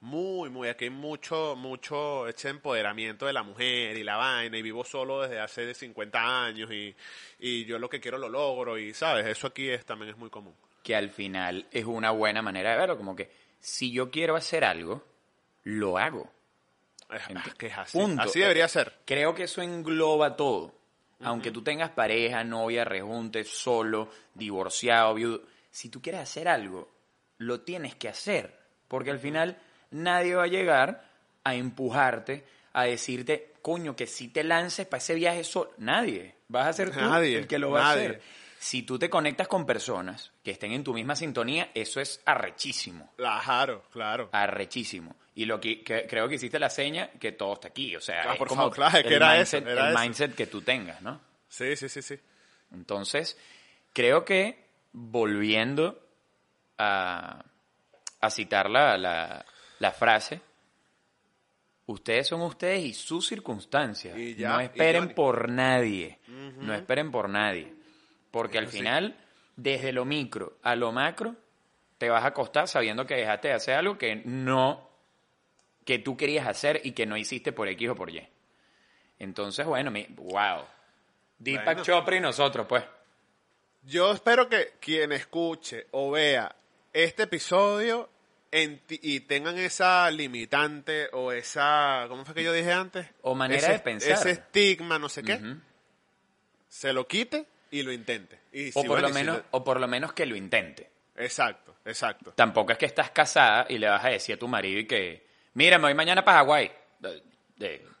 Muy, 0.00 0.48
muy. 0.48 0.68
Aquí 0.68 0.84
hay 0.84 0.90
mucho, 0.90 1.54
mucho 1.56 2.26
ese 2.26 2.48
empoderamiento 2.48 3.26
de 3.26 3.34
la 3.34 3.42
mujer 3.42 3.96
y 3.96 4.02
la 4.02 4.16
vaina. 4.16 4.56
Y 4.56 4.62
vivo 4.62 4.82
solo 4.82 5.22
desde 5.22 5.40
hace 5.40 5.74
50 5.74 6.44
años 6.46 6.70
y, 6.72 6.94
y 7.38 7.66
yo 7.66 7.78
lo 7.78 7.88
que 7.88 8.00
quiero 8.00 8.16
lo 8.16 8.28
logro. 8.28 8.78
Y, 8.78 8.94
¿sabes? 8.94 9.26
Eso 9.26 9.48
aquí 9.48 9.68
es, 9.68 9.84
también 9.84 10.10
es 10.10 10.16
muy 10.16 10.30
común. 10.30 10.54
Que 10.82 10.96
al 10.96 11.10
final 11.10 11.66
es 11.70 11.84
una 11.84 12.12
buena 12.12 12.40
manera 12.40 12.70
de 12.70 12.78
verlo. 12.78 12.96
Como 12.96 13.14
que, 13.14 13.30
si 13.60 13.92
yo 13.92 14.10
quiero 14.10 14.36
hacer 14.36 14.64
algo, 14.64 15.04
lo 15.64 15.98
hago. 15.98 16.32
Es, 17.10 17.54
que 17.54 17.66
es 17.66 17.76
así. 17.76 17.98
Punto. 17.98 18.22
Así 18.22 18.40
debería 18.40 18.68
ser. 18.68 19.00
Creo 19.04 19.34
que 19.34 19.44
eso 19.44 19.60
engloba 19.60 20.34
todo. 20.36 20.74
Aunque 21.22 21.50
tú 21.50 21.62
tengas 21.62 21.90
pareja, 21.90 22.42
novia, 22.44 22.82
rejunte, 22.84 23.44
solo, 23.44 24.08
divorciado, 24.32 25.12
viudo, 25.12 25.42
si 25.70 25.90
tú 25.90 26.00
quieres 26.00 26.22
hacer 26.22 26.48
algo, 26.48 26.88
lo 27.36 27.60
tienes 27.60 27.94
que 27.96 28.08
hacer. 28.08 28.58
Porque 28.88 29.10
al 29.10 29.18
final 29.18 29.58
nadie 29.90 30.34
va 30.34 30.44
a 30.44 30.48
llegar 30.48 31.04
a 31.44 31.54
empujarte, 31.54 32.44
a 32.72 32.84
decirte, 32.84 33.54
coño, 33.62 33.96
que 33.96 34.06
si 34.06 34.28
te 34.28 34.44
lances 34.44 34.86
para 34.86 34.98
ese 34.98 35.14
viaje 35.14 35.44
solo. 35.44 35.72
Nadie. 35.78 36.34
Vas 36.48 36.66
a 36.68 36.72
ser 36.72 36.90
tú 36.92 37.00
Nadie, 37.00 37.38
el 37.38 37.46
que 37.46 37.58
lo 37.58 37.70
va 37.70 37.80
nadie. 37.82 38.02
a 38.02 38.08
hacer. 38.10 38.22
Si 38.58 38.82
tú 38.82 38.98
te 38.98 39.08
conectas 39.08 39.48
con 39.48 39.64
personas 39.64 40.32
que 40.44 40.50
estén 40.50 40.72
en 40.72 40.84
tu 40.84 40.92
misma 40.92 41.16
sintonía, 41.16 41.70
eso 41.72 41.98
es 41.98 42.20
arrechísimo 42.26 43.10
Claro, 43.16 43.84
claro. 43.90 44.28
arrechísimo. 44.32 45.16
Y 45.34 45.46
lo 45.46 45.58
que, 45.58 45.82
que- 45.82 46.06
creo 46.06 46.28
que 46.28 46.34
hiciste 46.34 46.58
la 46.58 46.68
seña 46.68 47.08
que 47.12 47.32
todo 47.32 47.54
está 47.54 47.68
aquí. 47.68 47.96
O 47.96 48.00
sea, 48.00 48.22
Ah, 48.28 48.32
es 48.34 48.38
por 48.38 48.48
como 48.48 48.62
favor, 48.64 48.74
claro, 48.74 48.98
es 48.98 49.02
que 49.04 49.08
el 49.08 49.14
era 49.14 49.34
mindset, 49.34 49.62
eso, 49.62 49.70
era 49.72 49.88
el 49.88 49.94
eso. 49.94 50.02
mindset 50.02 50.34
que 50.34 50.46
tú 50.46 50.60
tengas, 50.60 51.00
¿no? 51.00 51.20
Sí, 51.48 51.74
sí, 51.76 51.88
sí, 51.88 52.02
sí. 52.02 52.20
Entonces, 52.72 53.38
creo 53.94 54.24
que 54.26 54.62
volviendo 54.92 55.98
a, 56.76 57.42
a 58.20 58.30
citar 58.30 58.68
la, 58.68 58.98
la, 58.98 59.44
la 59.80 59.92
frase, 59.92 60.40
ustedes 61.86 62.28
son 62.28 62.42
ustedes 62.42 62.84
y 62.84 62.94
sus 62.94 63.26
circunstancias. 63.26 64.16
Y 64.16 64.36
ya, 64.36 64.50
no 64.50 64.60
esperen 64.60 65.14
por 65.14 65.48
nadie. 65.48 66.18
No 66.28 66.72
esperen 66.74 67.10
por 67.10 67.28
nadie. 67.28 67.74
Porque 68.30 68.58
al 68.58 68.68
sí. 68.68 68.78
final, 68.78 69.16
desde 69.56 69.92
lo 69.92 70.04
micro 70.04 70.58
a 70.62 70.76
lo 70.76 70.92
macro, 70.92 71.34
te 71.96 72.10
vas 72.10 72.22
a 72.24 72.28
acostar 72.28 72.68
sabiendo 72.68 73.06
que 73.06 73.16
dejaste 73.16 73.48
de 73.48 73.54
hacer 73.54 73.74
algo 73.74 73.96
que 73.96 74.16
no, 74.16 74.90
que 75.84 75.98
tú 75.98 76.16
querías 76.16 76.46
hacer 76.46 76.82
y 76.84 76.92
que 76.92 77.06
no 77.06 77.16
hiciste 77.16 77.52
por 77.52 77.66
X 77.68 77.88
o 77.88 77.96
por 77.96 78.10
Y. 78.10 78.28
Entonces, 79.18 79.64
bueno, 79.66 79.90
mi, 79.90 80.06
wow. 80.10 80.64
Deepak 81.38 81.64
Bueno. 81.64 81.82
Chopra 81.82 82.16
y 82.16 82.20
nosotros, 82.20 82.66
pues. 82.66 82.84
Yo 83.82 84.12
espero 84.12 84.46
que 84.46 84.74
quien 84.78 85.12
escuche 85.12 85.86
o 85.92 86.10
vea 86.10 86.54
este 86.92 87.22
episodio 87.22 88.10
y 88.52 89.20
tengan 89.20 89.56
esa 89.58 90.10
limitante 90.10 91.08
o 91.12 91.30
esa, 91.32 92.06
¿cómo 92.08 92.24
fue 92.24 92.34
que 92.34 92.42
yo 92.44 92.52
dije 92.52 92.72
antes? 92.72 93.06
O 93.22 93.34
manera 93.34 93.60
Ese- 93.60 93.72
de 93.72 93.78
pensar. 93.78 94.10
Ese 94.12 94.30
estigma, 94.32 94.98
no 94.98 95.08
sé 95.08 95.22
qué, 95.22 95.40
se 96.68 96.92
lo 96.92 97.06
quite 97.06 97.46
y 97.70 97.82
lo 97.82 97.92
intente. 97.92 98.40
Y 98.52 98.70
o, 98.74 98.84
por 98.84 99.00
lo 99.00 99.08
si 99.08 99.14
menos, 99.14 99.36
le- 99.38 99.44
o 99.52 99.62
por 99.64 99.78
lo 99.80 99.86
menos 99.88 100.12
que 100.12 100.26
lo 100.26 100.34
intente. 100.36 100.90
Exacto, 101.16 101.76
exacto. 101.84 102.32
Tampoco 102.32 102.72
es 102.72 102.78
que 102.78 102.86
estás 102.86 103.10
casada 103.10 103.66
y 103.68 103.78
le 103.78 103.88
vas 103.88 104.04
a 104.04 104.08
decir 104.08 104.34
a 104.34 104.38
tu 104.38 104.48
marido 104.48 104.80
y 104.80 104.86
que, 104.86 105.26
mira, 105.54 105.78
me 105.78 105.84
voy 105.84 105.94
mañana 105.94 106.24
para 106.24 106.38
Hawái. 106.38 106.72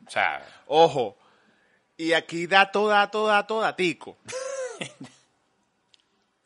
O 0.06 0.10
sea, 0.10 0.44
Ojo, 0.66 1.16
y 1.96 2.12
aquí 2.12 2.46
dato, 2.46 2.88
dato, 2.88 3.26
dato, 3.26 3.60
datico. 3.60 4.18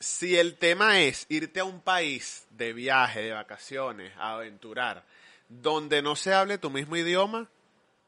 si 0.05 0.39
el 0.39 0.57
tema 0.57 1.01
es 1.01 1.27
irte 1.29 1.61
a 1.61 1.65
un 1.65 1.81
país 1.81 2.47
de 2.51 2.73
viaje, 2.73 3.23
de 3.23 3.33
vacaciones, 3.33 4.13
a 4.19 4.35
aventurar, 4.35 5.05
donde 5.49 6.03
no 6.03 6.15
se 6.17 6.33
hable 6.35 6.59
tu 6.59 6.71
mismo 6.71 6.97
idioma, 6.97 7.49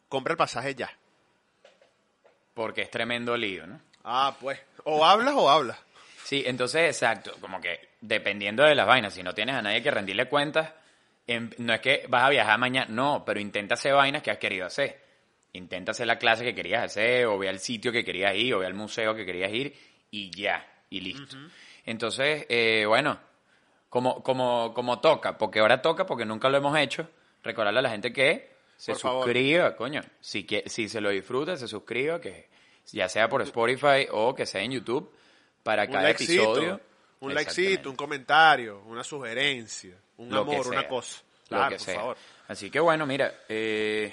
compra 0.09 0.32
el 0.32 0.36
pasaje 0.38 0.74
ya. 0.74 0.90
porque 2.55 2.82
es 2.82 2.90
tremendo 2.90 3.36
lío, 3.36 3.66
¿no? 3.66 3.80
Ah, 4.03 4.34
pues. 4.40 4.59
O 4.84 5.05
hablas 5.05 5.34
o 5.36 5.51
hablas. 5.51 5.78
Sí, 6.24 6.42
entonces, 6.47 6.82
exacto, 6.86 7.34
como 7.40 7.61
que 7.61 7.90
dependiendo 8.01 8.62
de 8.62 8.74
las 8.74 8.86
vainas, 8.86 9.12
si 9.14 9.22
no 9.22 9.34
tienes 9.34 9.55
a 9.57 9.62
nadie 9.62 9.82
que 9.82 9.90
rendirle 9.90 10.26
cuentas, 10.28 10.72
em- 11.26 11.51
no 11.59 11.74
es 11.74 11.80
que 11.80 12.05
vas 12.09 12.24
a 12.24 12.30
viajar 12.30 12.59
mañana, 12.59 12.86
no, 12.88 13.24
pero 13.26 13.40
intenta 13.40 13.74
hacer 13.74 13.92
vainas 13.94 14.22
que 14.22 14.30
has 14.30 14.38
querido 14.38 14.66
hacer. 14.66 14.99
Intenta 15.53 15.90
hacer 15.92 16.07
la 16.07 16.18
clase 16.18 16.44
que 16.44 16.55
querías 16.55 16.84
hacer, 16.84 17.26
o 17.26 17.38
ve 17.38 17.49
al 17.49 17.59
sitio 17.61 17.92
que 17.92 18.05
querías 18.05 18.34
ir, 18.34 18.55
o 18.55 18.61
ve 18.61 18.66
al 18.66 18.74
museo 18.74 19.14
que 19.14 19.26
querías 19.26 19.53
ir, 19.53 19.74
y 20.11 20.30
ya, 20.30 20.66
y 20.90 21.01
listo. 21.01 21.36
Entonces, 21.87 22.45
eh, 22.49 22.84
bueno, 22.87 23.18
como, 23.89 24.22
como, 24.22 24.74
como 24.74 25.01
toca, 25.01 25.39
porque 25.39 25.61
ahora 25.61 25.80
toca, 25.80 26.05
porque 26.05 26.24
nunca 26.26 26.49
lo 26.51 26.59
hemos 26.59 26.76
hecho, 26.78 27.09
recordarle 27.43 27.78
a 27.78 27.82
la 27.82 27.91
gente 27.91 28.12
que 28.12 28.55
se 28.76 28.93
Por 28.93 29.01
favor. 29.01 29.24
suscriba, 29.24 29.74
coño. 29.76 30.03
Si, 30.20 30.45
que, 30.45 30.64
si 30.66 30.89
se 30.89 31.01
lo 31.01 31.09
disfruta, 31.11 31.57
se 31.57 31.66
suscriba, 31.68 32.20
que 32.20 32.49
ya 32.93 33.09
sea 33.09 33.28
por 33.28 33.41
Spotify 33.43 34.07
o 34.11 34.34
que 34.34 34.45
sea 34.47 34.61
en 34.62 34.72
YouTube, 34.72 35.11
para 35.62 35.84
Un 35.84 35.91
cada 35.93 36.03
likecito, 36.05 36.43
episodio. 36.43 36.80
un 37.20 37.34
likecito, 37.34 37.89
un 37.91 37.97
comentario, 37.97 38.82
una 38.87 39.03
sugerencia, 39.03 39.97
un 40.18 40.28
Lo 40.30 40.41
amor, 40.41 40.66
una 40.68 40.87
cosa. 40.87 41.22
Lo 41.49 41.57
Claro, 41.57 41.68
que 41.70 41.76
por 41.76 41.84
sea. 41.84 41.95
favor. 41.95 42.16
Así 42.49 42.70
que 42.70 42.80
bueno, 42.80 43.07
mira, 43.07 43.32
eh, 43.49 44.12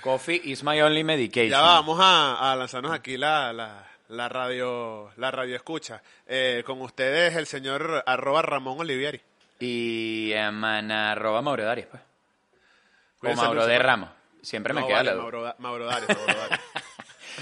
coffee 0.00 0.40
is 0.44 0.62
my 0.64 0.80
only 0.82 1.04
medication. 1.04 1.50
Ya 1.50 1.60
vamos 1.60 1.98
a, 2.00 2.50
a 2.52 2.56
lanzarnos 2.56 2.92
aquí 2.92 3.16
la, 3.16 3.52
la, 3.52 3.86
la 4.14 4.28
radio 4.28 5.10
la 5.16 5.30
radio 5.30 5.56
escucha. 5.56 6.02
Eh, 6.26 6.62
con 6.66 6.80
ustedes 6.82 7.36
el 7.36 7.46
señor 7.46 8.02
arroba 8.06 8.42
Ramón 8.42 8.80
Olivieri. 8.80 9.20
Y 9.60 10.32
eh, 10.32 10.50
man, 10.50 10.90
arroba 10.90 11.42
Mauro 11.42 11.64
Darius, 11.64 11.88
pues. 11.88 12.02
O 12.02 13.20
Cuídense 13.20 13.42
Mauro 13.42 13.66
de 13.66 13.74
pues. 13.76 13.86
Ramos. 13.86 14.10
Siempre 14.42 14.72
me 14.74 14.80
No, 14.82 14.86
queda 14.86 14.96
vale, 14.98 15.10
la. 15.10 15.16
Mauro, 15.16 15.42
Da- 15.42 15.56
Mauro 15.58 15.86
Darius, 15.86 16.08
Mauro 16.08 16.34
Darius. 16.40 16.60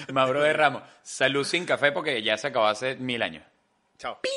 Mauro 0.13 0.43
de 0.43 0.53
Ramos. 0.53 0.83
Salud 1.03 1.45
sin 1.45 1.65
café 1.67 1.93
porque 1.93 2.23
ya 2.23 2.37
se 2.37 2.49
acabó 2.49 2.67
hace 2.67 2.95
mil 2.97 3.23
años. 3.23 3.45
Chao. 3.99 4.19
¡Ping! 4.23 4.31